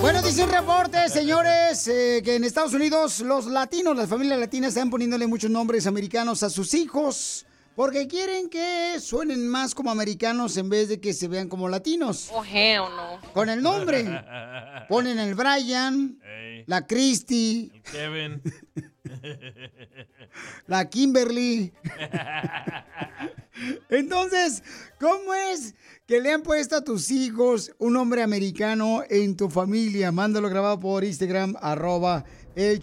[0.00, 4.68] Bueno, dice un reporte, señores, eh, que en Estados Unidos los latinos, las familias latinas,
[4.68, 7.46] están poniéndole muchos nombres americanos a sus hijos
[7.76, 12.30] porque quieren que suenen más como americanos en vez de que se vean como latinos.
[12.32, 13.20] Oh, hell no.
[13.32, 14.04] Con el nombre.
[14.88, 16.18] Ponen el Brian,
[16.66, 18.42] la Christy, El Kevin.
[20.66, 21.72] la Kimberly.
[23.88, 24.62] Entonces,
[24.98, 25.74] ¿cómo es
[26.06, 30.12] que le han puesto a tus hijos un nombre americano en tu familia?
[30.12, 32.24] Mándalo grabado por Instagram, arroba
[32.54, 32.80] el.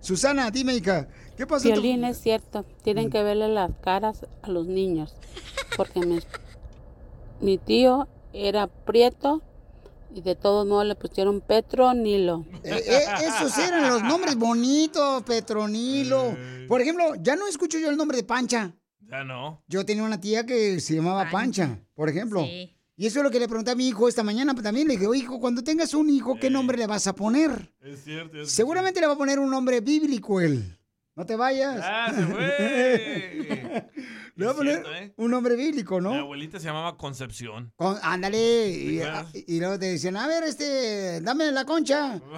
[0.00, 4.66] Susana, dime, hija, ¿qué tu- Violín es cierto, tienen que verle las caras a los
[4.66, 5.14] niños,
[5.76, 6.18] porque mi,
[7.40, 9.42] mi tío era prieto
[10.14, 12.44] y de todos modos le pusieron Petronilo.
[12.64, 16.36] Eh, eh, esos eran los nombres bonitos, Petronilo.
[16.68, 18.74] Por ejemplo, ya no escucho yo el nombre de Pancha.
[19.08, 19.62] Ya no.
[19.68, 22.42] Yo tenía una tía que se llamaba Pancha, por ejemplo.
[22.44, 22.72] Sí.
[22.98, 24.88] Y eso es lo que le pregunté a mi hijo esta mañana pues, también.
[24.88, 27.74] Le dije, "Oye, hijo, cuando tengas un hijo, ¿qué nombre le vas a poner?
[27.82, 28.40] Es cierto.
[28.40, 30.75] es Seguramente le va a poner un nombre bíblico él.
[31.16, 31.80] No te vayas.
[31.82, 33.90] Ah, se fue.
[34.36, 35.14] le va a poner cierto, ¿eh?
[35.16, 36.12] un nombre bíblico, Mi ¿no?
[36.14, 37.72] abuelita se llamaba Concepción.
[37.76, 38.68] Con- ándale.
[38.68, 39.00] Y,
[39.46, 42.20] y luego te decían, a ver, este, dame la concha.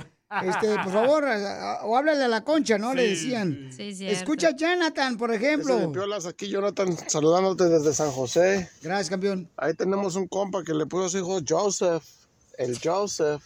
[0.44, 2.92] Este, por favor, a- a- o háblale a la concha, ¿no?
[2.92, 3.70] Le decían.
[3.74, 4.14] Sí, cierto.
[4.14, 5.74] Escucha a Jonathan, por ejemplo.
[5.78, 8.68] Ese de Piolas, aquí Jonathan saludándote desde San José.
[8.82, 9.50] Gracias, campeón.
[9.56, 12.04] Ahí tenemos un compa que le puso a su hijo Joseph,
[12.58, 13.42] el Joseph.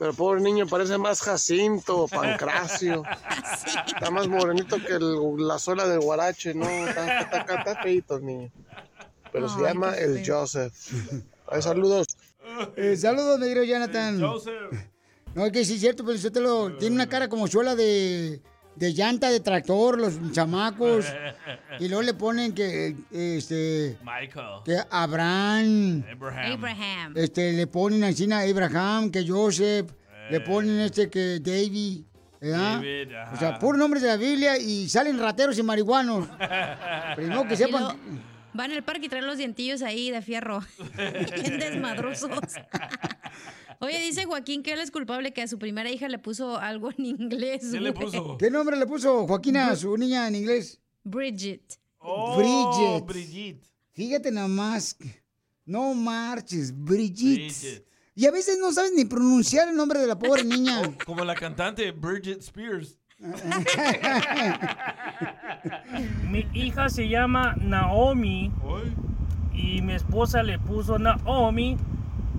[0.00, 3.02] Pero pobre niño parece más Jacinto, Pancracio.
[3.86, 6.64] Está más morenito que el- la suela del guarache, ¿no?
[6.68, 8.50] Está, está, está- está feíto el niño.
[9.30, 10.40] Pero se llama el feo.
[10.40, 10.72] Joseph.
[11.46, 12.06] Ay, saludos.
[12.76, 14.18] Eh, saludos, mi querido Jonathan.
[15.34, 18.40] No, es que sí es cierto, pero usted lo, tiene una cara como suela de,
[18.76, 21.06] de llanta de tractor, los chamacos.
[21.80, 24.62] y luego le ponen que, eh, este, Michael.
[24.64, 26.04] que Abraham.
[26.10, 26.52] Abraham.
[26.52, 27.12] Abraham.
[27.16, 29.92] Este, le ponen encima a Abraham, que Joseph.
[30.30, 32.04] Le ponen este que David.
[32.40, 33.34] David, ajá.
[33.34, 36.26] o sea, puro nombre de la Biblia y salen rateros y marihuanos.
[37.16, 37.96] Primero que Y sepan.
[38.52, 40.60] Van al parque y traen los dientillos ahí de fierro.
[40.96, 42.30] Bien desmadrosos.
[43.80, 46.90] Oye, dice Joaquín que él es culpable que a su primera hija le puso algo
[46.90, 47.68] en inglés.
[47.72, 48.36] ¿Qué le puso?
[48.38, 50.80] ¿Qué nombre le puso Joaquina a su niña en inglés?
[51.04, 51.78] Bridget.
[51.98, 53.06] Oh, Bridget.
[53.06, 53.66] Brigitte.
[53.92, 54.96] Fíjate nada más.
[55.64, 57.52] No marches, Brigitte.
[57.62, 57.86] Bridget.
[58.14, 60.82] Y a veces no sabes ni pronunciar el nombre de la pobre niña.
[61.06, 62.98] Como la cantante Bridget Spears.
[66.30, 68.50] Mi hija se llama Naomi
[69.52, 71.76] y mi esposa le puso Naomi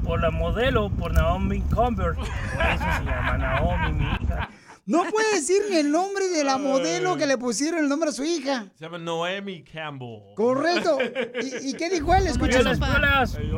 [0.03, 2.17] por la modelo, por Naomi Convert.
[2.17, 4.49] Por eso se llama Naomi, mi hija.
[4.87, 8.11] No puede decir ni el nombre de la modelo que le pusieron el nombre a
[8.11, 8.65] su hija.
[8.73, 10.33] Se llama Noemi Campbell.
[10.35, 10.97] Correcto.
[11.41, 12.25] ¿Y, y qué dijo él?
[12.25, 12.59] Escucha.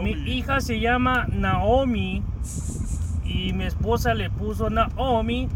[0.04, 2.22] Mi hija se llama Naomi
[3.24, 5.48] y mi esposa le puso Naomi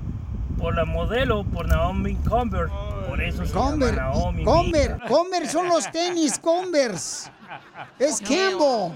[0.57, 2.71] por la modelo, por Naomi Convert.
[3.07, 4.38] Por eso se Conver, llama Naomi.
[4.39, 5.07] mi Conver, hija.
[5.07, 7.29] Conver son los tenis, Converse.
[7.99, 8.93] Es Campbell.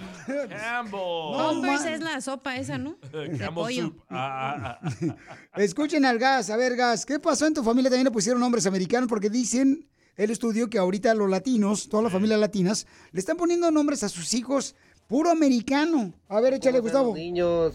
[0.50, 0.92] Campbell.
[0.92, 2.96] Converse es la sopa esa, ¿no?
[3.12, 3.84] De Campbell pollo.
[3.84, 4.04] soup.
[4.10, 5.16] Ah, ah, ah.
[5.62, 7.90] Escuchen al gas, a ver, gas, ¿qué pasó en tu familia?
[7.90, 12.14] También le pusieron nombres americanos porque dicen el estudio que ahorita los latinos, todas las
[12.14, 14.76] familias latinas, le están poniendo nombres a sus hijos
[15.08, 16.14] puro americano.
[16.28, 17.10] A ver, échale, Gustavo.
[17.10, 17.74] Los niños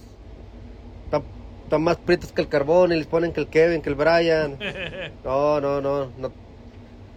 [1.66, 4.58] están, más prietos que el carbón y les ponen que el Kevin, que el Brian.
[5.24, 6.32] No, no, no, no,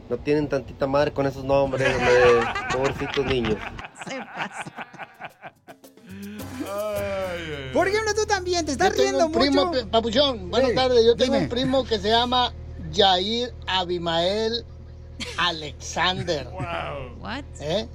[0.10, 2.14] no tienen tantita madre con esos nombres, hombre.
[2.74, 3.56] Pobrecitos niños.
[7.74, 9.80] Por ejemplo, tú también te estás Yo tengo riendo un primo, mucho.
[9.80, 11.06] pe- Papuchón, buenas Sí, tardes.
[11.06, 11.44] Yo tengo dime.
[11.46, 12.52] un primo que se llama
[12.94, 14.66] Jair Abimael
[15.38, 16.48] Alexander.
[17.20, 17.44] What?
[17.62, 17.88] ¿Eh?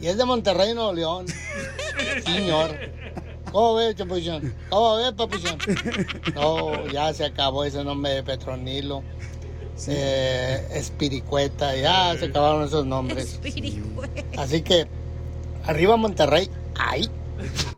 [0.00, 1.26] Y es de Monterrey, Nuevo León.
[2.24, 2.70] Señor.
[3.52, 4.54] ¿Cómo ves, chapuchón?
[4.70, 5.58] ¿Cómo ves, papuchón?
[6.34, 9.02] No, ya se acabó ese nombre de Petronilo.
[9.86, 13.40] Eh, Espiricueta, ya se acabaron esos nombres.
[14.36, 14.86] Así que,
[15.64, 17.08] arriba Monterrey, ahí.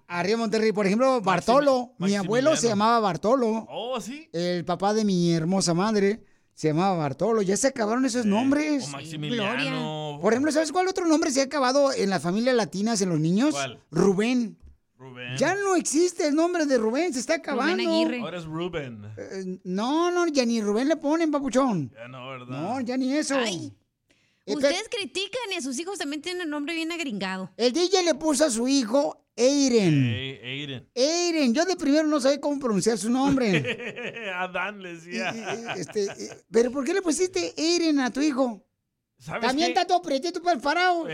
[0.09, 1.93] Arriba Monterrey, por ejemplo, Bartolo.
[1.99, 3.67] Mi abuelo se llamaba Bartolo.
[3.69, 4.29] Oh, sí.
[4.33, 6.25] El papá de mi hermosa madre
[6.55, 7.43] se llamaba Bartolo.
[7.43, 8.87] Ya se acabaron esos nombres.
[8.87, 10.19] o Maximiliano.
[10.21, 13.21] Por ejemplo, ¿sabes cuál otro nombre se ha acabado en las familias latinas, en los
[13.21, 13.51] niños?
[13.53, 13.79] ¿Cuál?
[13.91, 14.59] Rubén.
[15.01, 15.35] Rubén.
[15.39, 17.83] Ya no existe el nombre de Rubén, se está acabando.
[18.21, 19.03] Ahora es Rubén.
[19.17, 21.91] Eh, No, no, ya ni Rubén le ponen, papuchón.
[21.95, 22.47] Ya no, ¿verdad?
[22.49, 23.37] No, ya ni eso.
[23.37, 23.73] Ay.
[24.45, 27.51] Eh, Ustedes critican y a sus hijos también tienen el nombre bien agringado.
[27.57, 30.05] El DJ le puso a su hijo Eiren.
[30.05, 30.89] Hey, Aiden.
[30.95, 34.31] Eiren, yo de primero no sabía cómo pronunciar su nombre.
[34.37, 35.31] Adán le decía.
[35.77, 38.67] Este, eh, ¿Pero por qué le pusiste Eiren a tu hijo?
[39.21, 39.73] ¿Sabes También qué?
[39.81, 41.07] está todo pretito para el parado.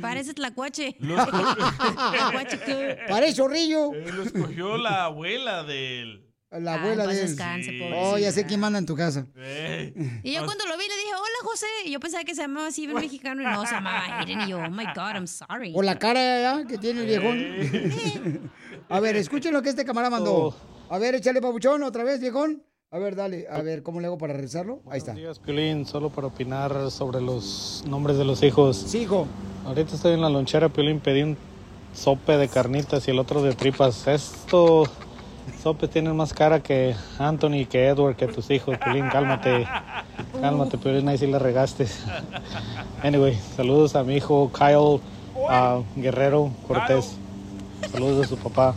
[0.00, 0.94] Parece tlacuache.
[1.00, 1.28] Los-
[3.08, 3.92] Parece zorrillo.
[3.94, 6.28] Eh, lo escogió la abuela de él.
[6.52, 7.28] La abuela paz de él.
[7.28, 7.80] descanse, Sí.
[7.94, 9.26] Oh, ya sé quién manda en tu casa.
[9.36, 9.92] Eh.
[10.22, 11.66] Y yo cuando lo vi le dije, hola José.
[11.86, 14.42] Y yo pensaba que se llamaba así bien mexicano y no, se llamaba Aiden.
[14.42, 15.72] Y yo, oh my God, I'm sorry.
[15.72, 18.50] Por la cara ya que tiene el viejón.
[18.88, 20.54] A ver, escuchen lo que este camarada mandó.
[20.90, 22.62] A ver, échale papuchón otra vez, viejón.
[22.94, 23.46] A ver, dale.
[23.50, 24.80] A ver, ¿cómo le hago para rezarlo?
[24.90, 25.14] Ahí está.
[25.14, 28.76] Días, Piolín, solo para opinar sobre los nombres de los hijos.
[28.76, 29.26] Sí, hijo.
[29.64, 31.38] Ahorita estoy en la lonchera, Piolín, pedí un
[31.94, 34.06] sope de carnitas y el otro de tripas.
[34.06, 34.90] Estos
[35.62, 38.76] sopes tienen más cara que Anthony, que Edward, que tus hijos.
[38.76, 39.66] Piolín, cálmate.
[40.38, 41.86] Cálmate, Piolín, ahí sí le regaste.
[43.02, 45.00] Anyway, saludos a mi hijo Kyle
[45.48, 47.16] a Guerrero Cortés.
[47.90, 48.74] Saludos de su papá.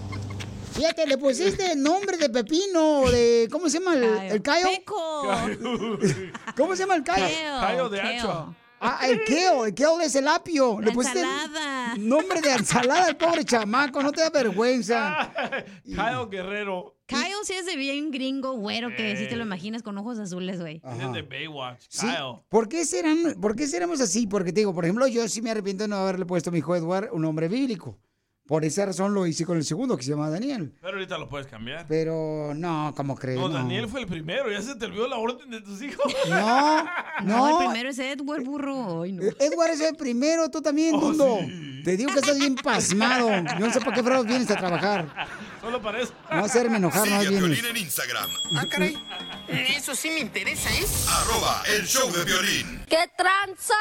[0.75, 3.47] Fíjate, le pusiste el nombre de Pepino, de.
[3.49, 4.03] ¿Cómo se llama el,
[4.33, 4.67] el Cayo?
[6.57, 7.25] ¿Cómo se llama el Cayo?
[7.61, 8.17] Cayo de kale.
[8.19, 8.45] hacha.
[8.81, 10.81] Ah, el kale, el kale es el apio.
[10.81, 11.95] Le pusiste el ensalada.
[11.97, 15.31] nombre de ensalada al pobre chamaco, no te da vergüenza.
[15.85, 16.97] Kyle Guerrero.
[17.05, 20.59] Kyle sí es de bien gringo, güero, que sí te lo imaginas con ojos azules,
[20.59, 20.81] güey.
[20.83, 21.85] Es de Baywatch.
[21.87, 22.41] Sí, Kyle.
[22.49, 24.27] ¿Por qué, serán, ¿Por qué seremos así?
[24.27, 26.59] Porque te digo, por ejemplo, yo sí me arrepiento de no haberle puesto a mi
[26.59, 27.97] hijo Edward un nombre bíblico.
[28.47, 30.71] Por esa razón lo hice con el segundo, que se llama Daniel.
[30.79, 31.87] Pero ahorita lo puedes cambiar.
[31.87, 33.39] Pero no, ¿cómo crees?
[33.39, 34.51] No, No, Daniel fue el primero.
[34.51, 36.05] Ya se te olvidó la orden de tus hijos.
[36.29, 36.89] No, No,
[37.23, 37.49] no.
[37.61, 39.01] el primero es Edward Burro.
[39.01, 39.23] Ay, no.
[39.23, 41.39] Edward es el primero, tú también, Oh, Dundo.
[41.83, 43.29] Te digo que estás bien pasmado.
[43.59, 45.07] Yo no sé por qué fregados vienes a trabajar.
[45.61, 46.13] Solo para eso.
[46.31, 47.59] No hacerme enojar, no Sigue a vienes.
[47.59, 48.29] Piolín en Instagram.
[48.55, 48.95] Ah, caray.
[49.75, 50.85] Eso sí me interesa, ¿eh?
[51.09, 52.83] Arroba el show de violín.
[52.87, 53.73] ¡Qué tranza!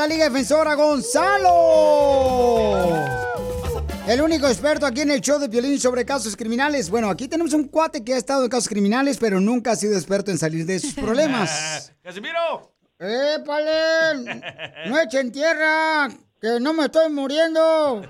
[0.00, 2.86] La Liga Defensora, Gonzalo.
[4.08, 6.88] El único experto aquí en el show de Violín sobre casos criminales.
[6.88, 9.94] Bueno, aquí tenemos un cuate que ha estado en casos criminales, pero nunca ha sido
[9.94, 11.92] experto en salir de sus problemas.
[12.02, 12.72] ¡Casimiro!
[12.98, 14.40] ¡Épale!
[14.88, 16.08] ¡No echen tierra!
[16.40, 18.00] ¡Que no me estoy muriendo!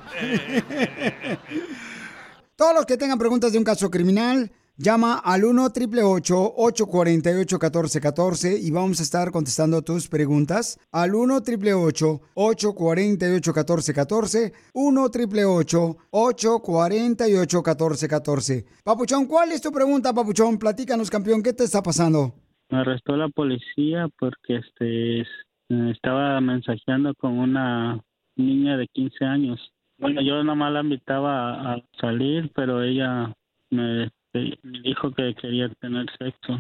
[2.55, 4.49] Todos los que tengan preguntas de un caso criminal,
[4.83, 11.35] llama al 1 888 848 1414 y vamos a estar contestando tus preguntas al 1
[11.37, 20.59] 888 848 1414 1 888 848 1414 Papuchón, ¿cuál es tu pregunta, Papuchón?
[20.59, 22.35] Platícanos, campeón, ¿qué te está pasando?
[22.71, 25.29] Me arrestó la policía porque este es-
[25.69, 28.01] estaba mensajeando con una
[28.37, 29.61] niña de 15 años.
[29.99, 33.33] Bueno, yo nomás la invitaba a salir, pero ella
[33.71, 36.59] me, me dijo que quería tener sexo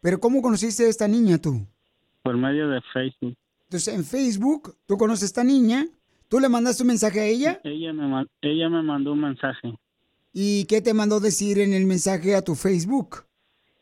[0.00, 1.66] Pero ¿cómo conociste a esta niña tú?
[2.22, 3.34] por medio de Facebook.
[3.64, 5.86] Entonces, en Facebook, tú conoces a esta niña,
[6.28, 9.74] tú le mandaste un mensaje a ella Ella me, ella me mandó un mensaje
[10.32, 13.24] y ¿qué te mandó decir en el mensaje a tu Facebook?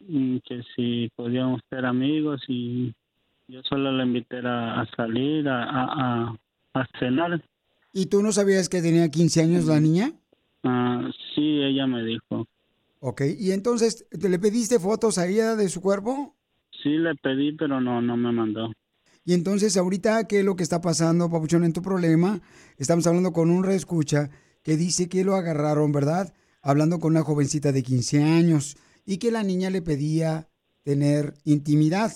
[0.01, 2.94] mm, que si podíamos ser amigos y
[3.48, 7.43] yo solo la invité a, a salir, a, a, a, a cenar.
[7.93, 10.12] ¿Y tú no sabías que tenía 15 años la niña?
[10.65, 12.47] Ah, sí, ella me dijo.
[13.01, 16.37] Ok, y entonces, ¿te le pediste fotos a ella de su cuerpo?
[16.83, 18.73] Sí le pedí, pero no, no me mandó.
[19.25, 22.41] Y entonces, ahorita, ¿qué es lo que está pasando, Papuchón, en tu problema?
[22.77, 24.31] Estamos hablando con un reescucha
[24.62, 26.35] que dice que lo agarraron, ¿verdad?
[26.62, 30.49] Hablando con una jovencita de 15 años y que la niña le pedía
[30.83, 32.12] tener intimidad.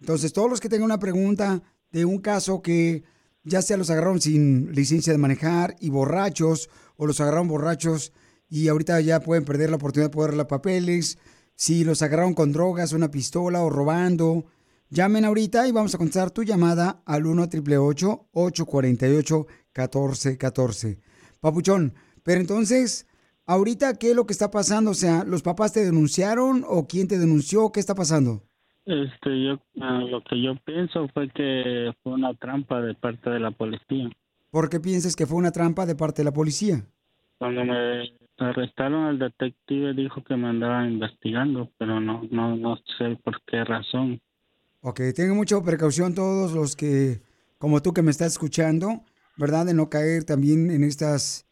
[0.00, 1.62] Entonces, todos los que tengan una pregunta
[1.92, 3.04] de un caso que
[3.44, 8.12] ya sea los agarraron sin licencia de manejar y borrachos, o los agarraron borrachos
[8.48, 11.18] y ahorita ya pueden perder la oportunidad de poder darle papeles,
[11.54, 14.44] si los agarraron con drogas, una pistola o robando,
[14.90, 21.00] llamen ahorita y vamos a contestar tu llamada al 1 848 1414
[21.40, 23.06] Papuchón, pero entonces
[23.46, 24.90] ahorita, ¿qué es lo que está pasando?
[24.90, 27.72] O sea, ¿los papás te denunciaron o quién te denunció?
[27.72, 28.42] ¿Qué está pasando?
[28.84, 33.40] Este, yo, ah, lo que yo pienso fue que fue una trampa de parte de
[33.40, 34.10] la policía.
[34.50, 36.84] ¿Por qué piensas que fue una trampa de parte de la policía?
[37.38, 38.12] Cuando me
[38.44, 43.64] arrestaron, el detective dijo que me andaba investigando, pero no, no, no sé por qué
[43.64, 44.20] razón.
[44.80, 47.20] Ok, tengan mucha precaución todos los que,
[47.58, 49.02] como tú que me estás escuchando,
[49.36, 49.66] ¿verdad?
[49.66, 51.46] De no caer también en estas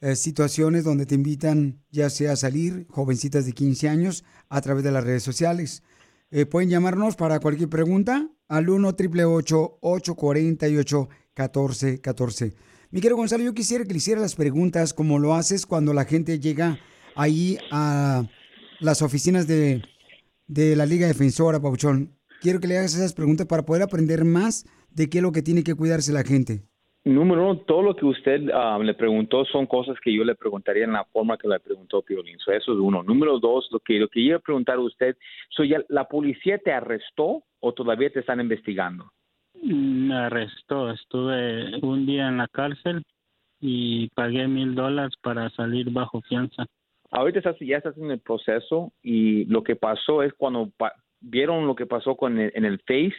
[0.00, 4.84] eh, situaciones donde te invitan ya sea a salir, jovencitas de 15 años, a través
[4.84, 5.82] de las redes sociales.
[6.30, 13.54] Eh, pueden llamarnos para cualquier pregunta al 1 888 848 1414 Mi querido Gonzalo, yo
[13.54, 16.76] quisiera que le hicieras las preguntas como lo haces cuando la gente llega
[17.14, 18.24] ahí a
[18.80, 19.82] las oficinas de,
[20.48, 22.10] de la Liga Defensora, Pauchón.
[22.40, 25.42] Quiero que le hagas esas preguntas para poder aprender más de qué es lo que
[25.42, 26.62] tiene que cuidarse la gente.
[27.04, 30.82] Número uno, todo lo que usted ah, le preguntó son cosas que yo le preguntaría
[30.82, 32.40] en la forma que le preguntó Piolín.
[32.40, 33.04] So, eso es uno.
[33.04, 35.16] Número dos, lo que, lo que iba a preguntar a usted,
[35.50, 39.12] so, ya, ¿la policía te arrestó o todavía te están investigando?
[39.62, 43.02] Me arrestó, estuve un día en la cárcel
[43.60, 46.66] y pagué mil dólares para salir bajo fianza.
[47.10, 51.66] Ahorita estás, ya estás en el proceso y lo que pasó es cuando pa- vieron
[51.66, 53.14] lo que pasó con el- en el Face,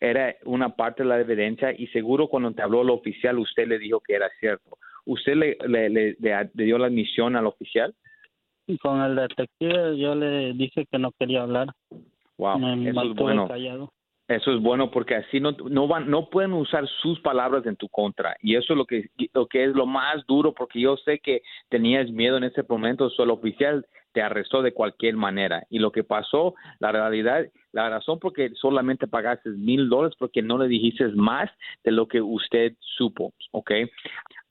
[0.00, 3.78] era una parte de la evidencia y seguro cuando te habló el oficial usted le
[3.78, 4.76] dijo que era cierto.
[5.04, 6.16] ¿Usted le, le, le-
[6.54, 7.94] dio la admisión al oficial?
[8.80, 11.68] Con el detective yo le dije que no quería hablar.
[12.38, 13.46] Wow, Me eso es bueno.
[13.46, 13.92] callado.
[14.26, 17.88] Eso es bueno porque así no, no van, no pueden usar sus palabras en tu
[17.90, 21.18] contra y eso es lo que, lo que es lo más duro porque yo sé
[21.18, 25.92] que tenías miedo en ese momento, solo oficial te arrestó de cualquier manera y lo
[25.92, 30.68] que pasó, la realidad, la razón por que solamente pagaste mil dólares porque no le
[30.68, 31.50] dijiste más
[31.82, 33.72] de lo que usted supo, ¿ok?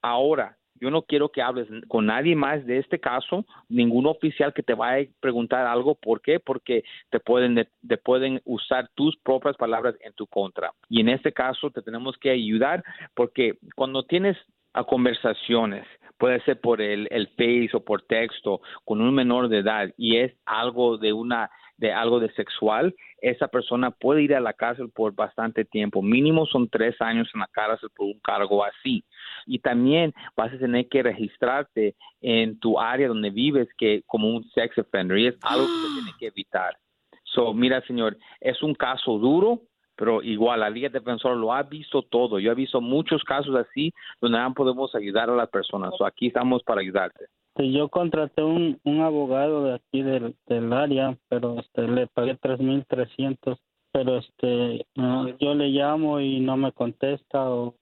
[0.02, 4.64] Ahora, yo no quiero que hables con nadie más de este caso, ningún oficial que
[4.64, 5.96] te vaya a preguntar algo.
[5.96, 6.42] ¿Por qué?
[6.42, 10.74] Porque te pueden, te pueden usar tus propias palabras en tu contra.
[10.90, 12.84] Y en este caso te tenemos que ayudar
[13.14, 14.36] porque cuando tienes
[14.74, 15.86] a conversaciones,
[16.18, 20.18] puede ser por el, el Face o por texto con un menor de edad y
[20.18, 24.90] es algo de una de algo de sexual, esa persona puede ir a la cárcel
[24.94, 26.02] por bastante tiempo.
[26.02, 29.04] Mínimo son tres años en la cárcel por un cargo así.
[29.46, 34.44] Y también vas a tener que registrarte en tu área donde vives que como un
[34.52, 36.78] sex offender y es algo que se tiene que evitar.
[37.24, 39.62] So, mira, señor, es un caso duro,
[39.96, 42.40] pero igual la Liga Defensora lo ha visto todo.
[42.40, 45.94] Yo he visto muchos casos así donde podemos ayudar a las personas.
[45.98, 47.26] So, aquí estamos para ayudarte.
[47.56, 52.36] Sí, yo contraté un, un abogado de aquí del, del área, pero este, le pagué
[52.36, 53.60] tres mil trescientos,
[53.92, 57.76] pero este, yo le llamo y no me contesta o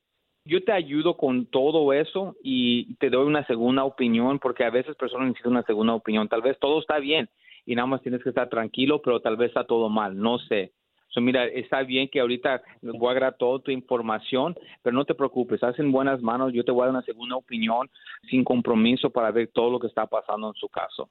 [0.46, 4.96] yo te ayudo con todo eso y te doy una segunda opinión porque a veces
[4.96, 6.28] personas necesitan una segunda opinión.
[6.28, 7.30] Tal vez todo está bien
[7.66, 10.74] y nada más tienes que estar tranquilo, pero tal vez está todo mal, no sé.
[11.18, 15.78] Mira, está bien que ahorita voy a toda tu información, pero no te preocupes, estás
[15.80, 16.54] en buenas manos.
[16.54, 17.90] Yo te voy a dar una segunda opinión
[18.30, 21.10] sin compromiso para ver todo lo que está pasando en su caso.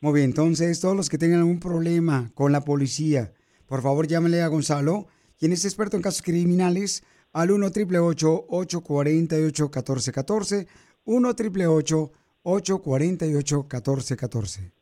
[0.00, 3.32] Muy bien, entonces todos los que tengan algún problema con la policía,
[3.66, 5.06] por favor llámenle a Gonzalo,
[5.38, 10.66] quien es experto en casos criminales, al 1 888 848 1414
[11.04, 12.12] 1 888
[12.46, 14.72] 848 1414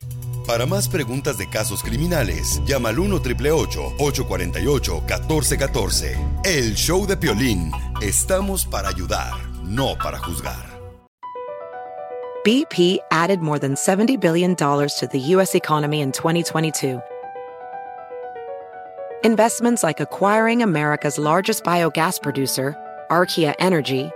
[0.47, 7.17] Para más preguntas de casos criminales, llama al 1 888 848 1414 El show de
[7.17, 7.73] Piolín.
[8.03, 9.33] Estamos para ayudar,
[9.63, 10.75] no para juzgar.
[12.45, 15.55] BP added more than $70 billion to the U.S.
[15.55, 17.01] economy in 2022.
[19.25, 22.77] Investments like acquiring America's largest biogas producer,
[23.11, 24.11] Archaea Energy,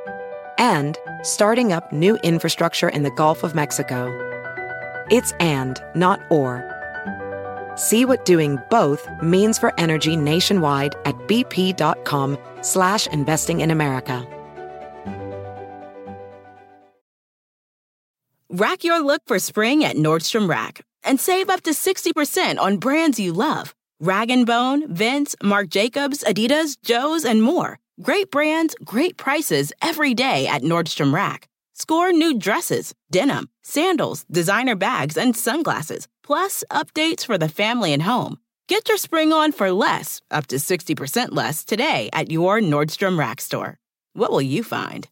[0.58, 4.12] and starting up new infrastructure in the Gulf of Mexico.
[5.10, 6.64] It's and, not or.
[7.76, 14.26] See what doing both means for energy nationwide at bp.com slash investing in America.
[18.50, 23.20] Rack your look for spring at Nordstrom Rack and save up to 60% on brands
[23.20, 23.74] you love.
[24.00, 27.78] Rag & Bone, Vince, Marc Jacobs, Adidas, Joe's, and more.
[28.00, 31.48] Great brands, great prices every day at Nordstrom Rack.
[31.74, 38.04] Score new dresses, denim, sandals, designer bags, and sunglasses, plus updates for the family and
[38.04, 38.38] home.
[38.68, 43.40] Get your spring on for less, up to 60% less, today at your Nordstrom Rack
[43.40, 43.78] store.
[44.12, 45.08] What will you find?